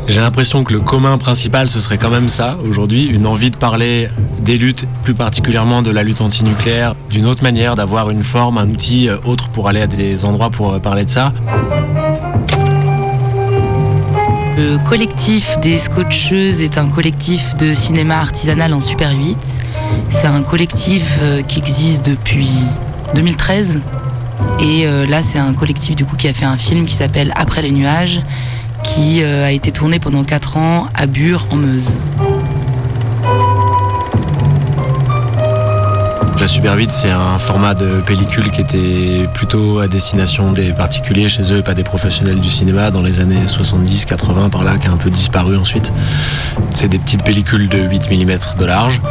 J'ai 0.07 0.21
l'impression 0.21 0.63
que 0.63 0.71
le 0.71 0.79
commun 0.79 1.17
principal 1.17 1.67
ce 1.67 1.81
serait 1.81 1.97
quand 1.97 2.09
même 2.09 2.29
ça 2.29 2.57
aujourd'hui, 2.65 3.03
une 3.05 3.27
envie 3.27 3.51
de 3.51 3.57
parler 3.57 4.07
des 4.39 4.57
luttes, 4.57 4.85
plus 5.03 5.13
particulièrement 5.13 5.81
de 5.81 5.91
la 5.91 6.03
lutte 6.03 6.21
antinucléaire, 6.21 6.95
d'une 7.09 7.25
autre 7.25 7.43
manière, 7.43 7.75
d'avoir 7.75 8.11
une 8.11 8.23
forme, 8.23 8.57
un 8.57 8.69
outil 8.69 9.09
euh, 9.09 9.17
autre 9.25 9.49
pour 9.49 9.67
aller 9.67 9.81
à 9.81 9.87
des 9.87 10.23
endroits 10.23 10.49
pour 10.49 10.73
euh, 10.73 10.79
parler 10.79 11.03
de 11.03 11.09
ça. 11.09 11.33
Le 14.57 14.77
collectif 14.77 15.57
des 15.61 15.77
Scotcheuses 15.77 16.61
est 16.61 16.77
un 16.77 16.89
collectif 16.89 17.55
de 17.55 17.73
cinéma 17.73 18.17
artisanal 18.19 18.73
en 18.73 18.81
Super 18.81 19.11
8. 19.11 19.37
C'est 20.09 20.27
un 20.27 20.43
collectif 20.43 21.19
euh, 21.21 21.41
qui 21.41 21.59
existe 21.59 22.05
depuis 22.05 22.49
2013. 23.15 23.81
Et 24.59 24.85
euh, 24.85 25.05
là, 25.07 25.21
c'est 25.21 25.39
un 25.39 25.53
collectif 25.53 25.95
du 25.95 26.03
coup 26.03 26.17
qui 26.17 26.27
a 26.27 26.33
fait 26.33 26.45
un 26.45 26.57
film 26.57 26.85
qui 26.85 26.95
s'appelle 26.95 27.31
Après 27.35 27.61
les 27.61 27.71
nuages, 27.71 28.21
qui 28.83 29.23
euh, 29.23 29.45
a 29.45 29.51
été 29.51 29.71
tourné 29.71 29.99
pendant 29.99 30.23
4 30.23 30.57
ans 30.57 30.87
à 30.93 31.05
Bure, 31.05 31.47
en 31.51 31.55
Meuse. 31.55 31.93
La 36.41 36.47
Super 36.47 36.75
8, 36.75 36.91
c'est 36.91 37.11
un 37.11 37.37
format 37.37 37.75
de 37.75 38.01
pellicule 38.01 38.49
qui 38.49 38.61
était 38.61 39.29
plutôt 39.31 39.77
à 39.77 39.87
destination 39.87 40.53
des 40.53 40.73
particuliers 40.73 41.29
chez 41.29 41.43
eux 41.53 41.57
et 41.57 41.61
pas 41.61 41.75
des 41.75 41.83
professionnels 41.83 42.39
du 42.39 42.49
cinéma 42.49 42.89
dans 42.89 43.03
les 43.03 43.19
années 43.19 43.45
70-80 43.45 44.49
par 44.49 44.63
là, 44.63 44.79
qui 44.79 44.87
a 44.87 44.91
un 44.91 44.97
peu 44.97 45.11
disparu 45.11 45.55
ensuite. 45.55 45.93
C'est 46.71 46.87
des 46.87 46.97
petites 46.97 47.21
pellicules 47.23 47.69
de 47.69 47.77
8 47.77 48.09
mm 48.09 48.57
de 48.57 48.65
large. 48.65 49.03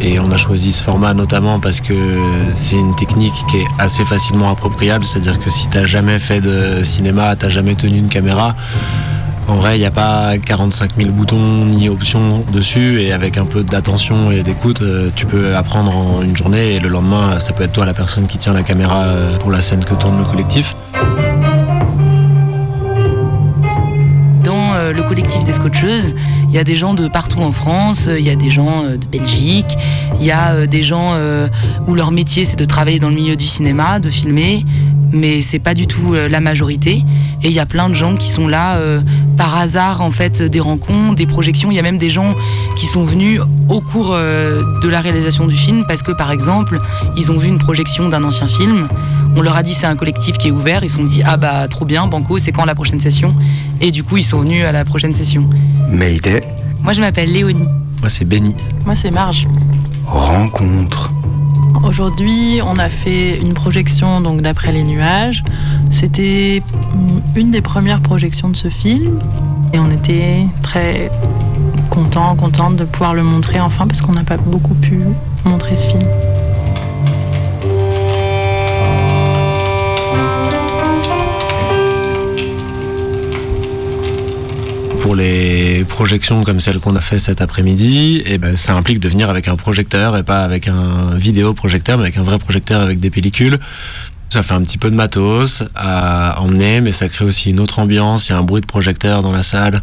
Et 0.00 0.18
on 0.18 0.32
a 0.32 0.38
choisi 0.38 0.72
ce 0.72 0.82
format 0.82 1.12
notamment 1.12 1.60
parce 1.60 1.82
que 1.82 1.94
c'est 2.54 2.76
une 2.76 2.96
technique 2.96 3.34
qui 3.50 3.58
est 3.58 3.66
assez 3.78 4.06
facilement 4.06 4.50
appropriable, 4.50 5.04
c'est-à-dire 5.04 5.38
que 5.40 5.50
si 5.50 5.68
t'as 5.68 5.84
jamais 5.84 6.18
fait 6.18 6.40
de 6.40 6.82
cinéma, 6.82 7.36
t'as 7.36 7.50
jamais 7.50 7.74
tenu 7.74 7.98
une 7.98 8.08
caméra, 8.08 8.56
en 9.46 9.56
vrai, 9.56 9.76
il 9.76 9.80
n'y 9.80 9.86
a 9.86 9.90
pas 9.90 10.38
45 10.38 10.96
000 10.96 11.10
boutons 11.10 11.66
ni 11.66 11.88
options 11.88 12.44
dessus 12.52 13.02
et 13.02 13.12
avec 13.12 13.36
un 13.36 13.44
peu 13.44 13.62
d'attention 13.62 14.30
et 14.30 14.42
d'écoute, 14.42 14.80
euh, 14.80 15.10
tu 15.14 15.26
peux 15.26 15.54
apprendre 15.54 15.94
en 15.94 16.22
une 16.22 16.36
journée 16.36 16.74
et 16.74 16.80
le 16.80 16.88
lendemain, 16.88 17.38
ça 17.40 17.52
peut 17.52 17.64
être 17.64 17.72
toi 17.72 17.84
la 17.84 17.92
personne 17.92 18.26
qui 18.26 18.38
tient 18.38 18.54
la 18.54 18.62
caméra 18.62 19.04
euh, 19.04 19.36
pour 19.38 19.50
la 19.50 19.60
scène 19.60 19.84
que 19.84 19.94
tourne 19.94 20.18
le 20.18 20.24
collectif. 20.24 20.74
Dans 24.42 24.74
euh, 24.74 24.92
le 24.92 25.02
collectif 25.02 25.44
des 25.44 25.52
Scotcheuses, 25.52 26.14
il 26.48 26.54
y 26.54 26.58
a 26.58 26.64
des 26.64 26.76
gens 26.76 26.94
de 26.94 27.06
partout 27.08 27.40
en 27.40 27.52
France, 27.52 28.08
il 28.08 28.24
y 28.24 28.30
a 28.30 28.36
des 28.36 28.50
gens 28.50 28.84
de 28.84 29.06
Belgique, 29.06 29.76
il 30.20 30.24
y 30.24 30.30
a 30.30 30.66
des 30.66 30.82
gens 30.82 31.16
où 31.88 31.94
leur 31.94 32.12
métier 32.12 32.44
c'est 32.44 32.58
de 32.58 32.64
travailler 32.64 33.00
dans 33.00 33.08
le 33.08 33.16
milieu 33.16 33.34
du 33.34 33.46
cinéma, 33.46 33.98
de 33.98 34.08
filmer, 34.08 34.64
mais 35.14 35.42
c'est 35.42 35.58
pas 35.58 35.74
du 35.74 35.86
tout 35.86 36.14
euh, 36.14 36.28
la 36.28 36.40
majorité. 36.40 37.04
Et 37.42 37.48
il 37.48 37.52
y 37.52 37.60
a 37.60 37.66
plein 37.66 37.88
de 37.88 37.94
gens 37.94 38.16
qui 38.16 38.28
sont 38.28 38.48
là 38.48 38.76
euh, 38.76 39.00
par 39.36 39.56
hasard, 39.56 40.02
en 40.02 40.10
fait, 40.10 40.42
des 40.42 40.60
rencontres, 40.60 41.14
des 41.14 41.26
projections. 41.26 41.70
Il 41.70 41.74
y 41.74 41.78
a 41.78 41.82
même 41.82 41.98
des 41.98 42.10
gens 42.10 42.34
qui 42.76 42.86
sont 42.86 43.04
venus 43.04 43.40
au 43.68 43.80
cours 43.80 44.10
euh, 44.12 44.62
de 44.82 44.88
la 44.88 45.00
réalisation 45.00 45.46
du 45.46 45.56
film 45.56 45.84
parce 45.86 46.02
que, 46.02 46.12
par 46.12 46.32
exemple, 46.32 46.80
ils 47.16 47.30
ont 47.30 47.38
vu 47.38 47.48
une 47.48 47.58
projection 47.58 48.08
d'un 48.08 48.24
ancien 48.24 48.48
film. 48.48 48.88
On 49.36 49.42
leur 49.42 49.56
a 49.56 49.62
dit 49.62 49.74
c'est 49.74 49.86
un 49.86 49.96
collectif 49.96 50.36
qui 50.36 50.48
est 50.48 50.52
ouvert. 50.52 50.84
Ils 50.84 50.90
se 50.90 50.96
sont 50.96 51.04
dit 51.04 51.22
ah 51.24 51.36
bah 51.36 51.66
trop 51.68 51.84
bien, 51.84 52.06
Banco, 52.06 52.38
c'est 52.38 52.52
quand 52.52 52.64
la 52.64 52.74
prochaine 52.74 53.00
session? 53.00 53.34
Et 53.80 53.90
du 53.90 54.02
coup, 54.02 54.16
ils 54.16 54.24
sont 54.24 54.40
venus 54.40 54.64
à 54.64 54.72
la 54.72 54.84
prochaine 54.84 55.14
session. 55.14 55.48
Mayday. 55.88 56.42
Moi, 56.80 56.92
je 56.92 57.00
m'appelle 57.00 57.32
Léonie. 57.32 57.68
Moi, 58.00 58.08
c'est 58.08 58.24
Benny. 58.24 58.54
Moi, 58.84 58.94
c'est 58.94 59.10
Marge. 59.10 59.46
Rencontre. 60.06 61.10
Aujourd'hui, 61.96 62.60
on 62.66 62.76
a 62.80 62.90
fait 62.90 63.38
une 63.38 63.54
projection 63.54 64.20
donc 64.20 64.40
d'après 64.40 64.72
les 64.72 64.82
nuages. 64.82 65.44
C'était 65.92 66.60
mm, 66.92 67.38
une 67.38 67.52
des 67.52 67.60
premières 67.60 68.00
projections 68.00 68.48
de 68.48 68.56
ce 68.56 68.68
film 68.68 69.20
et 69.72 69.78
on 69.78 69.88
était 69.92 70.44
très 70.60 71.08
contents, 71.90 72.34
contentes 72.34 72.74
de 72.74 72.84
pouvoir 72.84 73.14
le 73.14 73.22
montrer 73.22 73.60
enfin 73.60 73.86
parce 73.86 74.02
qu'on 74.02 74.10
n'a 74.10 74.24
pas 74.24 74.38
beaucoup 74.38 74.74
pu 74.74 75.02
montrer 75.44 75.76
ce 75.76 75.86
film. 75.86 76.02
Pour 85.04 85.16
les 85.16 85.84
projections 85.84 86.44
comme 86.44 86.60
celle 86.60 86.78
qu'on 86.80 86.96
a 86.96 87.02
fait 87.02 87.18
cet 87.18 87.42
après-midi, 87.42 88.22
eh 88.24 88.38
ben, 88.38 88.56
ça 88.56 88.74
implique 88.74 89.00
de 89.00 89.08
venir 89.10 89.28
avec 89.28 89.48
un 89.48 89.56
projecteur 89.56 90.16
et 90.16 90.22
pas 90.22 90.42
avec 90.42 90.66
un 90.66 91.14
vidéoprojecteur, 91.14 91.98
mais 91.98 92.04
avec 92.04 92.16
un 92.16 92.22
vrai 92.22 92.38
projecteur 92.38 92.80
avec 92.80 93.00
des 93.00 93.10
pellicules. 93.10 93.58
Ça 94.30 94.42
fait 94.42 94.54
un 94.54 94.62
petit 94.62 94.78
peu 94.78 94.90
de 94.90 94.94
matos 94.94 95.62
à 95.74 96.40
emmener, 96.40 96.80
mais 96.80 96.90
ça 96.90 97.10
crée 97.10 97.26
aussi 97.26 97.50
une 97.50 97.60
autre 97.60 97.80
ambiance. 97.80 98.28
Il 98.28 98.32
y 98.32 98.34
a 98.34 98.38
un 98.38 98.42
bruit 98.42 98.62
de 98.62 98.66
projecteur 98.66 99.20
dans 99.20 99.30
la 99.30 99.42
salle. 99.42 99.82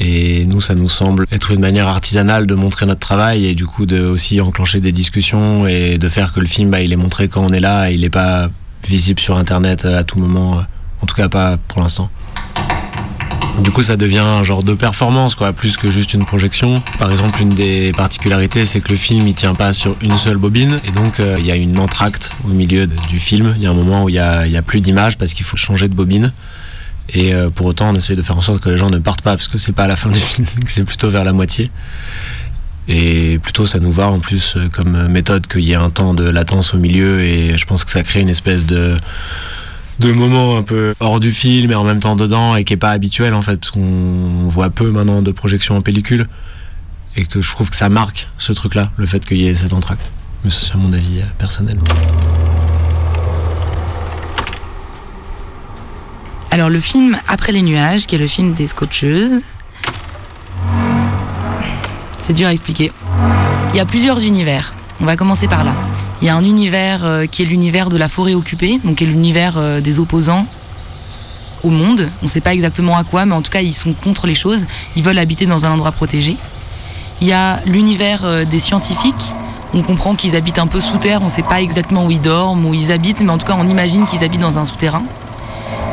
Et 0.00 0.44
nous, 0.46 0.60
ça 0.60 0.74
nous 0.74 0.88
semble 0.88 1.26
être 1.30 1.52
une 1.52 1.60
manière 1.60 1.86
artisanale 1.86 2.48
de 2.48 2.54
montrer 2.56 2.86
notre 2.86 2.98
travail 2.98 3.46
et 3.46 3.54
du 3.54 3.66
coup 3.66 3.86
de 3.86 4.00
aussi 4.00 4.40
enclencher 4.40 4.80
des 4.80 4.90
discussions 4.90 5.68
et 5.68 5.96
de 5.96 6.08
faire 6.08 6.32
que 6.32 6.40
le 6.40 6.48
film, 6.48 6.70
bah, 6.70 6.80
il 6.80 6.92
est 6.92 6.96
montré 6.96 7.28
quand 7.28 7.44
on 7.44 7.52
est 7.52 7.60
là 7.60 7.88
et 7.88 7.94
il 7.94 8.00
n'est 8.00 8.10
pas 8.10 8.48
visible 8.84 9.20
sur 9.20 9.36
Internet 9.36 9.84
à 9.84 10.02
tout 10.02 10.18
moment. 10.18 10.64
En 11.02 11.06
tout 11.06 11.14
cas, 11.14 11.28
pas 11.28 11.56
pour 11.68 11.82
l'instant. 11.82 12.10
Du 13.62 13.72
coup, 13.72 13.82
ça 13.82 13.96
devient 13.96 14.18
un 14.18 14.42
genre 14.42 14.62
de 14.62 14.72
performance, 14.72 15.34
quoi, 15.34 15.52
plus 15.52 15.76
que 15.76 15.90
juste 15.90 16.14
une 16.14 16.24
projection. 16.24 16.82
Par 16.98 17.10
exemple, 17.10 17.42
une 17.42 17.50
des 17.50 17.92
particularités, 17.92 18.64
c'est 18.64 18.80
que 18.80 18.88
le 18.88 18.96
film, 18.96 19.28
il 19.28 19.34
tient 19.34 19.54
pas 19.54 19.74
sur 19.74 19.96
une 20.00 20.16
seule 20.16 20.38
bobine, 20.38 20.80
et 20.84 20.90
donc 20.92 21.20
euh, 21.20 21.36
il 21.38 21.46
y 21.46 21.50
a 21.50 21.56
une 21.56 21.78
entracte 21.78 22.32
au 22.46 22.48
milieu 22.48 22.86
du 22.86 23.20
film. 23.20 23.54
Il 23.58 23.62
y 23.62 23.66
a 23.66 23.70
un 23.70 23.74
moment 23.74 24.04
où 24.04 24.08
il 24.08 24.14
y 24.14 24.18
a, 24.18 24.62
plus 24.62 24.80
d'image 24.80 25.18
parce 25.18 25.34
qu'il 25.34 25.44
faut 25.44 25.58
changer 25.58 25.88
de 25.88 25.94
bobine. 25.94 26.32
Et 27.10 27.34
euh, 27.34 27.50
pour 27.50 27.66
autant, 27.66 27.90
on 27.90 27.94
essaie 27.94 28.16
de 28.16 28.22
faire 28.22 28.38
en 28.38 28.40
sorte 28.40 28.62
que 28.62 28.70
les 28.70 28.78
gens 28.78 28.88
ne 28.88 28.98
partent 28.98 29.22
pas, 29.22 29.36
parce 29.36 29.48
que 29.48 29.58
c'est 29.58 29.72
pas 29.72 29.84
à 29.84 29.88
la 29.88 29.96
fin 29.96 30.10
du 30.10 30.20
film, 30.20 30.46
c'est 30.66 30.84
plutôt 30.84 31.10
vers 31.10 31.24
la 31.24 31.34
moitié. 31.34 31.70
Et 32.88 33.38
plutôt, 33.42 33.66
ça 33.66 33.78
nous 33.78 33.92
va 33.92 34.08
en 34.08 34.20
plus 34.20 34.56
euh, 34.56 34.68
comme 34.70 35.08
méthode 35.08 35.46
qu'il 35.46 35.64
y 35.64 35.72
ait 35.72 35.76
un 35.76 35.90
temps 35.90 36.14
de 36.14 36.24
latence 36.24 36.72
au 36.72 36.78
milieu, 36.78 37.20
et 37.20 37.58
je 37.58 37.66
pense 37.66 37.84
que 37.84 37.90
ça 37.90 38.02
crée 38.04 38.20
une 38.20 38.30
espèce 38.30 38.64
de 38.64 38.96
de 40.00 40.12
moments 40.12 40.56
un 40.56 40.62
peu 40.62 40.94
hors 40.98 41.20
du 41.20 41.30
film 41.30 41.70
et 41.70 41.74
en 41.74 41.84
même 41.84 42.00
temps 42.00 42.16
dedans 42.16 42.56
et 42.56 42.64
qui 42.64 42.72
est 42.72 42.78
pas 42.78 42.90
habituel 42.90 43.34
en 43.34 43.42
fait 43.42 43.56
parce 43.56 43.70
qu'on 43.70 44.48
voit 44.48 44.70
peu 44.70 44.90
maintenant 44.90 45.22
de 45.22 45.30
projections 45.30 45.76
en 45.76 45.82
pellicule 45.82 46.26
et 47.16 47.26
que 47.26 47.40
je 47.40 47.50
trouve 47.50 47.70
que 47.70 47.76
ça 47.76 47.88
marque 47.88 48.28
ce 48.38 48.52
truc 48.52 48.74
là 48.74 48.90
le 48.96 49.06
fait 49.06 49.24
qu'il 49.24 49.38
y 49.38 49.46
ait 49.46 49.54
cet 49.54 49.72
entracte 49.72 50.10
mais 50.42 50.50
ça 50.50 50.60
c'est 50.62 50.76
mon 50.76 50.92
avis 50.92 51.20
euh, 51.20 51.24
personnel 51.38 51.78
Alors 56.52 56.68
le 56.68 56.80
film 56.80 57.16
Après 57.28 57.52
les 57.52 57.62
nuages, 57.62 58.06
qui 58.06 58.16
est 58.16 58.18
le 58.18 58.26
film 58.26 58.54
des 58.54 58.66
scotcheuses, 58.66 59.42
c'est 62.18 62.32
dur 62.32 62.48
à 62.48 62.52
expliquer. 62.52 62.90
Il 63.72 63.76
y 63.76 63.80
a 63.80 63.84
plusieurs 63.84 64.20
univers. 64.20 64.74
On 65.00 65.04
va 65.04 65.16
commencer 65.16 65.46
par 65.46 65.62
là. 65.64 65.74
Il 66.22 66.26
y 66.26 66.28
a 66.28 66.36
un 66.36 66.44
univers 66.44 67.04
euh, 67.04 67.24
qui 67.24 67.42
est 67.42 67.46
l'univers 67.46 67.88
de 67.88 67.96
la 67.96 68.08
forêt 68.08 68.34
occupée, 68.34 68.78
donc 68.84 68.96
qui 68.96 69.04
est 69.04 69.06
l'univers 69.06 69.54
euh, 69.56 69.80
des 69.80 69.98
opposants 69.98 70.46
au 71.62 71.70
monde. 71.70 72.08
On 72.20 72.26
ne 72.26 72.30
sait 72.30 72.42
pas 72.42 72.52
exactement 72.52 72.96
à 72.98 73.04
quoi, 73.04 73.24
mais 73.24 73.34
en 73.34 73.40
tout 73.40 73.50
cas 73.50 73.62
ils 73.62 73.72
sont 73.72 73.94
contre 73.94 74.26
les 74.26 74.34
choses. 74.34 74.66
Ils 74.96 75.02
veulent 75.02 75.18
habiter 75.18 75.46
dans 75.46 75.64
un 75.64 75.72
endroit 75.72 75.92
protégé. 75.92 76.36
Il 77.22 77.26
y 77.26 77.32
a 77.32 77.60
l'univers 77.64 78.24
euh, 78.24 78.44
des 78.44 78.58
scientifiques. 78.58 79.34
On 79.72 79.82
comprend 79.82 80.14
qu'ils 80.14 80.36
habitent 80.36 80.58
un 80.58 80.66
peu 80.66 80.80
sous 80.80 80.98
terre. 80.98 81.22
On 81.22 81.26
ne 81.26 81.30
sait 81.30 81.42
pas 81.42 81.62
exactement 81.62 82.04
où 82.04 82.10
ils 82.10 82.20
dorment, 82.20 82.66
où 82.66 82.74
ils 82.74 82.92
habitent, 82.92 83.20
mais 83.22 83.30
en 83.30 83.38
tout 83.38 83.46
cas 83.46 83.56
on 83.58 83.66
imagine 83.66 84.04
qu'ils 84.06 84.22
habitent 84.22 84.40
dans 84.40 84.58
un 84.58 84.66
souterrain. 84.66 85.02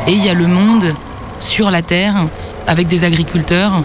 Et 0.06 0.12
il 0.12 0.22
y 0.22 0.28
a 0.28 0.34
le 0.34 0.46
monde 0.46 0.94
sur 1.40 1.70
la 1.70 1.80
terre 1.80 2.26
avec 2.66 2.86
des 2.86 3.04
agriculteurs 3.04 3.82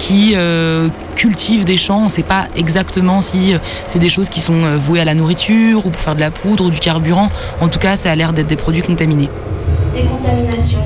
qui 0.00 0.32
euh, 0.34 0.88
cultivent 1.14 1.64
des 1.64 1.76
champs. 1.76 2.00
On 2.00 2.04
ne 2.04 2.08
sait 2.08 2.24
pas 2.24 2.48
exactement 2.56 3.20
si 3.20 3.54
euh, 3.54 3.58
c'est 3.86 3.98
des 3.98 4.08
choses 4.08 4.30
qui 4.30 4.40
sont 4.40 4.64
euh, 4.64 4.76
vouées 4.76 4.98
à 4.98 5.04
la 5.04 5.14
nourriture 5.14 5.86
ou 5.86 5.90
pour 5.90 6.00
faire 6.00 6.16
de 6.16 6.20
la 6.20 6.30
poudre 6.30 6.64
ou 6.64 6.70
du 6.70 6.80
carburant. 6.80 7.28
En 7.60 7.68
tout 7.68 7.78
cas, 7.78 7.96
ça 7.96 8.10
a 8.10 8.16
l'air 8.16 8.32
d'être 8.32 8.48
des 8.48 8.56
produits 8.56 8.82
contaminés. 8.82 9.28
Décontamination. 9.94 10.80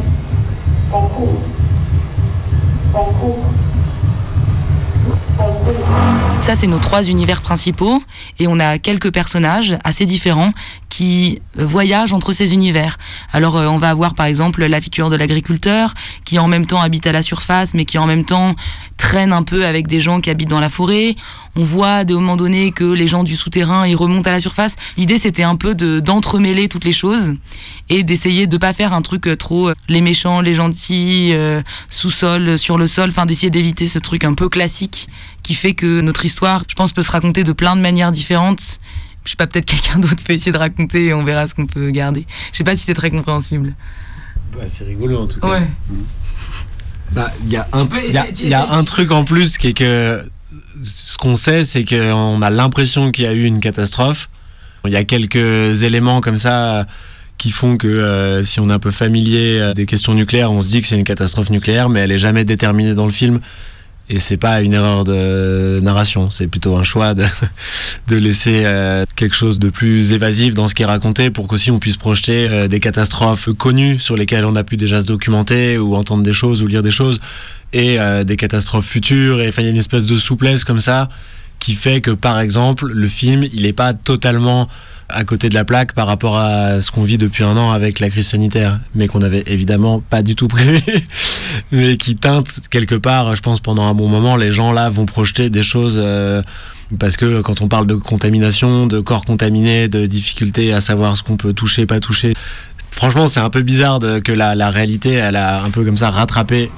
En 0.93 1.03
cours. 1.03 1.41
En 2.93 3.05
cours. 3.05 3.45
En 5.39 5.45
cours. 5.45 5.75
Ça, 6.41 6.57
c'est 6.57 6.67
nos 6.67 6.79
trois 6.79 7.05
univers 7.05 7.41
principaux. 7.41 8.03
Et 8.41 8.49
on 8.49 8.59
a 8.59 8.79
quelques 8.79 9.12
personnages 9.12 9.79
assez 9.85 10.07
différents 10.07 10.53
qui 10.89 11.41
euh, 11.59 11.65
voyagent 11.65 12.12
entre 12.12 12.33
ces 12.33 12.53
univers. 12.53 12.99
Alors, 13.33 13.55
on 13.55 13.79
va 13.79 13.91
avoir 13.91 14.15
par 14.15 14.27
exemple 14.27 14.67
la 14.67 14.81
figure 14.81 15.09
de 15.09 15.17
l'agriculteur 15.17 15.95
qui 16.25 16.39
en 16.41 16.49
même 16.49 16.67
temps 16.67 16.81
habite 16.81 17.07
à 17.07 17.12
la 17.12 17.23
surface, 17.23 17.75
mais 17.75 17.85
qui 17.85 17.97
en 17.97 18.07
même 18.07 18.25
temps 18.25 18.57
traîne 19.05 19.34
un 19.34 19.42
peu 19.42 19.66
avec 19.66 19.86
des 19.86 20.00
gens 20.00 20.22
qui 20.22 20.30
habitent 20.30 20.48
dans 20.48 20.61
la 20.61 20.70
forêt. 20.70 21.14
On 21.57 21.62
voit 21.62 21.96
à 21.96 22.05
des 22.05 22.14
moments 22.14 22.36
donnés 22.36 22.72
que 22.72 22.84
les 22.84 23.07
gens 23.07 23.22
du 23.22 23.36
souterrain, 23.36 23.86
ils 23.86 23.96
remontent 23.96 24.30
à 24.30 24.32
la 24.32 24.40
surface. 24.40 24.76
L'idée, 24.96 25.18
c'était 25.18 25.42
un 25.42 25.57
peu 25.57 25.74
de 25.74 26.00
d'entremêler 26.00 26.68
toutes 26.68 26.86
les 26.86 26.94
choses 26.94 27.34
et 27.90 28.02
d'essayer 28.02 28.46
de 28.46 28.57
pas 28.57 28.72
faire 28.72 28.94
un 28.94 29.02
truc 29.02 29.26
euh, 29.26 29.36
trop 29.36 29.68
euh, 29.68 29.74
les 29.90 30.00
méchants, 30.00 30.40
les 30.40 30.55
gentils, 30.55 31.32
euh, 31.34 31.61
sous-sol, 31.90 32.57
sur 32.57 32.78
le 32.78 32.86
sol. 32.86 33.11
Enfin, 33.11 33.26
d'essayer 33.26 33.50
d'éviter 33.50 33.88
ce 33.88 33.98
truc 33.98 34.24
un 34.24 34.32
peu 34.32 34.48
classique 34.48 35.07
qui 35.42 35.55
fait 35.55 35.74
que 35.74 36.00
notre 36.00 36.24
histoire, 36.24 36.64
je 36.66 36.74
pense, 36.74 36.92
peut 36.92 37.02
se 37.02 37.11
raconter 37.11 37.44
de 37.44 37.52
plein 37.52 37.76
de 37.76 37.82
manières 37.82 38.11
différentes. 38.11 38.80
Je 39.26 39.30
sais 39.30 39.36
pas, 39.36 39.46
peut-être 39.46 39.66
quelqu'un 39.66 39.98
d'autre 39.98 40.22
peut 40.24 40.32
essayer 40.32 40.52
de 40.52 40.59
raconter 40.59 41.07
et 41.07 41.14
on 41.14 41.24
verra 41.24 41.46
ce 41.46 41.55
qu'on 41.55 41.66
peut 41.66 41.90
garder. 41.90 42.26
Je 42.52 42.57
sais 42.57 42.64
pas 42.64 42.74
si 42.74 42.84
c'est 42.84 42.94
très 42.94 43.11
compréhensible. 43.11 43.74
Bah, 44.55 44.66
c'est 44.66 44.84
rigolo 44.84 45.18
en 45.18 45.26
tout 45.26 45.40
cas. 45.40 45.48
Ouais. 45.48 45.68
Bah, 47.12 47.30
il 47.44 47.52
y 47.52 47.57
a 47.57 47.66
un, 47.72 47.84
y 48.12 48.16
a- 48.16 48.26
y 48.48 48.55
a 48.55 48.72
truc 48.84 49.11
en 49.12 49.24
plus 49.24 49.57
qui 49.59 49.68
est 49.68 49.72
que 49.74 50.24
ce 50.82 51.16
qu'on 51.16 51.36
sait, 51.36 51.64
c'est 51.64 51.84
qu'on 51.84 52.42
a 52.42 52.50
l'impression 52.50 53.11
qu'il 53.12 53.24
y 53.24 53.28
a 53.28 53.32
eu 53.32 53.44
une 53.44 53.61
catastrophe. 53.61 54.28
Il 54.84 54.92
y 54.92 54.96
a 54.96 55.05
quelques 55.05 55.82
éléments 55.82 56.20
comme 56.20 56.38
ça 56.38 56.86
qui 57.38 57.50
font 57.50 57.76
que 57.76 57.88
euh, 57.88 58.42
si 58.42 58.61
on 58.61 58.68
est 58.68 58.72
un 58.72 58.78
peu 58.78 58.90
familier 58.90 59.59
euh, 59.61 59.74
des 59.74 59.86
questions 59.86 60.14
nucléaires, 60.14 60.52
on 60.52 60.61
se 60.61 60.68
dit 60.68 60.82
que 60.82 60.86
c'est 60.88 60.96
une 60.96 61.05
catastrophe 61.05 61.50
nucléaire, 61.50 61.88
mais 61.88 62.00
elle 62.00 62.12
est 62.12 62.18
jamais 62.18 62.44
déterminée 62.44 62.94
dans 62.94 63.07
le 63.07 63.12
film. 63.12 63.40
Et 64.11 64.18
c'est 64.18 64.36
pas 64.36 64.61
une 64.61 64.74
erreur 64.74 65.05
de 65.05 65.80
narration, 65.82 66.28
c'est 66.28 66.46
plutôt 66.46 66.76
un 66.76 66.84
choix 66.84 67.14
de, 67.14 67.24
de 68.09 68.16
laisser 68.16 68.62
euh, 68.64 69.05
quelque 69.16 69.34
chose 69.34 69.59
de 69.59 69.70
plus 69.70 70.12
évasif 70.12 70.55
dans 70.55 70.68
ce 70.68 70.74
qui 70.74 70.82
est 70.82 70.86
raconté 70.86 71.30
pour 71.30 71.48
qu'aussi 71.48 71.70
on 71.70 71.78
puisse 71.78 71.96
projeter 71.96 72.46
euh, 72.50 72.68
des 72.68 72.80
catastrophes 72.80 73.48
connues 73.57 73.98
sur 73.98 74.16
lesquelles 74.16 74.44
on 74.44 74.57
a 74.57 74.64
pu 74.64 74.76
déjà 74.76 75.00
se 75.00 75.07
documenter 75.07 75.78
ou 75.78 75.94
entendre 75.96 76.22
des 76.22 76.34
choses 76.34 76.62
ou 76.62 76.66
lire 76.66 76.82
des 76.82 76.90
choses 76.90 77.18
et 77.72 77.98
euh, 77.98 78.24
des 78.24 78.36
catastrophes 78.36 78.86
futures. 78.86 79.40
Et 79.40 79.50
il 79.57 79.64
y 79.64 79.66
a 79.66 79.70
une 79.70 79.78
espèce 79.78 80.05
de 80.05 80.18
souplesse 80.18 80.64
comme 80.64 80.80
ça 80.80 81.09
qui 81.59 81.72
fait 81.72 82.02
que 82.02 82.11
par 82.11 82.40
exemple 82.40 82.86
le 82.86 83.09
film 83.09 83.44
il 83.55 83.62
n'est 83.62 83.72
pas 83.72 83.94
totalement 83.94 84.68
à 85.09 85.24
côté 85.24 85.48
de 85.48 85.55
la 85.55 85.64
plaque 85.64 85.92
par 85.92 86.07
rapport 86.07 86.36
à 86.36 86.80
ce 86.80 86.90
qu'on 86.90 87.05
vit 87.05 87.18
depuis 87.18 87.44
un 87.44 87.57
an 87.57 87.70
avec 87.72 88.00
la 88.00 88.09
crise 88.11 88.26
sanitaire, 88.28 88.80
mais 88.94 89.07
qu'on 89.07 89.22
avait 89.22 89.44
évidemment 89.46 90.00
pas 90.00 90.22
du 90.22 90.34
tout 90.34 90.48
prévu, 90.48 90.80
mais 91.72 91.96
qui 91.96 92.16
teinte 92.16 92.48
quelque 92.70 92.94
part, 92.94 93.34
je 93.36 93.42
pense 93.42 93.61
pendant 93.61 93.84
un 93.86 93.94
bon 93.94 94.09
moment, 94.09 94.36
les 94.36 94.50
gens 94.52 94.72
là 94.72 94.90
vont 94.90 95.07
projeter 95.07 95.50
des 95.50 95.62
choses 95.62 96.00
euh, 96.02 96.42
parce 96.98 97.16
que 97.16 97.40
quand 97.42 97.61
on 97.61 97.68
parle 97.68 97.86
de 97.86 97.94
contamination, 97.94 98.86
de 98.86 99.00
corps 99.00 99.24
contaminés, 99.24 99.88
de 99.88 100.07
difficultés 100.07 100.72
à 100.72 100.80
savoir 100.80 101.16
ce 101.16 101.22
qu'on 101.22 101.36
peut 101.36 101.52
toucher, 101.52 101.86
pas 101.86 102.00
toucher, 102.00 102.34
franchement 102.90 103.26
c'est 103.28 103.40
un 103.40 103.50
peu 103.50 103.62
bizarre 103.62 103.98
de- 103.98 104.18
que 104.20 104.32
la, 104.32 104.55
la 104.55 104.70
réalité 104.70 105.12
elle 105.12 105.36
a 105.36 105.62
un 105.62 105.70
peu 105.70 105.84
comme 105.84 105.98
ça 105.98 106.11
rattrapé 106.11 106.70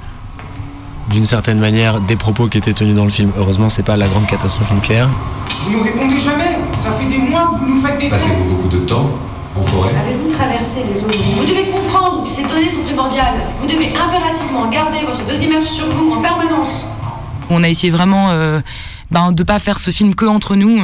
d'une 1.10 1.26
certaine 1.26 1.60
manière 1.60 2.00
des 2.00 2.16
propos 2.16 2.48
qui 2.48 2.58
étaient 2.58 2.72
tenus 2.72 2.96
dans 2.96 3.04
le 3.04 3.10
film. 3.10 3.30
Heureusement 3.38 3.68
c'est 3.68 3.84
pas 3.84 3.96
la 3.96 4.08
grande 4.08 4.26
catastrophe 4.26 4.72
nucléaire. 4.72 5.08
Vous 5.62 5.70
nous 5.70 5.82
répondez 5.82 6.18
jamais 6.18 6.55
Ça 6.86 6.92
fait 6.92 7.06
des 7.06 7.18
mois 7.18 7.50
que 7.50 7.64
vous 7.64 7.74
nous 7.74 7.80
faites 7.84 7.98
des 7.98 8.08
tests 8.08 8.28
Passez-vous 8.28 8.54
beaucoup 8.54 8.68
de 8.68 8.78
temps 8.78 9.10
en 9.56 9.62
forêt 9.62 9.90
Avez-vous 9.90 10.30
traversé 10.30 10.84
les 10.86 11.00
zones 11.00 11.10
Vous 11.36 11.44
devez 11.44 11.64
comprendre 11.64 12.22
que 12.22 12.28
ces 12.28 12.44
données 12.44 12.68
sont 12.68 12.82
primordiales. 12.82 13.40
Vous 13.58 13.66
devez 13.66 13.88
impérativement 13.88 14.70
garder 14.70 14.98
votre 15.04 15.26
dosimétre 15.26 15.66
sur 15.66 15.86
vous 15.86 16.12
en 16.12 16.22
permanence. 16.22 16.86
On 17.50 17.64
a 17.64 17.68
essayé 17.68 17.90
vraiment 17.90 18.28
euh, 18.30 18.60
ben, 19.10 19.32
de 19.32 19.42
pas 19.42 19.58
faire 19.58 19.80
ce 19.80 19.90
film 19.90 20.14
que 20.14 20.26
entre 20.26 20.54
nous, 20.54 20.80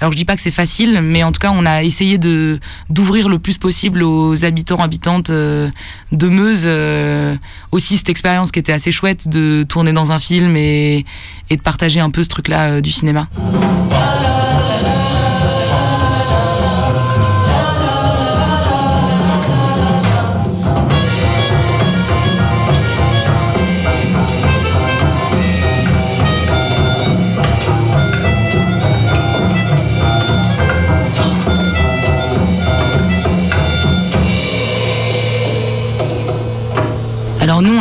Alors 0.00 0.12
je 0.12 0.18
dis 0.18 0.26
pas 0.26 0.36
que 0.36 0.42
c'est 0.42 0.50
facile, 0.50 1.00
mais 1.02 1.22
en 1.22 1.32
tout 1.32 1.40
cas 1.40 1.52
on 1.54 1.64
a 1.64 1.82
essayé 1.82 2.18
de 2.18 2.60
d'ouvrir 2.90 3.30
le 3.30 3.38
plus 3.38 3.56
possible 3.56 4.02
aux 4.02 4.44
habitants 4.44 4.80
habitantes 4.80 5.30
euh, 5.30 5.70
de 6.10 6.28
Meuse 6.28 6.64
euh, 6.66 7.36
aussi 7.70 7.96
cette 7.96 8.10
expérience 8.10 8.52
qui 8.52 8.58
était 8.58 8.72
assez 8.72 8.92
chouette 8.92 9.28
de 9.28 9.62
tourner 9.62 9.94
dans 9.94 10.12
un 10.12 10.18
film 10.18 10.56
et, 10.58 11.06
et 11.48 11.56
de 11.56 11.62
partager 11.62 12.00
un 12.00 12.10
peu 12.10 12.22
ce 12.22 12.28
truc-là 12.28 12.60
euh, 12.68 12.80
du 12.82 12.92
cinéma. 12.92 13.28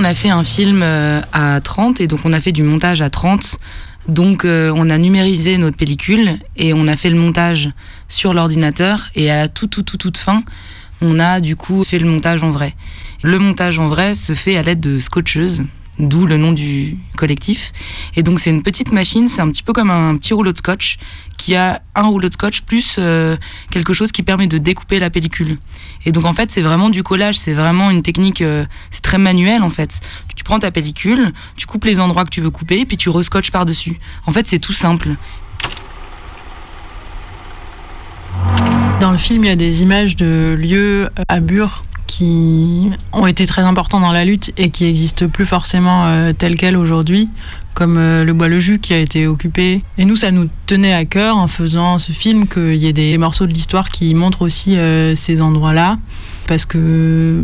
On 0.01 0.03
a 0.03 0.15
fait 0.15 0.29
un 0.29 0.43
film 0.43 0.81
euh, 0.81 1.21
à 1.31 1.61
30 1.61 2.01
et 2.01 2.07
donc 2.07 2.21
on 2.23 2.33
a 2.33 2.41
fait 2.41 2.51
du 2.51 2.63
montage 2.63 3.03
à 3.03 3.11
30. 3.11 3.59
Donc 4.07 4.45
euh, 4.45 4.73
on 4.75 4.89
a 4.89 4.97
numérisé 4.97 5.59
notre 5.59 5.77
pellicule 5.77 6.39
et 6.57 6.73
on 6.73 6.87
a 6.87 6.97
fait 6.97 7.11
le 7.11 7.17
montage 7.17 7.69
sur 8.07 8.33
l'ordinateur 8.33 9.11
et 9.13 9.29
à 9.29 9.41
la 9.41 9.47
toute 9.47 9.69
toute 9.69 9.85
toute 9.85 10.01
toute 10.01 10.17
fin, 10.17 10.43
on 11.01 11.19
a 11.19 11.39
du 11.39 11.55
coup 11.55 11.83
fait 11.83 11.99
le 11.99 12.09
montage 12.09 12.43
en 12.43 12.49
vrai. 12.49 12.75
Le 13.21 13.37
montage 13.37 13.77
en 13.77 13.89
vrai 13.89 14.15
se 14.15 14.33
fait 14.33 14.57
à 14.57 14.63
l'aide 14.63 14.79
de 14.79 14.97
scotcheuses, 14.97 15.65
d'où 16.01 16.25
le 16.25 16.37
nom 16.37 16.51
du 16.51 16.97
collectif. 17.15 17.71
Et 18.15 18.23
donc 18.23 18.39
c'est 18.39 18.49
une 18.49 18.63
petite 18.63 18.91
machine, 18.91 19.29
c'est 19.29 19.41
un 19.41 19.49
petit 19.49 19.63
peu 19.63 19.71
comme 19.71 19.91
un 19.91 20.17
petit 20.17 20.33
rouleau 20.33 20.51
de 20.51 20.57
scotch 20.57 20.97
qui 21.37 21.55
a 21.55 21.81
un 21.95 22.07
rouleau 22.07 22.27
de 22.27 22.33
scotch 22.33 22.61
plus 22.61 22.95
euh, 22.99 23.37
quelque 23.71 23.93
chose 23.93 24.11
qui 24.11 24.23
permet 24.23 24.47
de 24.47 24.57
découper 24.57 24.99
la 24.99 25.09
pellicule. 25.09 25.57
Et 26.05 26.11
donc 26.11 26.25
en 26.25 26.33
fait 26.33 26.51
c'est 26.51 26.61
vraiment 26.61 26.89
du 26.89 27.03
collage, 27.03 27.39
c'est 27.39 27.53
vraiment 27.53 27.89
une 27.89 28.01
technique, 28.01 28.41
euh, 28.41 28.65
c'est 28.89 29.01
très 29.01 29.17
manuel 29.17 29.63
en 29.63 29.69
fait. 29.69 30.01
Tu, 30.35 30.43
prends 30.43 30.59
ta 30.59 30.71
pellicule, 30.71 31.31
tu 31.55 31.67
coupes 31.67 31.85
les 31.85 31.99
endroits 31.99 32.25
que 32.25 32.31
tu 32.31 32.41
veux 32.41 32.49
couper, 32.51 32.85
puis 32.85 32.97
tu 32.97 33.09
rescotches 33.09 33.51
par-dessus. 33.51 33.99
En 34.25 34.31
fait 34.31 34.47
c'est 34.47 34.59
tout 34.59 34.73
simple. 34.73 35.15
Dans 38.99 39.11
le 39.11 39.17
film, 39.17 39.43
il 39.43 39.47
y 39.47 39.51
a 39.51 39.55
des 39.55 39.81
images 39.81 40.15
de 40.15 40.55
lieux 40.59 41.09
à 41.27 41.39
Bure 41.39 41.81
qui 42.15 42.89
ont 43.13 43.25
été 43.25 43.45
très 43.45 43.61
importants 43.61 43.99
dans 44.01 44.11
la 44.11 44.25
lutte 44.25 44.51
et 44.57 44.69
qui 44.69 44.83
n'existent 44.83 45.27
plus 45.29 45.45
forcément 45.45 46.05
euh, 46.07 46.33
tels 46.33 46.55
quels 46.57 46.75
aujourd'hui, 46.75 47.29
comme 47.73 47.97
euh, 47.97 48.25
le 48.25 48.33
bois 48.33 48.49
le 48.49 48.59
jus 48.59 48.79
qui 48.79 48.93
a 48.93 48.97
été 48.99 49.27
occupé. 49.27 49.81
Et 49.97 50.03
nous, 50.05 50.17
ça 50.17 50.31
nous 50.31 50.49
tenait 50.65 50.93
à 50.93 51.05
cœur 51.05 51.37
en 51.37 51.47
faisant 51.47 51.97
ce 51.99 52.11
film 52.11 52.47
qu'il 52.47 52.75
y 52.75 52.87
ait 52.87 52.93
des 52.93 53.17
morceaux 53.17 53.45
de 53.45 53.53
l'histoire 53.53 53.89
qui 53.89 54.13
montrent 54.13 54.41
aussi 54.41 54.77
euh, 54.77 55.15
ces 55.15 55.41
endroits-là, 55.41 55.97
parce 56.47 56.65
que 56.65 57.43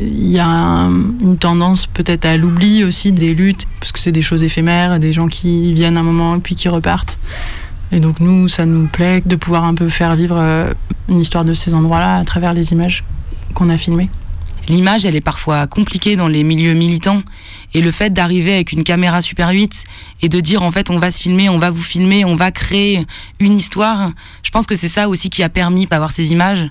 il 0.00 0.28
y 0.30 0.38
a 0.38 0.46
un- 0.46 0.90
une 1.20 1.38
tendance 1.38 1.86
peut-être 1.86 2.26
à 2.26 2.36
l'oubli 2.36 2.84
aussi 2.84 3.12
des 3.12 3.34
luttes, 3.34 3.64
parce 3.80 3.92
que 3.92 3.98
c'est 3.98 4.12
des 4.12 4.22
choses 4.22 4.42
éphémères, 4.44 5.00
des 5.00 5.12
gens 5.12 5.26
qui 5.26 5.72
viennent 5.72 5.96
un 5.96 6.02
moment 6.04 6.38
puis 6.38 6.54
qui 6.54 6.68
repartent. 6.68 7.18
Et 7.92 7.98
donc 8.00 8.20
nous, 8.20 8.46
ça 8.48 8.66
nous 8.66 8.86
plaît 8.86 9.22
de 9.24 9.36
pouvoir 9.36 9.64
un 9.64 9.74
peu 9.74 9.88
faire 9.88 10.14
vivre 10.16 10.36
euh, 10.38 10.72
une 11.08 11.20
histoire 11.20 11.44
de 11.44 11.54
ces 11.54 11.72
endroits-là 11.74 12.16
à 12.18 12.24
travers 12.24 12.52
les 12.52 12.72
images 12.72 13.04
L'image, 14.68 15.04
elle 15.04 15.14
est 15.14 15.20
parfois 15.20 15.66
compliquée 15.66 16.16
dans 16.16 16.28
les 16.28 16.42
milieux 16.42 16.74
militants. 16.74 17.22
Et 17.72 17.80
le 17.80 17.90
fait 17.90 18.12
d'arriver 18.12 18.54
avec 18.54 18.72
une 18.72 18.84
caméra 18.84 19.22
Super 19.22 19.50
8 19.50 19.84
et 20.22 20.28
de 20.28 20.40
dire 20.40 20.62
en 20.62 20.70
fait 20.70 20.90
on 20.90 20.98
va 20.98 21.10
se 21.10 21.20
filmer, 21.20 21.48
on 21.48 21.58
va 21.58 21.70
vous 21.70 21.82
filmer, 21.82 22.24
on 22.24 22.36
va 22.36 22.50
créer 22.50 23.06
une 23.38 23.56
histoire, 23.56 24.12
je 24.42 24.50
pense 24.50 24.66
que 24.66 24.76
c'est 24.76 24.88
ça 24.88 25.08
aussi 25.08 25.30
qui 25.30 25.42
a 25.42 25.48
permis 25.48 25.86
d'avoir 25.86 26.12
ces 26.12 26.32
images. 26.32 26.70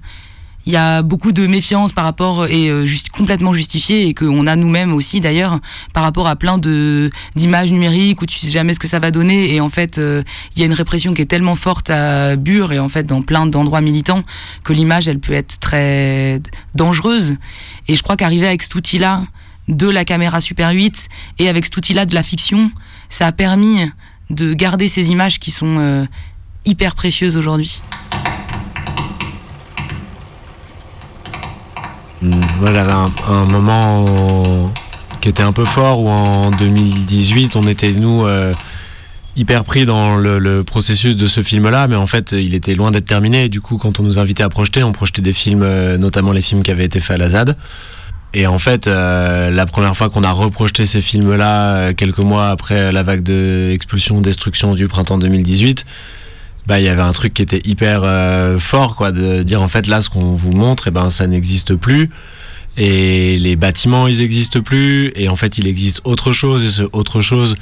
Il 0.65 0.73
y 0.73 0.77
a 0.77 1.01
beaucoup 1.01 1.31
de 1.31 1.45
méfiance 1.45 1.93
par 1.93 2.03
rapport 2.03 2.47
et 2.47 2.69
euh, 2.69 2.87
complètement 3.13 3.53
justifié 3.53 4.07
et 4.07 4.13
qu'on 4.13 4.47
a 4.47 4.55
nous-mêmes 4.55 4.93
aussi 4.93 5.19
d'ailleurs 5.19 5.59
par 5.93 6.03
rapport 6.03 6.27
à 6.27 6.35
plein 6.35 6.57
de 6.57 7.09
d'images 7.35 7.71
numériques 7.71 8.21
où 8.21 8.25
tu 8.25 8.37
sais 8.37 8.49
jamais 8.49 8.73
ce 8.73 8.79
que 8.79 8.87
ça 8.87 8.99
va 8.99 9.11
donner 9.11 9.53
et 9.53 9.61
en 9.61 9.69
fait 9.69 9.97
euh, 9.97 10.23
il 10.55 10.59
y 10.59 10.63
a 10.63 10.65
une 10.65 10.73
répression 10.73 11.13
qui 11.13 11.21
est 11.21 11.27
tellement 11.27 11.55
forte 11.55 11.89
à 11.89 12.35
Bure 12.35 12.73
et 12.73 12.79
en 12.79 12.89
fait 12.89 13.03
dans 13.03 13.21
plein 13.21 13.45
d'endroits 13.45 13.81
militants 13.81 14.23
que 14.63 14.73
l'image 14.73 15.07
elle 15.07 15.19
peut 15.19 15.33
être 15.33 15.59
très 15.59 16.41
dangereuse 16.73 17.37
et 17.87 17.95
je 17.95 18.01
crois 18.01 18.15
qu'arriver 18.15 18.47
avec 18.47 18.63
cet 18.63 18.73
outil-là 18.75 19.23
de 19.67 19.89
la 19.89 20.05
caméra 20.05 20.41
Super 20.41 20.71
8 20.71 21.09
et 21.39 21.49
avec 21.49 21.65
cet 21.65 21.77
outil-là 21.77 22.05
de 22.05 22.13
la 22.13 22.23
fiction, 22.23 22.71
ça 23.09 23.27
a 23.27 23.31
permis 23.31 23.79
de 24.29 24.53
garder 24.53 24.87
ces 24.87 25.11
images 25.11 25.39
qui 25.39 25.51
sont 25.51 25.77
euh, 25.79 26.05
hyper 26.65 26.95
précieuses 26.95 27.37
aujourd'hui. 27.37 27.81
Voilà, 32.21 32.85
j'avais 32.85 32.93
un, 33.27 33.45
moment 33.45 34.73
qui 35.21 35.29
était 35.29 35.43
un 35.43 35.53
peu 35.53 35.65
fort 35.65 36.01
où 36.01 36.09
en 36.09 36.51
2018, 36.51 37.55
on 37.55 37.67
était, 37.67 37.91
nous, 37.91 38.25
euh, 38.25 38.53
hyper 39.35 39.63
pris 39.63 39.85
dans 39.85 40.15
le, 40.15 40.63
processus 40.63 41.15
de 41.15 41.27
ce 41.27 41.43
film-là, 41.43 41.87
mais 41.87 41.95
en 41.95 42.07
fait, 42.07 42.31
il 42.31 42.55
était 42.55 42.75
loin 42.75 42.91
d'être 42.91 43.05
terminé. 43.05 43.45
Et 43.45 43.49
du 43.49 43.61
coup, 43.61 43.77
quand 43.77 43.99
on 43.99 44.03
nous 44.03 44.19
invitait 44.19 44.43
à 44.43 44.49
projeter, 44.49 44.83
on 44.83 44.91
projetait 44.91 45.21
des 45.21 45.33
films, 45.33 45.63
euh, 45.63 45.97
notamment 45.97 46.31
les 46.31 46.41
films 46.41 46.63
qui 46.63 46.71
avaient 46.71 46.85
été 46.85 46.99
faits 46.99 47.15
à 47.15 47.17
la 47.17 47.29
ZAD. 47.29 47.57
Et 48.33 48.47
en 48.47 48.59
fait, 48.59 48.87
euh, 48.87 49.49
la 49.49 49.65
première 49.65 49.95
fois 49.95 50.09
qu'on 50.09 50.23
a 50.23 50.31
reprojeté 50.31 50.85
ces 50.85 50.99
films-là, 50.99 51.93
quelques 51.93 52.19
mois 52.19 52.49
après 52.49 52.91
la 52.91 53.01
vague 53.01 53.23
de 53.23 53.77
destruction 54.21 54.73
du 54.73 54.87
printemps 54.87 55.17
2018, 55.17 55.85
bah 56.67 56.79
il 56.79 56.85
y 56.85 56.89
avait 56.89 57.01
un 57.01 57.13
truc 57.13 57.33
qui 57.33 57.41
était 57.41 57.61
hyper 57.65 58.01
euh, 58.03 58.57
fort, 58.59 58.95
quoi, 58.95 59.11
de 59.11 59.43
dire 59.43 59.61
en 59.61 59.67
fait 59.67 59.87
là, 59.87 60.01
ce 60.01 60.09
qu'on 60.09 60.35
vous 60.35 60.51
montre, 60.51 60.87
et 60.87 60.91
ben 60.91 61.09
ça 61.09 61.27
n'existe 61.27 61.75
plus. 61.75 62.09
Et 62.77 63.37
les 63.39 63.55
bâtiments, 63.55 64.07
ils 64.07 64.21
existent 64.21 64.61
plus. 64.61 65.11
Et 65.15 65.29
en 65.29 65.35
fait, 65.35 65.57
il 65.57 65.67
existe 65.67 66.01
autre 66.03 66.31
chose. 66.31 66.65
Et 66.65 66.69
ce 66.69 66.83
autre 66.91 67.21
chose, 67.21 67.55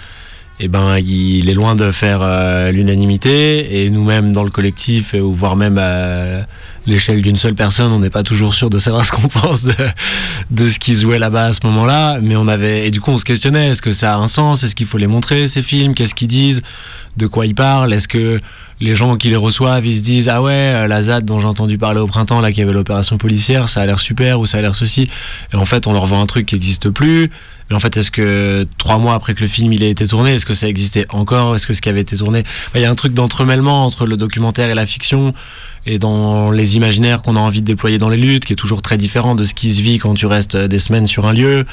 eh 0.60 0.68
ben, 0.68 0.98
il 0.98 1.50
est 1.50 1.54
loin 1.54 1.76
de 1.76 1.92
faire 1.92 2.20
euh, 2.22 2.72
l'unanimité. 2.72 3.84
Et 3.84 3.90
nous-mêmes, 3.90 4.34
dans 4.34 4.44
le 4.44 4.50
collectif, 4.50 5.14
ou 5.14 5.32
voire 5.34 5.56
même 5.56 5.78
à 5.78 6.48
l'échelle 6.86 7.22
d'une 7.22 7.38
seule 7.38 7.56
personne, 7.56 7.92
on 7.92 8.00
n'est 8.00 8.10
pas 8.10 8.24
toujours 8.24 8.54
sûr 8.54 8.70
de 8.70 8.78
savoir 8.78 9.06
ce 9.06 9.12
qu'on 9.12 9.28
pense 9.28 9.64
de, 9.64 9.74
de 10.52 10.70
ce 10.70 10.80
qui 10.80 10.96
se 10.96 11.02
jouait 11.02 11.20
là-bas 11.20 11.46
à 11.46 11.54
ce 11.54 11.60
moment-là. 11.66 12.20
Mais 12.22 12.36
on 12.36 12.48
avait, 12.48 12.88
et 12.88 12.92
du 12.92 13.02
coup, 13.02 13.12
on 13.12 13.18
se 13.18 13.26
questionnait 13.26 13.70
est-ce 13.70 13.82
que 13.82 13.92
ça 13.92 14.16
a 14.16 14.18
un 14.18 14.28
sens? 14.28 14.64
Est-ce 14.64 14.76
qu'il 14.76 14.88
faut 14.88 14.98
les 14.98 15.08
montrer, 15.08 15.48
ces 15.48 15.62
films? 15.62 15.94
Qu'est-ce 15.94 16.16
qu'ils 16.16 16.28
disent? 16.28 16.62
De 17.16 17.28
quoi 17.28 17.46
ils 17.46 17.54
parlent? 17.56 17.94
Est-ce 17.94 18.08
que 18.08 18.40
les 18.80 18.96
gens 18.96 19.16
qui 19.18 19.30
les 19.30 19.36
reçoivent, 19.36 19.86
ils 19.86 19.98
se 19.98 20.02
disent 20.02 20.30
ah 20.30 20.42
ouais, 20.42 20.52
euh, 20.52 20.88
la 20.88 21.04
ZAD 21.04 21.26
dont 21.26 21.40
j'ai 21.40 21.48
entendu 21.48 21.78
parler 21.78 22.00
au 22.00 22.08
printemps, 22.08 22.42
là, 22.42 22.52
qui 22.52 22.62
avait 22.62 22.74
l'opération 22.74 23.18
policière, 23.18 23.70
ça 23.70 23.82
a 23.82 23.86
l'air 23.86 24.00
super 24.00 24.40
ou 24.40 24.46
ça 24.46 24.58
a 24.58 24.62
l'air 24.62 24.76
ceci? 24.76 25.10
Et 25.54 25.56
en 25.56 25.66
fait, 25.66 25.86
on 25.86 25.94
leur 25.94 26.08
vend 26.08 26.22
un 26.22 26.26
truc 26.26 26.48
qui 26.48 26.56
n'existe 26.56 26.90
plus. 26.90 27.30
Mais 27.70 27.76
en 27.76 27.80
fait, 27.80 27.96
est-ce 27.96 28.12
que 28.12 28.66
trois 28.78 28.98
mois 28.98 29.14
après 29.14 29.36
que 29.36 29.42
le 29.42 29.48
film 29.48 29.72
il 29.72 29.84
ait 29.84 29.90
été 29.90 30.08
tourné, 30.08 30.36
est-ce 30.36 30.46
que 30.46 30.54
ça 30.54 30.68
existait 30.68 31.06
encore? 31.10 31.56
Est-ce 31.56 31.66
que 31.66 31.74
ce 31.74 31.82
qui 31.82 31.90
avait 31.90 32.02
été 32.02 32.18
tourné? 32.18 32.44
Il 32.76 32.82
y 32.82 32.86
a 32.86 32.92
un 32.92 32.96
truc 32.96 33.14
d'entremêlement 33.14 33.86
entre 33.86 34.06
le 34.06 34.18
documentaire 34.18 34.70
et 34.70 34.76
la 34.76 34.86
fiction 34.86 35.34
et 35.86 36.00
dans 36.00 36.52
les 36.52 36.76
imaginaires 36.76 37.22
qu'on 37.22 37.36
a 37.36 37.40
envie 37.40 37.62
de 37.62 37.66
déployer 37.66 37.98
dans 37.98 38.10
les 38.10 38.18
luttes, 38.18 38.46
qui 38.46 38.54
est 38.54 38.58
toujours 38.58 38.82
très 38.82 38.98
différent 38.98 39.36
de 39.36 39.46
ce 39.46 39.54
qui 39.54 39.74
se 39.74 39.82
vit 39.82 39.98
quand 39.98 40.14
tu 40.14 40.26
restes 40.26 40.56
des 40.56 40.80
semaines 40.80 41.08
sur 41.08 41.26
un 41.26 41.34
lieu. 41.34 41.66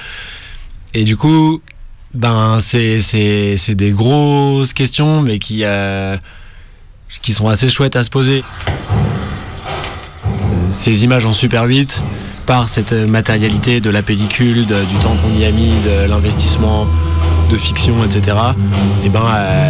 Et 0.94 1.04
du 1.04 1.16
coup, 1.16 1.62
ben 2.14 2.58
c'est 2.60 3.74
des 3.74 3.90
grosses 3.90 4.72
questions, 4.72 5.22
mais 5.22 5.38
qui 5.38 5.60
euh, 5.62 6.16
qui 7.22 7.32
sont 7.32 7.48
assez 7.48 7.68
chouettes 7.68 7.96
à 7.96 8.02
se 8.02 8.10
poser. 8.10 8.42
Ces 10.70 11.04
images 11.04 11.26
en 11.26 11.32
super 11.32 11.64
8, 11.64 12.02
par 12.46 12.68
cette 12.68 12.92
matérialité 12.92 13.80
de 13.80 13.90
la 13.90 14.02
pellicule, 14.02 14.66
du 14.66 14.96
temps 15.02 15.16
qu'on 15.22 15.38
y 15.38 15.44
a 15.44 15.50
mis, 15.50 15.72
de 15.84 16.08
l'investissement 16.08 16.86
de 17.50 17.56
fiction, 17.56 18.04
etc., 18.04 18.36
et 19.04 19.08
ben 19.08 19.20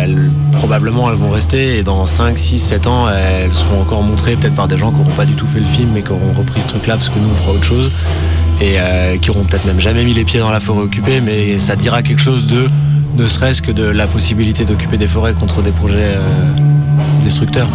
elles- 0.03 0.31
probablement 0.53 1.09
elles 1.11 1.17
vont 1.17 1.31
rester 1.31 1.79
et 1.79 1.83
dans 1.83 2.05
5, 2.07 2.37
6, 2.39 2.59
7 2.59 2.87
ans, 2.87 3.07
elles 3.09 3.55
seront 3.55 3.81
encore 3.81 4.03
montrées 4.03 4.37
peut-être 4.37 4.55
par 4.55 4.69
des 4.69 4.77
gens 4.77 4.91
qui 4.91 4.99
n'auront 4.99 5.11
pas 5.17 5.25
du 5.25 5.33
tout 5.35 5.47
fait 5.47 5.61
le 5.61 5.65
film 5.65 5.91
mais 5.95 6.03
qui 6.03 6.11
auront 6.13 6.33
repris 6.37 6.61
ce 6.61 6.67
truc-là 6.67 6.97
parce 6.97 7.09
que 7.09 7.19
nous 7.19 7.29
on 7.33 7.35
fera 7.35 7.53
autre 7.53 7.65
chose 7.65 7.91
et 8.61 8.75
euh, 8.79 9.17
qui 9.17 9.31
auront 9.31 9.45
peut-être 9.45 9.65
même 9.65 9.81
jamais 9.81 10.05
mis 10.05 10.13
les 10.13 10.25
pieds 10.25 10.39
dans 10.41 10.51
la 10.51 10.61
forêt 10.61 10.83
occupée, 10.83 11.21
mais 11.23 11.59
ça 11.59 11.77
dira 11.77 12.03
quelque 12.03 12.21
chose 12.21 12.47
de 12.47 12.69
ne 13.17 13.27
serait-ce 13.27 13.63
que 13.63 13.73
de 13.73 13.85
la 13.85 14.07
possibilité 14.07 14.65
d'occuper 14.65 14.99
des 14.99 15.07
forêts 15.09 15.33
contre 15.33 15.63
des 15.63 15.71
projets 15.73 15.97
euh, 16.17 16.21
destructeurs. 17.25 17.69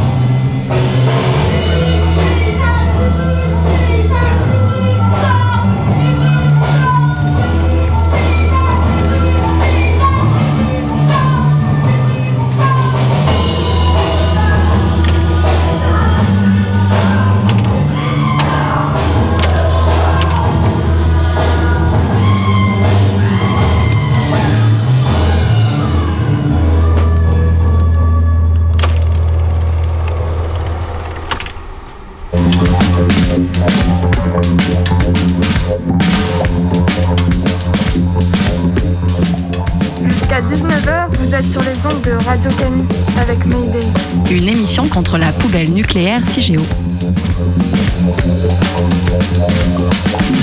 La 45.25 45.31
poubelle 45.31 45.69
nucléaire 45.71 46.21
CIGEO. 46.31 46.61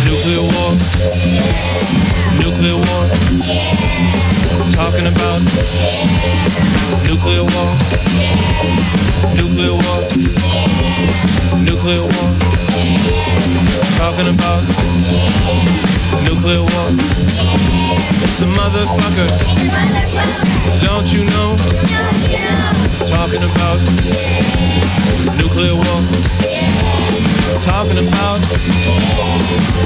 Nuclear 0.04 0.42
war. 0.42 0.72
Nuclear 2.40 2.74
war. 2.74 3.06
Talking 4.72 5.06
about 5.06 5.40
nuclear 7.06 7.44
war. 7.44 7.70
Nuclear 9.36 9.74
war. 9.74 10.61
Nuclear 11.64 12.02
war. 12.02 12.30
Talking 13.98 14.28
about 14.34 14.62
nuclear 16.24 16.60
war. 16.60 16.86
It's 18.24 18.40
a 18.40 18.46
motherfucker. 18.46 19.28
Don't 20.84 21.12
you 21.12 21.24
know? 21.32 21.56
Talking 23.06 23.44
about 23.44 23.78
nuclear 25.38 25.74
war. 25.74 26.81
Talking 27.62 28.08
about 28.08 28.40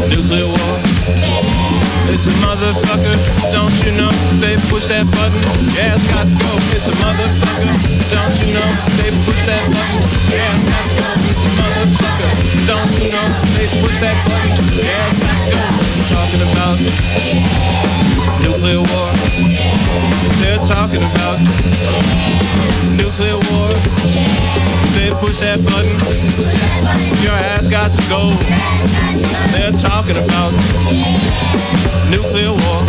nuclear 0.08 0.46
war. 0.46 0.74
It's 2.12 2.28
a 2.28 2.34
motherfucker, 2.40 3.16
don't 3.52 3.72
you 3.84 3.92
know? 3.96 4.10
They 4.40 4.56
push 4.70 4.86
that 4.86 5.04
button, 5.12 5.42
yeah, 5.76 5.96
it's 5.96 6.06
got 6.08 6.24
to 6.24 6.36
go. 6.36 6.52
It's 6.72 6.88
a 6.88 6.94
motherfucker, 7.02 7.68
don't 8.08 8.32
you 8.40 8.54
know? 8.56 8.68
They 8.96 9.10
push 9.26 9.44
that 9.44 9.60
button, 9.68 10.00
yeah, 10.32 10.56
it's 10.56 10.64
got 10.64 10.80
to 10.80 10.92
go. 10.96 11.08
It's 11.28 11.44
a 11.44 11.52
motherfucker, 11.58 12.30
don't 12.64 12.92
you 13.02 13.08
know? 13.12 13.26
They 13.58 13.66
push 13.84 13.98
that 14.00 14.16
button, 14.24 14.56
yeah, 14.80 15.10
it's 15.10 15.20
got 15.20 15.36
to 15.36 15.50
go. 15.52 15.62
Talking 16.08 16.42
about 16.48 16.76
nuclear 18.40 18.80
war. 18.80 19.10
They're 20.40 20.62
talking 20.64 21.02
about 21.02 21.36
nuclear 22.96 23.36
war. 23.52 23.68
They 24.96 25.12
push 25.20 25.38
that 25.44 25.60
button, 25.60 25.92
your 27.20 27.36
ass 27.46 27.68
got 27.68 27.90
to 27.94 28.02
go. 28.08 28.26
They're 29.54 29.72
talking 29.72 30.18
about 30.18 30.52
nuclear 32.10 32.50
war. 32.50 32.80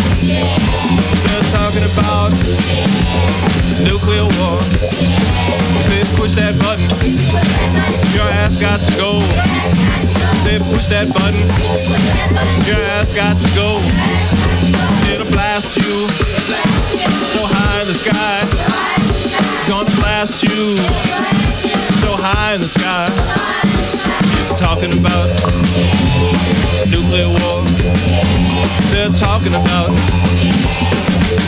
They're 1.25 1.47
talking 1.53 1.85
about 1.93 2.31
nuclear 3.85 4.25
war. 4.39 4.57
They 5.89 6.03
push 6.17 6.33
that 6.35 6.57
button, 6.57 6.89
your 8.13 8.27
ass 8.41 8.57
got 8.57 8.79
to 8.81 8.93
go. 8.97 9.21
They 10.45 10.59
push 10.73 10.87
that 10.87 11.07
button, 11.13 11.43
your 12.65 12.81
ass 12.97 13.13
got 13.13 13.35
to 13.37 13.49
go. 13.53 13.77
It'll 15.13 15.31
blast 15.31 15.77
you 15.77 16.07
so 17.33 17.45
high 17.45 17.81
in 17.81 17.87
the 17.87 17.93
sky. 17.93 18.39
It's 18.43 19.69
gonna 19.69 19.89
blast 20.01 20.43
you 20.43 20.77
so 22.01 22.15
high 22.15 22.55
in 22.55 22.61
the 22.61 22.67
sky. 22.67 23.66
Talking 24.55 24.93
about 24.99 25.27
nuclear 26.89 27.27
war. 27.27 27.63
They're 28.91 29.09
talking 29.09 29.53
about 29.53 29.89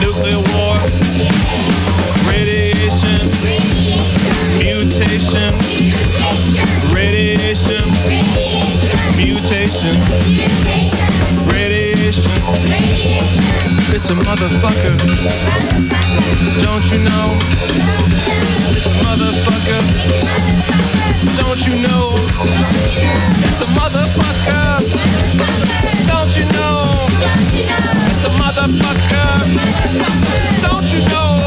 nuclear 0.02 0.42
war. 0.54 0.76
Radiation, 2.30 3.28
mutation, 4.60 5.54
radiation, 6.94 7.84
mutation, 9.18 9.96
radiation. 11.48 11.79
It's 12.10 12.26
a 14.10 14.16
motherfucker. 14.16 14.97
Don't 16.57 16.86
you 16.89 16.97
know? 17.05 17.38
It's 18.74 18.88
a 18.88 18.93
motherfucker. 19.05 19.82
Don't 21.38 21.62
you 21.68 21.76
know? 21.86 22.18
It's 23.45 23.62
a 23.62 23.66
motherfucker. 23.78 24.82
Don't 26.07 26.34
you 26.36 26.45
know? 26.57 27.05
It's 28.10 28.26
a 28.26 28.32
motherfucker. 28.41 29.30
Don't 30.66 30.89
you 30.91 31.01
know? 31.14 31.38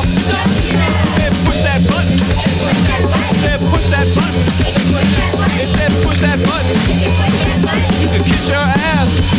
They 1.19 1.31
push 1.43 1.61
that 1.67 1.83
button. 1.91 2.17
They 3.43 3.59
push 3.69 3.87
that 3.91 4.07
button. 4.15 4.47
If 5.59 5.71
they 5.75 5.91
push 6.07 6.21
that 6.21 6.39
button, 6.39 6.77
you 8.01 8.09
can 8.11 8.23
kiss 8.23 8.49
your 8.49 8.59
ass. 8.59 8.82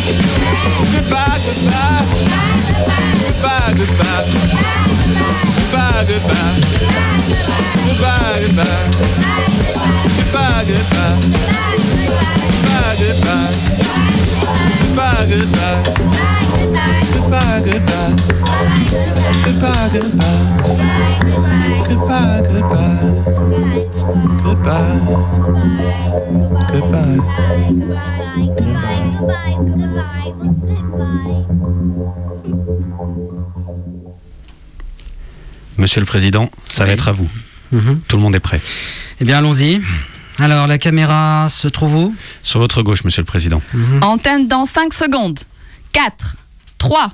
Goodbye, 0.04 1.33
goodbye. 1.44 2.04
Bye, 3.42 3.72
goodbye, 3.76 4.24
goodbye, 5.56 6.04
goodbye. 6.08 6.52
Goodbye, 7.84 8.44
goodbye. 8.44 8.44
Goodbye, 8.44 8.44
goodbye. 8.44 8.88
Goodbye, 10.16 10.64
goodbye. 10.68 11.18
Goodbye, 12.54 13.00
goodbye. 13.00 13.52
Goodbye, 14.84 15.26
goodbye. 15.28 15.82
Goodbye, 16.94 17.60
goodbye. 17.60 17.60
Goodbye, 17.60 17.60
goodbye. 17.64 18.12
Goodbye, 19.44 19.90
goodbye. 19.94 19.94
Goodbye, 19.94 19.94
goodbye. 19.94 20.30
Goodbye, 22.14 22.32
goodbye. 22.32 22.32
Goodbye, 22.34 22.40
goodbye. 22.40 22.40
Goodbye, 22.40 22.40
goodbye. 22.44 22.44
Goodbye, 22.44 22.48
goodbye. 22.48 23.04
Good-bye. 24.54 24.94
Goodbye. 24.94 25.10
Goodbye. 26.72 27.14
Goodbye. 27.14 27.30
Goodbye, 28.24 28.50
goodbye. 28.56 29.54
Goodbye, 29.64 30.32
goodbye. 30.66 31.33
Monsieur 35.76 36.00
le 36.00 36.06
Président, 36.06 36.50
ça 36.68 36.84
va 36.84 36.92
être 36.92 37.08
à 37.08 37.12
vous. 37.12 37.28
Mhm. 37.72 38.00
Tout 38.06 38.16
le 38.16 38.22
monde 38.22 38.34
est 38.34 38.40
prêt. 38.40 38.60
Eh 39.20 39.24
bien, 39.24 39.38
allons-y. 39.38 39.80
Alors, 40.38 40.66
la 40.66 40.78
caméra 40.78 41.46
se 41.48 41.68
trouve 41.68 41.94
où? 41.94 42.16
Sur 42.42 42.60
votre 42.60 42.82
gauche, 42.82 43.04
Monsieur 43.04 43.22
le 43.22 43.26
Président. 43.26 43.62
Antenne 44.02 44.48
dans 44.48 44.66
5 44.66 44.92
secondes. 44.92 45.40
4, 45.92 46.36
3, 46.78 47.12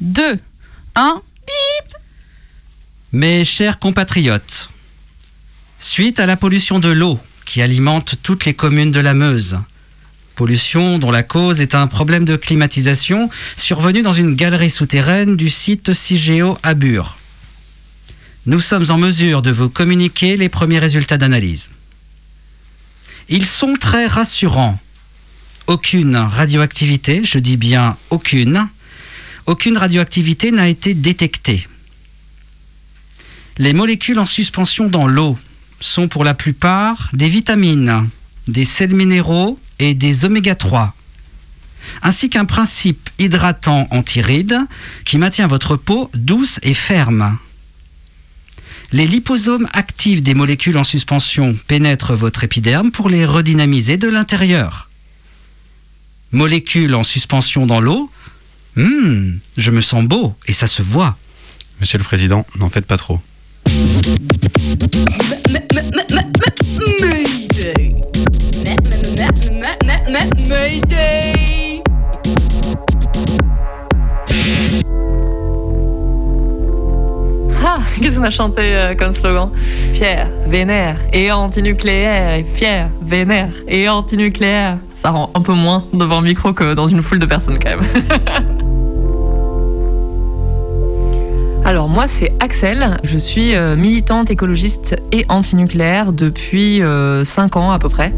2, 0.00 0.38
1. 0.94 1.22
Bip 1.46 1.96
Mes 3.12 3.44
chers 3.44 3.78
compatriotes, 3.78 4.70
suite 5.78 6.20
à 6.20 6.26
la 6.26 6.36
pollution 6.36 6.78
de 6.78 6.88
l'eau 6.88 7.18
qui 7.44 7.60
alimente 7.60 8.16
toutes 8.22 8.46
les 8.46 8.54
communes 8.54 8.92
de 8.92 9.00
la 9.00 9.12
Meuse, 9.12 9.58
pollution 10.34 10.98
dont 10.98 11.10
la 11.10 11.22
cause 11.22 11.60
est 11.60 11.74
un 11.74 11.86
problème 11.86 12.24
de 12.24 12.36
climatisation 12.36 13.30
survenu 13.56 14.02
dans 14.02 14.12
une 14.12 14.34
galerie 14.34 14.70
souterraine 14.70 15.36
du 15.36 15.48
site 15.48 15.92
CIGEO 15.92 16.58
à 16.62 16.74
Bure. 16.74 17.16
Nous 18.46 18.60
sommes 18.60 18.90
en 18.90 18.98
mesure 18.98 19.40
de 19.42 19.50
vous 19.50 19.70
communiquer 19.70 20.36
les 20.36 20.48
premiers 20.48 20.78
résultats 20.78 21.16
d'analyse. 21.16 21.70
Ils 23.28 23.46
sont 23.46 23.74
très 23.80 24.06
rassurants. 24.06 24.78
Aucune 25.66 26.16
radioactivité, 26.16 27.24
je 27.24 27.38
dis 27.38 27.56
bien 27.56 27.96
aucune, 28.10 28.68
aucune 29.46 29.78
radioactivité 29.78 30.50
n'a 30.50 30.68
été 30.68 30.92
détectée. 30.92 31.66
Les 33.56 33.72
molécules 33.72 34.18
en 34.18 34.26
suspension 34.26 34.88
dans 34.88 35.06
l'eau 35.06 35.38
sont 35.80 36.08
pour 36.08 36.24
la 36.24 36.34
plupart 36.34 37.08
des 37.12 37.28
vitamines, 37.28 38.10
des 38.48 38.64
sels 38.64 38.94
minéraux 38.94 39.58
et 39.78 39.94
des 39.94 40.24
oméga 40.24 40.54
3, 40.54 40.94
ainsi 42.02 42.30
qu'un 42.30 42.44
principe 42.44 43.10
hydratant 43.18 43.88
antiride 43.90 44.58
qui 45.04 45.18
maintient 45.18 45.46
votre 45.46 45.76
peau 45.76 46.10
douce 46.14 46.58
et 46.62 46.74
ferme. 46.74 47.38
Les 48.92 49.06
liposomes 49.06 49.68
actifs 49.72 50.22
des 50.22 50.34
molécules 50.34 50.78
en 50.78 50.84
suspension 50.84 51.58
pénètrent 51.66 52.14
votre 52.14 52.44
épiderme 52.44 52.90
pour 52.90 53.08
les 53.08 53.24
redynamiser 53.24 53.96
de 53.96 54.08
l'intérieur. 54.08 54.88
Molécules 56.32 56.94
en 56.94 57.04
suspension 57.04 57.66
dans 57.66 57.80
l'eau 57.80 58.10
Hmm, 58.76 59.38
je 59.56 59.70
me 59.70 59.80
sens 59.80 60.04
beau 60.04 60.34
et 60.46 60.52
ça 60.52 60.66
se 60.66 60.82
voit. 60.82 61.16
Monsieur 61.80 61.98
le 61.98 62.04
Président, 62.04 62.44
n'en 62.58 62.68
faites 62.68 62.86
pas 62.86 62.96
trop. 62.96 63.20
Mayday 70.14 71.82
Ah, 77.60 77.80
qu'est-ce 78.00 78.16
qu'on 78.16 78.22
a 78.22 78.30
chanté 78.30 78.62
euh, 78.62 78.94
comme 78.94 79.12
slogan? 79.12 79.50
Fier, 79.92 80.30
vénère 80.46 80.98
et 81.12 81.32
antinucléaire. 81.32 82.34
Et 82.34 82.44
fier, 82.44 82.90
vénère 83.02 83.50
et 83.66 83.88
antinucléaire. 83.88 84.76
Ça 84.94 85.10
rend 85.10 85.32
un 85.34 85.40
peu 85.40 85.52
moins 85.52 85.82
devant 85.92 86.20
le 86.20 86.28
micro 86.28 86.52
que 86.52 86.74
dans 86.74 86.86
une 86.86 87.02
foule 87.02 87.18
de 87.18 87.26
personnes 87.26 87.58
quand 87.58 87.70
même. 87.70 87.84
Alors 91.64 91.88
moi 91.88 92.06
c'est 92.06 92.32
Axel, 92.38 92.98
je 93.02 93.18
suis 93.18 93.56
euh, 93.56 93.74
militante 93.74 94.30
écologiste 94.30 94.94
et 95.10 95.24
antinucléaire 95.28 96.12
depuis 96.12 96.80
5 97.24 97.56
ans 97.56 97.72
à 97.72 97.80
peu 97.80 97.88
près. 97.88 98.12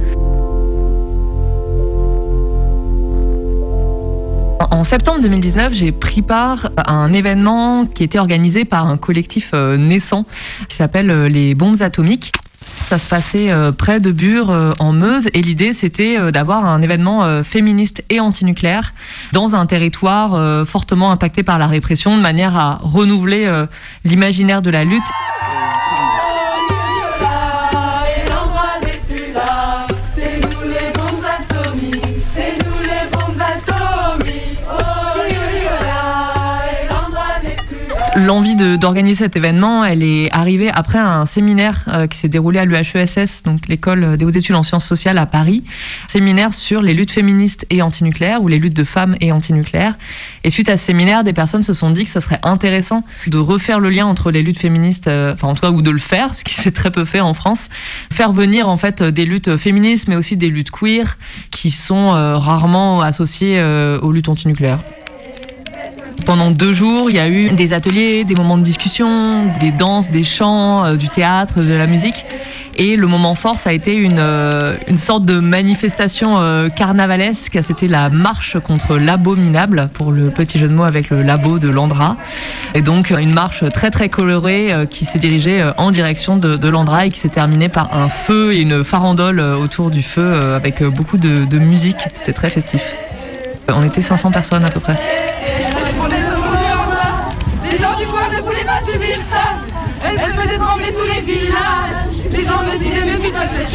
En 4.77 4.85
septembre 4.85 5.20
2019, 5.20 5.72
j'ai 5.72 5.91
pris 5.91 6.20
part 6.20 6.68
à 6.77 6.93
un 6.93 7.14
événement 7.14 7.87
qui 7.87 8.03
était 8.03 8.18
organisé 8.18 8.66
par 8.66 8.87
un 8.89 8.99
collectif 8.99 9.53
euh, 9.55 9.79
naissant 9.79 10.27
qui 10.68 10.77
s'appelle 10.77 11.11
euh, 11.11 11.31
les 11.31 11.55
bombes 11.55 11.81
atomiques. 11.81 12.31
Ça 12.83 12.99
se 12.99 13.07
passait 13.07 13.51
euh, 13.51 13.72
près 13.72 14.01
de 14.01 14.12
Bure, 14.12 14.55
en 14.79 14.93
Meuse, 14.93 15.29
et 15.33 15.41
l'idée 15.41 15.72
c'était 15.72 16.31
d'avoir 16.31 16.66
un 16.66 16.83
événement 16.83 17.43
féministe 17.43 18.05
et 18.11 18.20
antinucléaire 18.20 18.93
dans 19.33 19.55
un 19.55 19.64
territoire 19.64 20.66
fortement 20.66 21.11
impacté 21.11 21.43
par 21.43 21.59
la 21.59 21.66
répression, 21.66 22.14
de 22.14 22.22
manière 22.22 22.55
à 22.55 22.79
renouveler 22.83 23.51
l'imaginaire 24.05 24.61
de 24.61 24.70
la 24.70 24.85
lutte. 24.85 25.09
L'envie 38.17 38.57
d'organiser 38.57 39.25
cet 39.25 39.37
événement, 39.37 39.85
elle 39.85 40.03
est 40.03 40.33
arrivée 40.33 40.71
après 40.71 40.97
un 40.97 41.27
séminaire 41.27 41.85
euh, 41.89 42.07
qui 42.07 42.17
s'est 42.17 42.29
déroulé 42.29 42.59
à 42.59 42.64
l'UHESS, 42.64 43.43
donc 43.45 43.69
l'école 43.69 44.17
des 44.17 44.25
hautes 44.25 44.37
études 44.37 44.55
en 44.55 44.62
sciences 44.62 44.87
sociales 44.87 45.19
à 45.19 45.27
Paris, 45.27 45.64
séminaire 46.07 46.55
sur 46.55 46.81
les 46.81 46.95
luttes 46.95 47.12
féministes 47.12 47.67
et 47.69 47.83
antinucléaires 47.83 48.43
ou 48.43 48.49
les 48.49 48.59
luttes 48.59 48.77
de 48.77 48.85
femmes 48.85 49.17
et 49.21 49.33
antinucléaires. 49.33 49.97
Et 50.45 50.51
suite 50.51 50.71
à 50.71 50.79
ce 50.79 50.87
séminaire, 50.87 51.25
des 51.25 51.35
personnes 51.35 51.62
se 51.62 51.75
sont 51.75 51.91
dit 51.91 52.05
que 52.05 52.11
ça 52.11 52.23
serait 52.23 52.41
intéressant 52.43 53.05
de 53.27 53.37
refaire 53.37 53.81
le 53.81 53.91
lien 53.91 54.07
entre 54.07 54.31
les 54.31 54.43
luttes 54.43 54.59
féministes, 54.59 55.09
euh, 55.09 55.35
enfin 55.35 55.49
en 55.49 55.55
tout 55.55 55.61
cas 55.61 55.71
ou 55.71 55.83
de 55.83 55.91
le 55.91 55.99
faire, 55.99 56.29
parce 56.29 56.43
qu'il 56.43 56.57
s'est 56.57 56.73
très 56.73 56.91
peu 56.91 57.05
fait 57.05 57.21
en 57.21 57.35
France, 57.35 57.69
faire 58.11 58.33
venir 58.33 58.67
en 58.67 58.79
fait 58.79 59.03
des 59.03 59.27
luttes 59.27 59.59
féministes, 59.59 60.09
mais 60.09 60.17
aussi 60.17 60.39
des 60.39 60.49
luttes 60.49 60.71
queer 60.71 61.19
qui 61.51 61.71
sont 61.71 62.14
euh, 62.14 62.39
rarement 62.39 63.03
associées 63.03 63.59
euh, 63.59 64.01
aux 64.01 64.11
luttes 64.11 64.31
antinucléaires. 64.31 64.81
Pendant 66.27 66.51
deux 66.51 66.72
jours, 66.72 67.09
il 67.09 67.14
y 67.14 67.20
a 67.20 67.29
eu 67.29 67.51
des 67.51 67.72
ateliers, 67.72 68.24
des 68.24 68.35
moments 68.35 68.59
de 68.59 68.64
discussion, 68.64 69.45
des 69.61 69.70
danses, 69.70 70.11
des 70.11 70.24
chants, 70.24 70.85
euh, 70.85 70.97
du 70.97 71.09
théâtre, 71.09 71.62
de 71.62 71.72
la 71.72 71.87
musique. 71.87 72.27
Et 72.74 72.97
le 72.97 73.07
moment 73.07 73.37
fort, 73.37 73.61
ça 73.61 73.70
a 73.70 73.72
été 73.72 73.95
une, 73.95 74.18
euh, 74.18 74.74
une 74.89 74.99
sorte 74.99 75.24
de 75.24 75.39
manifestation 75.39 76.41
euh, 76.41 76.68
carnavalesque. 76.68 77.61
C'était 77.64 77.87
la 77.87 78.09
marche 78.09 78.59
contre 78.59 78.99
l'abominable, 78.99 79.89
pour 79.95 80.11
le 80.11 80.31
petit 80.31 80.59
jeu 80.59 80.66
de 80.66 80.74
mots 80.74 80.83
avec 80.83 81.11
le 81.11 81.22
labo 81.22 81.61
de 81.61 81.68
Landra. 81.68 82.16
Et 82.74 82.83
donc 82.83 83.11
une 83.11 83.33
marche 83.33 83.62
très 83.72 83.93
très 83.93 84.09
colorée 84.09 84.74
qui 84.91 85.05
s'est 85.05 85.20
dirigée 85.20 85.64
en 85.79 85.93
direction 85.93 86.37
de, 86.37 86.68
Landra 86.68 87.07
et 87.07 87.11
qui 87.11 87.20
s'est 87.20 87.29
terminée 87.29 87.68
par 87.68 87.97
un 87.97 88.09
feu 88.09 88.53
et 88.53 88.61
une 88.61 88.83
farandole 88.83 89.41
autour 89.41 89.91
du 89.91 90.03
feu 90.03 90.27
avec 90.55 90.83
beaucoup 90.83 91.18
de, 91.18 91.45
de 91.45 91.59
musique. 91.59 92.09
C'était 92.14 92.33
très 92.33 92.49
festif. 92.49 92.83
On 93.68 93.85
était 93.85 94.03
500 94.03 94.33
personnes 94.33 94.64
à 94.64 94.70
peu 94.70 94.81
près. 94.81 94.97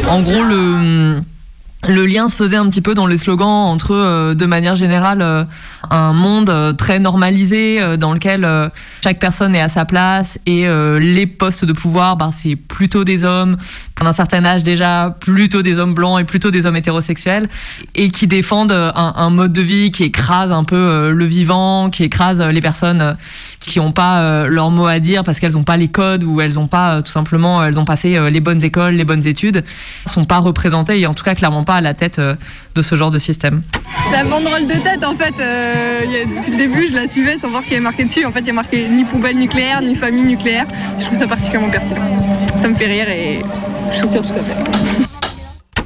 En 0.08 0.20
gros, 0.20 0.42
le, 0.42 2.06
lien 2.06 2.28
se 2.28 2.36
faisait 2.36 2.56
un 2.56 2.68
petit 2.68 2.80
peu 2.80 2.94
dans 2.94 3.06
les 3.06 3.18
slogans 3.18 3.46
entre, 3.46 3.92
euh, 3.94 4.34
de 4.34 4.46
manière 4.46 4.76
générale, 4.76 5.22
euh, 5.22 5.44
un 5.90 6.12
monde 6.12 6.50
euh, 6.50 6.72
très 6.72 6.98
normalisé 6.98 7.96
dans 7.96 8.12
lequel 8.12 8.46
chaque 9.02 9.18
personne 9.18 9.54
est 9.54 9.60
à 9.60 9.68
sa 9.68 9.84
place 9.84 10.38
et 10.46 10.66
les 11.00 11.26
postes 11.26 11.64
de 11.64 11.72
pouvoir, 11.72 12.16
ben, 12.16 12.30
c'est 12.36 12.56
plutôt 12.56 13.04
des 13.04 13.24
hommes, 13.24 13.56
d'un 14.04 14.12
certain 14.12 14.44
âge 14.44 14.62
déjà, 14.62 15.14
plutôt 15.20 15.62
des 15.62 15.78
hommes 15.78 15.94
blancs 15.94 16.20
et 16.20 16.24
plutôt 16.24 16.50
des 16.50 16.66
hommes 16.66 16.76
hétérosexuels, 16.76 17.48
et 17.94 18.10
qui 18.10 18.26
défendent 18.26 18.72
euh, 18.72 18.90
un, 18.94 19.30
mode 19.30 19.52
de 19.52 19.62
vie 19.62 19.92
qui 19.92 20.04
écrase 20.04 20.52
un 20.52 20.64
peu 20.64 20.76
euh, 20.76 21.12
le 21.12 21.24
vivant, 21.24 21.90
qui 21.90 22.04
écrase 22.04 22.40
euh, 22.40 22.52
les 22.52 22.60
personnes 22.60 23.16
qui 23.60 23.78
n'ont 23.78 23.92
pas 23.92 24.48
leur 24.48 24.70
mot 24.70 24.86
à 24.86 24.98
dire 24.98 25.22
parce 25.22 25.38
qu'elles 25.38 25.52
n'ont 25.52 25.62
pas 25.62 25.76
les 25.76 25.86
codes 25.86 26.24
ou 26.24 26.40
elles 26.40 26.54
n'ont 26.54 26.66
pas 26.66 27.00
tout 27.00 27.12
simplement 27.12 27.64
elles 27.64 27.74
n'ont 27.74 27.84
pas 27.84 27.96
fait 27.96 28.30
les 28.30 28.40
bonnes 28.40 28.62
écoles, 28.62 28.94
les 28.94 29.04
bonnes 29.04 29.24
études, 29.24 29.64
sont 30.06 30.24
pas 30.24 30.38
représentées 30.38 30.98
et 30.98 31.06
en 31.06 31.14
tout 31.14 31.22
cas 31.22 31.36
clairement 31.36 31.62
pas 31.62 31.76
à 31.76 31.80
la 31.80 31.94
tête 31.94 32.20
de 32.74 32.82
ce 32.82 32.96
genre 32.96 33.12
de 33.12 33.18
système. 33.18 33.62
La 34.10 34.24
banderole 34.24 34.66
de 34.66 34.74
tête, 34.74 35.04
en 35.04 35.14
fait, 35.14 35.34
euh, 35.40 36.00
depuis 36.36 36.50
le 36.52 36.56
début, 36.56 36.88
je 36.88 36.94
la 36.94 37.08
suivais 37.08 37.38
sans 37.38 37.48
voir 37.48 37.62
ce 37.62 37.68
qu'il 37.68 37.74
y 37.74 37.76
avait 37.76 37.84
marqué 37.84 38.04
dessus. 38.04 38.24
En 38.24 38.32
fait, 38.32 38.40
il 38.40 38.46
y 38.46 38.50
a 38.50 38.54
marqué 38.54 38.88
ni 38.88 39.04
poubelle 39.04 39.36
nucléaire, 39.38 39.80
ni 39.82 39.94
famille 39.94 40.24
nucléaire. 40.24 40.66
Je 40.98 41.04
trouve 41.06 41.18
ça 41.18 41.26
particulièrement 41.26 41.70
pertinent. 41.70 42.02
Ça 42.60 42.68
me 42.68 42.74
fait 42.74 42.86
rire 42.86 43.08
et 43.08 43.40
tout 44.00 44.08
à 44.08 44.22
fait. 44.22 44.56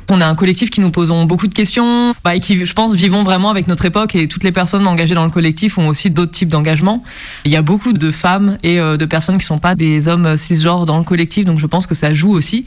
On 0.08 0.20
est 0.20 0.24
un 0.24 0.36
collectif 0.36 0.70
qui 0.70 0.80
nous 0.80 0.90
posons 0.90 1.24
beaucoup 1.24 1.48
de 1.48 1.54
questions 1.54 2.14
bah, 2.22 2.36
et 2.36 2.40
qui, 2.40 2.64
je 2.64 2.72
pense, 2.74 2.94
vivons 2.94 3.24
vraiment 3.24 3.50
avec 3.50 3.66
notre 3.66 3.84
époque 3.86 4.14
et 4.14 4.28
toutes 4.28 4.44
les 4.44 4.52
personnes 4.52 4.86
engagées 4.86 5.16
dans 5.16 5.24
le 5.24 5.30
collectif 5.30 5.78
ont 5.78 5.88
aussi 5.88 6.10
d'autres 6.10 6.30
types 6.30 6.48
d'engagement. 6.48 7.02
Il 7.44 7.50
y 7.50 7.56
a 7.56 7.62
beaucoup 7.62 7.92
de 7.92 8.10
femmes 8.12 8.56
et 8.62 8.78
euh, 8.78 8.96
de 8.96 9.04
personnes 9.04 9.36
qui 9.36 9.44
ne 9.44 9.46
sont 9.46 9.58
pas 9.58 9.74
des 9.74 10.06
hommes 10.06 10.36
cisgenres 10.36 10.86
dans 10.86 10.98
le 10.98 11.04
collectif, 11.04 11.44
donc 11.44 11.58
je 11.58 11.66
pense 11.66 11.88
que 11.88 11.96
ça 11.96 12.14
joue 12.14 12.30
aussi. 12.30 12.66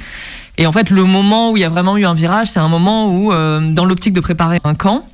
Et 0.58 0.68
en 0.68 0.74
fait, 0.74 0.90
le 0.90 1.06
moment 1.06 1.52
où 1.52 1.58
il 1.58 1.62
y 1.62 1.64
a 1.64 1.70
vraiment 1.70 1.96
eu 1.96 2.06
un 2.06 2.14
virage, 2.14 2.50
c'est 2.50 2.60
un 2.60 2.68
moment 2.68 3.10
où, 3.10 3.32
euh, 3.32 3.72
dans 3.72 3.86
l'optique 3.86 4.14
de 4.14 4.20
préparer 4.20 4.60
un 4.66 4.76
camp, 4.76 5.06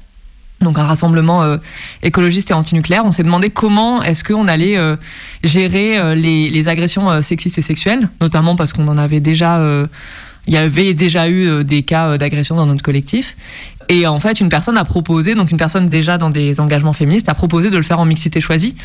donc 0.61 0.77
un 0.79 0.83
rassemblement 0.83 1.43
euh, 1.43 1.57
écologiste 2.03 2.51
et 2.51 2.53
antinucléaire, 2.53 3.05
on 3.05 3.11
s'est 3.11 3.23
demandé 3.23 3.49
comment 3.49 4.01
est-ce 4.03 4.23
qu'on 4.23 4.47
allait 4.47 4.77
euh, 4.77 4.95
gérer 5.43 5.97
euh, 5.97 6.15
les, 6.15 6.67
agressions 6.67 7.21
sexistes 7.21 7.59
et 7.59 7.61
sexuelles, 7.61 8.09
notamment 8.21 8.55
parce 8.55 8.73
qu'on 8.73 8.87
en 8.87 8.97
avait 8.97 9.19
déjà, 9.19 9.61
y 10.47 10.57
avait 10.57 10.95
déjà 10.95 11.29
eu 11.29 11.63
des 11.63 11.83
cas 11.83 12.17
d'agression 12.17 12.55
dans 12.55 12.65
notre 12.65 12.81
collectif. 12.81 13.37
Et 13.89 14.07
en 14.07 14.19
fait, 14.19 14.39
une 14.39 14.49
personne 14.49 14.77
a 14.77 14.85
proposé, 14.85 15.35
donc 15.35 15.51
une 15.51 15.57
personne 15.57 15.89
déjà 15.89 16.17
dans 16.17 16.29
des 16.29 16.59
engagements 16.59 16.93
féministes, 16.93 17.29
a 17.29 17.33
proposé 17.33 17.69
de 17.69 17.77
le 17.77 17.83
faire 17.83 17.99
en 17.99 18.05
mixité 18.05 18.41
choisie. 18.41 18.75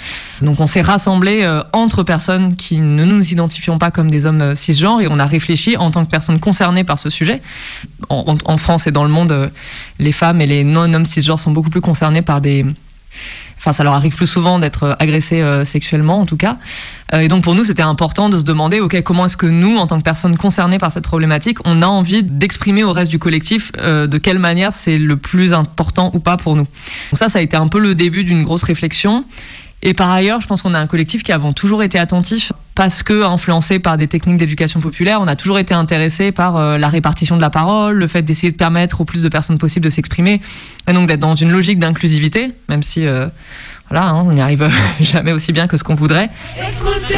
Donc 0.43 0.61
on 0.61 0.67
s'est 0.67 0.83
rassemblés 0.83 1.41
euh, 1.43 1.63
entre 1.73 2.03
personnes 2.03 2.57
qui 2.57 2.81
ne 2.81 3.05
nous 3.05 3.33
identifions 3.33 3.79
pas 3.79 3.91
comme 3.91 4.11
des 4.11 4.27
hommes 4.27 4.43
euh, 4.43 4.55
cisgenres 4.55 5.01
et 5.01 5.09
on 5.09 5.19
a 5.19 5.27
réfléchi 5.27 5.77
en 5.77 5.91
tant 5.91 6.05
que 6.05 6.11
personnes 6.11 6.41
concernées 6.41 6.85
par 6.85 6.99
ce 6.99 7.11
sujet. 7.11 7.43
En, 8.09 8.59
France 8.59 8.87
et 8.87 8.91
dans 8.91 9.05
le 9.05 9.11
monde, 9.11 9.33
euh, 9.33 9.49
les 9.99 10.13
femmes 10.13 10.41
et 10.41 10.47
les 10.47 10.65
non-hommes 10.65 11.07
cisgenres 11.07 11.41
sont 11.41 11.53
beaucoup 11.53 11.71
plus 11.71 11.81
concernés 11.81 12.23
par 12.23 12.41
des... 12.41 12.67
Enfin, 13.61 13.75
ça 13.75 13.85
leur 13.85 13.93
arrive 13.93 14.17
plus 14.17 14.27
souvent 14.27 14.59
d'être 14.59 14.85
euh, 14.85 14.95
agressés 14.99 15.43
euh, 15.43 15.67
sexuellement, 15.67 16.21
en 16.21 16.25
tout 16.25 16.39
cas. 16.39 16.57
Euh, 17.13 17.19
et 17.19 17.29
donc, 17.29 17.45
pour 17.45 17.55
nous, 17.55 17.67
c'était 17.67 17.83
important 17.83 18.31
de 18.31 18.39
se 18.39 18.43
demander, 18.43 18.81
OK, 18.81 18.99
comment 19.03 19.27
est-ce 19.27 19.37
que 19.37 19.45
nous, 19.45 19.77
en 19.77 19.87
tant 19.87 19.99
que 19.99 20.03
personnes 20.03 20.39
concernées 20.39 20.79
par 20.79 20.91
cette 20.91 21.05
problématique, 21.05 21.59
on 21.67 21.83
a 21.83 21.87
envie 21.87 22.23
d'exprimer 22.23 22.85
au 22.85 22.95
reste 22.95 23.11
du 23.11 23.19
collectif 23.19 23.73
de 23.73 24.19
quelle 24.19 24.39
manière 24.39 24.73
c'est 24.73 24.99
le 24.99 25.17
plus 25.17 25.53
important 25.53 26.11
ou 26.15 26.21
pas 26.21 26.37
pour 26.37 26.57
nous. 26.57 26.63
Donc 27.11 27.19
ça, 27.19 27.29
ça 27.29 27.39
a 27.39 27.43
été 27.43 27.57
un 27.57 27.69
peu 27.69 27.79
le 27.79 27.95
début 27.95 28.25
d'une 28.25 28.43
grosse 28.43 28.63
réflexion. 28.63 29.25
Et 29.83 29.95
par 29.95 30.11
ailleurs, 30.11 30.41
je 30.41 30.47
pense 30.47 30.63
qu'on 30.63 30.75
a 30.75 30.79
un 30.79 30.87
collectif 30.87 31.23
qui 31.23 31.33
avons 31.33 31.53
toujours 31.53 31.83
été 31.83 31.99
attentif 31.99 32.53
parce 32.75 33.03
que 33.03 33.25
influencé 33.25 33.79
par 33.79 33.97
des 33.97 34.09
techniques 34.09 34.37
d'éducation 34.37 34.81
populaire, 34.81 35.21
on 35.21 35.27
a 35.27 35.37
toujours 35.37 35.59
été 35.59 35.75
intéressé 35.75 36.33
par 36.33 36.57
euh, 36.57 36.79
la 36.79 36.89
répartition 36.89 37.37
de 37.37 37.41
la 37.41 37.51
parole, 37.51 37.97
le 37.97 38.07
fait 38.07 38.23
d'essayer 38.23 38.53
de 38.53 38.57
permettre 38.57 39.01
au 39.01 39.05
plus 39.05 39.23
de 39.23 39.29
personnes 39.29 39.59
possibles 39.59 39.85
de 39.85 39.91
s'exprimer, 39.91 40.41
et 40.89 40.93
donc 40.93 41.09
d'être 41.09 41.21
dans 41.21 41.35
une 41.35 41.51
logique 41.51 41.79
d'inclusivité, 41.79 42.53
même 42.69 42.83
si 42.83 43.07
euh, 43.07 43.27
voilà, 43.89 44.09
hein, 44.09 44.23
on 44.27 44.33
n'y 44.33 44.41
arrive 44.41 44.69
jamais 45.01 45.33
aussi 45.33 45.53
bien 45.53 45.67
que 45.67 45.77
ce 45.77 45.85
qu'on 45.85 45.95
voudrait. 45.95 46.31
Écoutez 46.57 47.17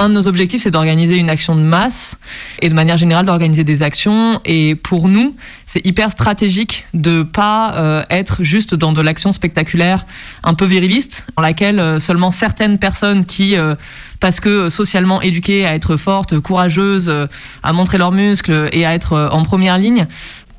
Un 0.00 0.08
de 0.08 0.14
nos 0.14 0.28
objectifs, 0.28 0.62
c'est 0.62 0.70
d'organiser 0.70 1.18
une 1.18 1.28
action 1.28 1.54
de 1.54 1.60
masse 1.60 2.16
et 2.62 2.70
de 2.70 2.74
manière 2.74 2.96
générale 2.96 3.26
d'organiser 3.26 3.64
des 3.64 3.82
actions. 3.82 4.40
Et 4.46 4.74
pour 4.74 5.08
nous, 5.08 5.36
c'est 5.66 5.84
hyper 5.86 6.10
stratégique 6.10 6.86
de 6.94 7.22
pas 7.22 7.74
euh, 7.76 8.02
être 8.08 8.42
juste 8.42 8.74
dans 8.74 8.94
de 8.94 9.02
l'action 9.02 9.34
spectaculaire 9.34 10.06
un 10.42 10.54
peu 10.54 10.64
viriliste, 10.64 11.26
dans 11.36 11.42
laquelle 11.42 11.78
euh, 11.78 11.98
seulement 11.98 12.30
certaines 12.30 12.78
personnes 12.78 13.26
qui, 13.26 13.58
euh, 13.58 13.74
parce 14.20 14.40
que 14.40 14.70
socialement 14.70 15.20
éduquées 15.20 15.66
à 15.66 15.74
être 15.74 15.98
fortes, 15.98 16.40
courageuses, 16.40 17.14
à 17.62 17.72
montrer 17.74 17.98
leurs 17.98 18.12
muscles 18.12 18.70
et 18.72 18.86
à 18.86 18.94
être 18.94 19.28
en 19.30 19.42
première 19.42 19.76
ligne, 19.76 20.06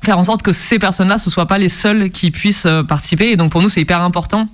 faire 0.04 0.18
en 0.18 0.24
sorte 0.24 0.44
que 0.44 0.52
ces 0.52 0.78
personnes-là, 0.78 1.18
ce 1.18 1.30
soient 1.30 1.46
pas 1.46 1.58
les 1.58 1.68
seules 1.68 2.12
qui 2.12 2.30
puissent 2.30 2.68
participer. 2.86 3.32
Et 3.32 3.36
donc 3.36 3.50
pour 3.50 3.60
nous, 3.60 3.68
c'est 3.68 3.80
hyper 3.80 4.02
important 4.02 4.46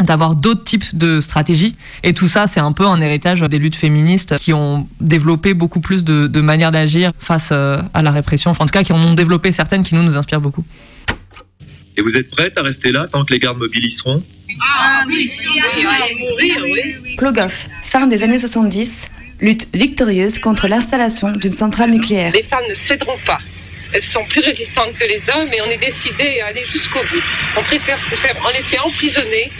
d'avoir 0.00 0.34
d'autres 0.34 0.64
types 0.64 0.96
de 0.96 1.20
stratégies. 1.20 1.76
Et 2.02 2.14
tout 2.14 2.28
ça, 2.28 2.46
c'est 2.46 2.60
un 2.60 2.72
peu 2.72 2.86
un 2.86 3.00
héritage 3.00 3.40
des 3.40 3.58
luttes 3.58 3.76
féministes 3.76 4.36
qui 4.38 4.52
ont 4.52 4.88
développé 5.00 5.54
beaucoup 5.54 5.80
plus 5.80 6.04
de, 6.04 6.26
de 6.26 6.40
manières 6.40 6.72
d'agir 6.72 7.12
face 7.18 7.50
euh, 7.52 7.80
à 7.94 8.02
la 8.02 8.10
répression. 8.10 8.50
Enfin, 8.50 8.64
en 8.64 8.66
tout 8.66 8.72
cas, 8.72 8.82
qui 8.82 8.92
en 8.92 8.98
ont 8.98 9.14
développé 9.14 9.52
certaines 9.52 9.84
qui 9.84 9.94
nous, 9.94 10.02
nous 10.02 10.16
inspirent 10.16 10.40
beaucoup. 10.40 10.64
Et 11.96 12.02
vous 12.02 12.16
êtes 12.16 12.30
prête 12.30 12.58
à 12.58 12.62
rester 12.62 12.90
là 12.90 13.06
tant 13.10 13.24
que 13.24 13.32
les 13.32 13.38
gardes 13.38 13.58
mobiliseront? 13.58 14.22
Ah 14.60 15.04
oui, 15.06 15.30
mourir, 16.18 16.56
oui. 16.64 17.16
Plogoff, 17.16 17.68
fin 17.84 18.06
des 18.06 18.22
années 18.22 18.38
70, 18.38 19.06
lutte 19.40 19.68
victorieuse 19.74 20.38
contre 20.38 20.68
l'installation 20.68 21.32
d'une 21.32 21.52
centrale 21.52 21.90
nucléaire. 21.90 22.32
Les 22.32 22.42
femmes 22.42 22.64
ne 22.68 22.74
céderont 22.74 23.18
pas. 23.26 23.38
Elles 23.92 24.02
sont 24.02 24.24
plus 24.24 24.40
résistantes 24.40 24.92
que 24.98 25.04
les 25.04 25.22
hommes 25.34 25.48
et 25.52 25.60
on 25.62 25.70
est 25.70 25.78
décidé 25.78 26.40
à 26.40 26.46
aller 26.48 26.64
jusqu'au 26.72 27.00
bout. 27.00 27.22
On 27.56 27.62
préfère 27.62 27.98
se 28.00 28.14
faire 28.16 28.36
en 28.44 28.48
laisser 28.48 28.78
emprisonner, 28.84 29.50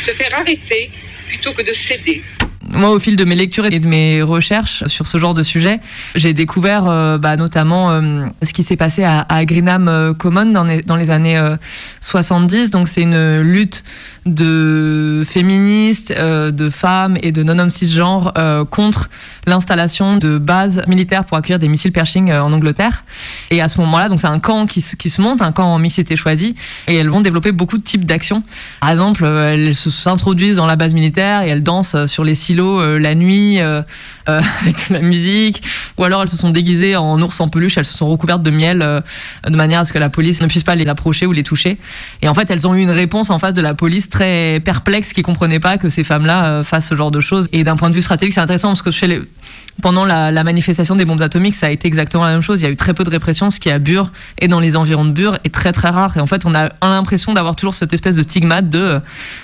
se 0.00 0.12
faire 0.12 0.38
arrêter, 0.38 0.90
plutôt 1.28 1.52
que 1.52 1.62
de 1.62 1.72
céder. 1.74 2.22
Moi, 2.70 2.90
au 2.90 2.98
fil 2.98 3.16
de 3.16 3.24
mes 3.24 3.36
lectures 3.36 3.66
et 3.66 3.78
de 3.78 3.86
mes 3.86 4.22
recherches 4.22 4.84
sur 4.88 5.06
ce 5.06 5.18
genre 5.18 5.34
de 5.34 5.42
sujet, 5.42 5.78
j'ai 6.14 6.32
découvert 6.32 6.88
euh, 6.88 7.16
bah, 7.16 7.36
notamment 7.36 7.90
euh, 7.92 8.26
ce 8.42 8.52
qui 8.52 8.64
s'est 8.64 8.76
passé 8.76 9.04
à, 9.04 9.44
Greenham 9.44 9.88
euh, 9.88 10.14
Common 10.14 10.46
dans 10.46 10.64
les, 10.64 10.82
dans 10.82 10.96
les 10.96 11.10
années 11.10 11.38
euh, 11.38 11.56
70. 12.00 12.70
Donc, 12.70 12.88
c'est 12.88 13.02
une 13.02 13.40
lutte 13.40 13.84
de 14.26 15.22
féministes, 15.26 16.12
euh, 16.16 16.50
de 16.50 16.68
femmes 16.68 17.16
et 17.22 17.30
de 17.32 17.42
non-hommes 17.42 17.70
cisgenres 17.70 18.32
euh, 18.36 18.64
contre 18.64 19.08
l'installation 19.46 20.16
de 20.16 20.36
bases 20.38 20.82
militaires 20.88 21.24
pour 21.24 21.36
accueillir 21.36 21.58
des 21.60 21.68
missiles 21.68 21.92
Pershing 21.92 22.30
euh, 22.30 22.42
en 22.42 22.52
Angleterre. 22.52 23.04
Et 23.50 23.62
à 23.62 23.68
ce 23.68 23.78
moment-là, 23.80 24.08
donc 24.08 24.20
c'est 24.20 24.26
un 24.26 24.40
camp 24.40 24.66
qui, 24.66 24.80
se- 24.82 25.20
monte, 25.20 25.40
un 25.42 25.52
camp 25.52 25.66
en 25.72 25.78
mixité 25.78 26.16
choisie, 26.16 26.56
et 26.88 26.96
elles 26.96 27.08
vont 27.08 27.20
développer 27.20 27.52
beaucoup 27.52 27.78
de 27.78 27.82
types 27.82 28.04
d'actions. 28.04 28.42
Par 28.80 28.90
exemple, 28.90 29.24
elles 29.24 29.76
se- 29.76 29.90
s'introduisent 29.90 30.56
dans 30.56 30.66
la 30.66 30.76
base 30.76 30.92
militaire 30.92 31.42
et 31.42 31.48
elles 31.48 31.62
dansent 31.62 32.06
sur 32.06 32.24
les 32.24 32.34
silos 32.34 32.98
la 32.98 33.14
nuit 33.14 33.58
avec 34.26 34.88
de 34.88 34.94
la 34.94 35.00
musique, 35.00 35.62
ou 35.98 36.04
alors 36.04 36.22
elles 36.22 36.28
se 36.28 36.36
sont 36.36 36.50
déguisées 36.50 36.96
en 36.96 37.20
ours 37.22 37.40
en 37.40 37.48
peluche, 37.48 37.78
elles 37.78 37.84
se 37.84 37.96
sont 37.96 38.08
recouvertes 38.08 38.42
de 38.42 38.50
miel 38.50 38.78
de 39.46 39.56
manière 39.56 39.80
à 39.80 39.84
ce 39.84 39.92
que 39.92 39.98
la 40.00 40.08
police 40.10 40.40
ne 40.42 40.48
puisse 40.48 40.64
pas 40.64 40.74
les 40.74 40.86
approcher 40.86 41.26
ou 41.26 41.32
les 41.32 41.44
toucher. 41.44 41.78
Et 42.22 42.28
en 42.28 42.34
fait, 42.34 42.50
elles 42.50 42.66
ont 42.66 42.74
eu 42.74 42.80
une 42.82 42.90
réponse 42.90 43.30
en 43.30 43.38
face 43.38 43.54
de 43.54 43.60
la 43.62 43.74
police 43.74 44.08
très 44.16 44.60
perplexe 44.64 45.12
qui 45.12 45.20
comprenait 45.20 45.60
pas 45.60 45.76
que 45.76 45.90
ces 45.90 46.02
femmes-là 46.02 46.44
euh, 46.44 46.62
fassent 46.62 46.88
ce 46.88 46.96
genre 46.96 47.10
de 47.10 47.20
choses. 47.20 47.48
Et 47.52 47.64
d'un 47.64 47.76
point 47.76 47.90
de 47.90 47.94
vue 47.94 48.00
stratégique, 48.00 48.32
c'est 48.32 48.40
intéressant 48.40 48.68
parce 48.68 48.80
que 48.80 49.26
pendant 49.82 50.06
la, 50.06 50.42
manifestation 50.42 50.96
des 50.96 51.04
bombes 51.04 51.20
atomiques, 51.20 51.54
ça 51.54 51.66
a 51.66 51.70
été 51.70 51.86
exactement 51.86 52.24
la 52.24 52.32
même 52.32 52.40
chose. 52.40 52.62
Il 52.62 52.64
y 52.64 52.66
a 52.66 52.70
eu 52.70 52.76
très 52.76 52.94
peu 52.94 53.04
de 53.04 53.10
répression, 53.10 53.50
ce 53.50 53.60
qui 53.60 53.70
à 53.70 53.78
Bure 53.78 54.10
et 54.40 54.48
dans 54.48 54.58
les 54.58 54.74
environs 54.74 55.04
de 55.04 55.10
Bure 55.10 55.38
est 55.44 55.52
très 55.52 55.72
très 55.72 55.90
rare. 55.90 56.16
Et 56.16 56.20
en 56.20 56.26
fait, 56.26 56.46
on 56.46 56.54
a 56.54 56.70
l'impression 56.80 57.34
d'avoir 57.34 57.56
toujours 57.56 57.74
cette 57.74 57.92
espèce 57.92 58.16
de 58.16 58.22
stigmate 58.22 58.70
de 58.70 58.78
euh, 58.78 59.00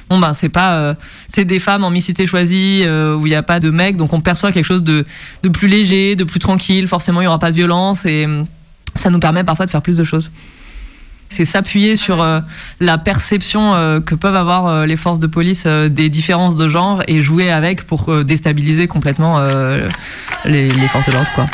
bon 0.08 0.18
ben 0.18 0.32
c'est 0.32 0.48
pas 0.48 0.72
euh, 0.76 0.94
c'est 1.28 1.44
des 1.44 1.58
femmes 1.58 1.84
en 1.84 1.90
mixité 1.90 2.26
choisie 2.26 2.84
où 2.86 3.26
il 3.26 3.30
n'y 3.30 3.34
a 3.34 3.42
pas 3.42 3.60
de 3.60 3.68
mecs, 3.68 3.98
donc 3.98 4.14
on 4.14 4.22
perçoit 4.22 4.52
quelque 4.52 4.64
chose 4.64 4.82
de, 4.82 5.04
de 5.42 5.48
plus 5.50 5.68
léger, 5.68 6.16
de 6.16 6.24
plus 6.24 6.40
tranquille. 6.40 6.88
Forcément, 6.88 7.20
il 7.20 7.24
y 7.24 7.26
aura 7.26 7.38
pas 7.38 7.50
de 7.50 7.56
violence 7.56 8.06
et 8.06 8.26
ça 8.96 9.10
nous 9.10 9.18
permet 9.18 9.44
parfois 9.44 9.66
de 9.66 9.70
faire 9.70 9.82
plus 9.82 9.98
de 9.98 10.04
choses. 10.04 10.30
C'est 11.32 11.46
s'appuyer 11.46 11.96
sur 11.96 12.20
euh, 12.20 12.40
la 12.78 12.98
perception 12.98 13.74
euh, 13.74 14.00
que 14.00 14.14
peuvent 14.14 14.36
avoir 14.36 14.66
euh, 14.66 14.86
les 14.86 14.96
forces 14.96 15.18
de 15.18 15.26
police 15.26 15.66
des 15.66 16.10
différences 16.10 16.56
de 16.56 16.68
genre 16.68 17.02
et 17.08 17.22
jouer 17.22 17.50
avec 17.50 17.84
pour 17.84 18.24
déstabiliser 18.24 18.86
complètement 18.86 19.40
les, 20.44 20.68
les 20.68 20.88
forces 20.88 21.06
de 21.06 21.12
l'ordre. 21.12 21.48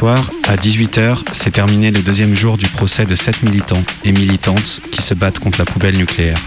Soir, 0.00 0.30
à 0.48 0.56
18h, 0.56 1.34
s'est 1.34 1.50
terminé 1.50 1.90
le 1.90 2.00
deuxième 2.00 2.34
jour 2.34 2.56
du 2.56 2.66
procès 2.68 3.04
de 3.04 3.14
sept 3.14 3.42
militants 3.42 3.82
et 4.02 4.12
militantes 4.12 4.80
qui 4.90 5.02
se 5.02 5.12
battent 5.12 5.40
contre 5.40 5.58
la 5.58 5.66
poubelle 5.66 5.98
nucléaire. 5.98 6.38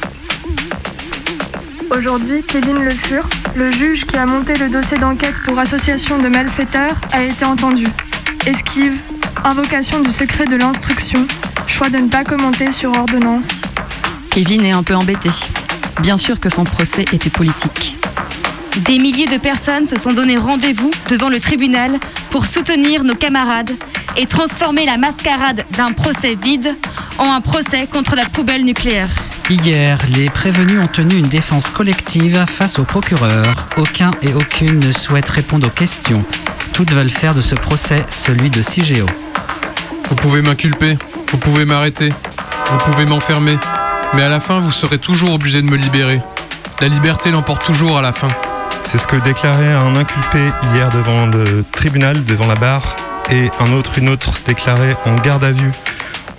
Aujourd'hui, 1.96 2.42
Kevin 2.48 2.84
Le 2.84 2.90
Fur, 2.90 3.30
le 3.56 3.70
juge 3.70 4.06
qui 4.06 4.18
a 4.18 4.26
monté 4.26 4.58
le 4.58 4.70
dossier 4.70 4.98
d'enquête 4.98 5.36
pour 5.46 5.60
association 5.60 6.18
de 6.18 6.30
malfaiteurs, 6.30 7.00
a 7.12 7.22
été 7.22 7.46
entendu. 7.46 7.86
Esquive, 8.48 8.98
invocation 9.44 10.02
du 10.02 10.10
secret 10.10 10.48
de 10.48 10.56
l'instruction, 10.56 11.28
choix 11.68 11.90
de 11.90 12.00
ne 12.00 12.10
pas 12.10 12.24
commenter 12.24 12.72
sur 12.72 12.90
ordonnance. 12.98 13.62
Kevin 14.32 14.66
est 14.66 14.72
un 14.72 14.82
peu 14.82 14.96
embêté. 14.96 15.30
Bien 16.02 16.18
sûr 16.18 16.40
que 16.40 16.50
son 16.50 16.64
procès 16.64 17.06
était 17.14 17.30
politique. 17.30 17.98
Des 18.86 18.98
milliers 18.98 19.28
de 19.28 19.38
personnes 19.38 19.86
se 19.86 19.98
sont 19.98 20.14
donné 20.14 20.36
rendez-vous 20.36 20.90
devant 21.08 21.30
le 21.30 21.40
tribunal 21.40 22.00
pour 22.34 22.48
soutenir 22.48 23.04
nos 23.04 23.14
camarades 23.14 23.70
et 24.18 24.26
transformer 24.26 24.88
la 24.88 24.98
mascarade 24.98 25.66
d'un 25.78 25.92
procès 25.92 26.34
vide 26.34 26.76
en 27.20 27.32
un 27.32 27.42
procès 27.42 27.86
contre 27.86 28.16
la 28.16 28.26
poubelle 28.26 28.66
nucléaire. 28.66 29.10
Hier, 29.52 30.00
les 30.16 30.32
prévenus 30.32 30.80
ont 30.82 30.88
tenu 30.88 31.14
une 31.14 31.28
défense 31.28 31.70
collective 31.70 32.44
face 32.48 32.80
au 32.80 32.86
procureur. 32.86 33.70
Aucun 33.78 34.10
et 34.24 34.34
aucune 34.34 34.80
ne 34.80 34.92
souhaitent 34.92 35.30
répondre 35.30 35.68
aux 35.68 35.70
questions. 35.70 36.26
Toutes 36.74 36.92
veulent 36.92 37.12
faire 37.12 37.36
de 37.36 37.42
ce 37.42 37.54
procès 37.54 38.04
celui 38.10 38.50
de 38.50 38.64
CIGEO. 38.64 39.06
Vous 40.10 40.16
pouvez 40.16 40.42
m'inculper, 40.42 40.98
vous 41.32 41.38
pouvez 41.38 41.66
m'arrêter, 41.66 42.12
vous 42.72 42.78
pouvez 42.80 43.06
m'enfermer, 43.06 43.60
mais 44.16 44.24
à 44.24 44.30
la 44.30 44.40
fin, 44.40 44.60
vous 44.60 44.72
serez 44.72 44.98
toujours 44.98 45.34
obligé 45.34 45.62
de 45.62 45.70
me 45.70 45.78
libérer. 45.78 46.20
La 46.82 46.88
liberté 46.88 47.30
l'emporte 47.30 47.64
toujours 47.64 48.00
à 48.00 48.02
la 48.02 48.12
fin. 48.12 48.30
C'est 48.86 48.98
ce 48.98 49.08
que 49.08 49.16
déclarait 49.16 49.72
un 49.72 49.96
inculpé 49.96 50.40
hier 50.74 50.90
devant 50.90 51.26
le 51.26 51.64
tribunal, 51.72 52.24
devant 52.26 52.48
la 52.48 52.56
barre, 52.56 52.96
et 53.32 53.50
un 53.60 53.74
autre, 53.74 53.98
une 53.98 54.10
autre 54.10 54.34
déclarait 54.46 54.96
en 55.06 55.16
garde 55.16 55.44
à 55.44 55.52
vue. 55.52 55.72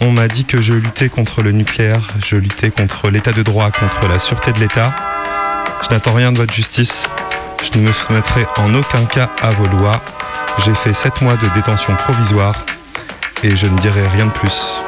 On 0.01 0.13
m'a 0.13 0.29
dit 0.29 0.45
que 0.45 0.61
je 0.61 0.75
luttais 0.75 1.09
contre 1.09 1.43
le 1.43 1.53
nucléaire, 1.53 2.01
je 2.25 2.37
luttais 2.37 2.71
contre 2.71 3.11
l'état 3.11 3.33
de 3.33 3.43
droit, 3.43 3.71
contre 3.71 4.09
la 4.09 4.19
sûreté 4.19 4.53
de 4.53 4.61
l'État. 4.61 4.93
Je 5.83 5.95
n'attends 5.95 6.15
rien 6.15 6.33
de 6.33 6.39
votre 6.39 6.53
justice. 6.53 7.05
Je 7.63 7.79
ne 7.79 7.87
me 7.87 7.93
soumettrai 7.93 8.47
en 8.59 8.75
aucun 8.75 9.05
cas 9.07 9.31
à 9.43 9.51
vos 9.51 9.67
lois. 9.67 10.01
J'ai 10.65 10.75
fait 10.75 10.93
sept 10.93 11.23
mois 11.23 11.37
de 11.37 11.49
détention 11.55 11.95
provisoire 11.95 12.65
et 13.43 13.57
je 13.57 13.67
ne 13.67 13.79
dirai 13.79 14.07
rien 14.09 14.27
de 14.27 14.31
plus. 14.31 14.81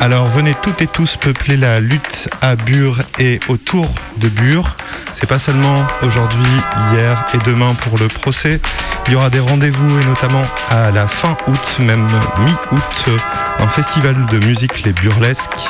Alors 0.00 0.26
venez 0.26 0.54
toutes 0.62 0.80
et 0.80 0.86
tous 0.86 1.16
peupler 1.16 1.56
la 1.56 1.80
lutte 1.80 2.28
à 2.40 2.54
Bure 2.54 3.00
et 3.18 3.40
autour 3.48 3.88
de 4.18 4.28
Bure. 4.28 4.76
C'est 5.12 5.26
pas 5.26 5.40
seulement 5.40 5.84
aujourd'hui, 6.02 6.46
hier 6.92 7.26
et 7.34 7.38
demain 7.44 7.74
pour 7.74 7.98
le 7.98 8.06
procès. 8.06 8.60
Il 9.06 9.14
y 9.14 9.16
aura 9.16 9.28
des 9.28 9.40
rendez-vous 9.40 9.98
et 10.00 10.04
notamment 10.04 10.44
à 10.70 10.92
la 10.92 11.08
fin 11.08 11.36
août, 11.48 11.76
même 11.80 12.06
mi-août, 12.38 13.20
un 13.58 13.66
festival 13.66 14.14
de 14.26 14.38
musique 14.38 14.84
les 14.84 14.92
burlesques 14.92 15.68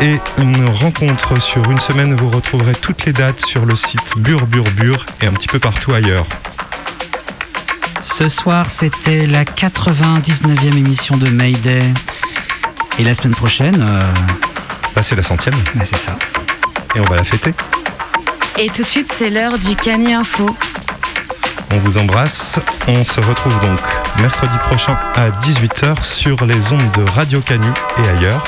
et 0.00 0.16
une 0.38 0.68
rencontre 0.68 1.40
sur 1.40 1.70
une 1.70 1.80
semaine. 1.80 2.14
Vous 2.14 2.30
retrouverez 2.30 2.74
toutes 2.74 3.04
les 3.04 3.12
dates 3.12 3.46
sur 3.46 3.64
le 3.64 3.76
site 3.76 4.16
Bure 4.16 4.46
Bure 4.48 4.70
Bure 4.72 5.06
et 5.20 5.26
un 5.26 5.32
petit 5.32 5.48
peu 5.48 5.60
partout 5.60 5.92
ailleurs. 5.92 6.26
Ce 8.02 8.28
soir, 8.28 8.68
c'était 8.68 9.28
la 9.28 9.44
99e 9.44 10.76
émission 10.76 11.16
de 11.16 11.30
Mayday. 11.30 11.84
Et 12.98 13.04
la 13.04 13.14
semaine 13.14 13.34
prochaine. 13.34 13.80
euh, 13.82 14.06
Bah, 14.94 15.02
c'est 15.02 15.16
la 15.16 15.22
centième. 15.22 15.54
bah, 15.74 15.84
c'est 15.84 15.96
ça. 15.96 16.12
Et 16.94 17.00
on 17.00 17.04
va 17.04 17.16
la 17.16 17.24
fêter. 17.24 17.54
Et 18.58 18.68
tout 18.68 18.82
de 18.82 18.86
suite, 18.86 19.10
c'est 19.18 19.30
l'heure 19.30 19.58
du 19.58 19.74
Canu 19.76 20.12
Info. 20.12 20.54
On 21.70 21.78
vous 21.78 21.96
embrasse. 21.96 22.58
On 22.86 23.02
se 23.04 23.20
retrouve 23.20 23.58
donc 23.60 23.80
mercredi 24.20 24.56
prochain 24.68 24.96
à 25.16 25.30
18h 25.30 26.04
sur 26.04 26.44
les 26.44 26.72
ondes 26.72 26.90
de 26.92 27.02
Radio 27.10 27.40
Canu 27.40 27.68
et 28.04 28.08
ailleurs. 28.08 28.44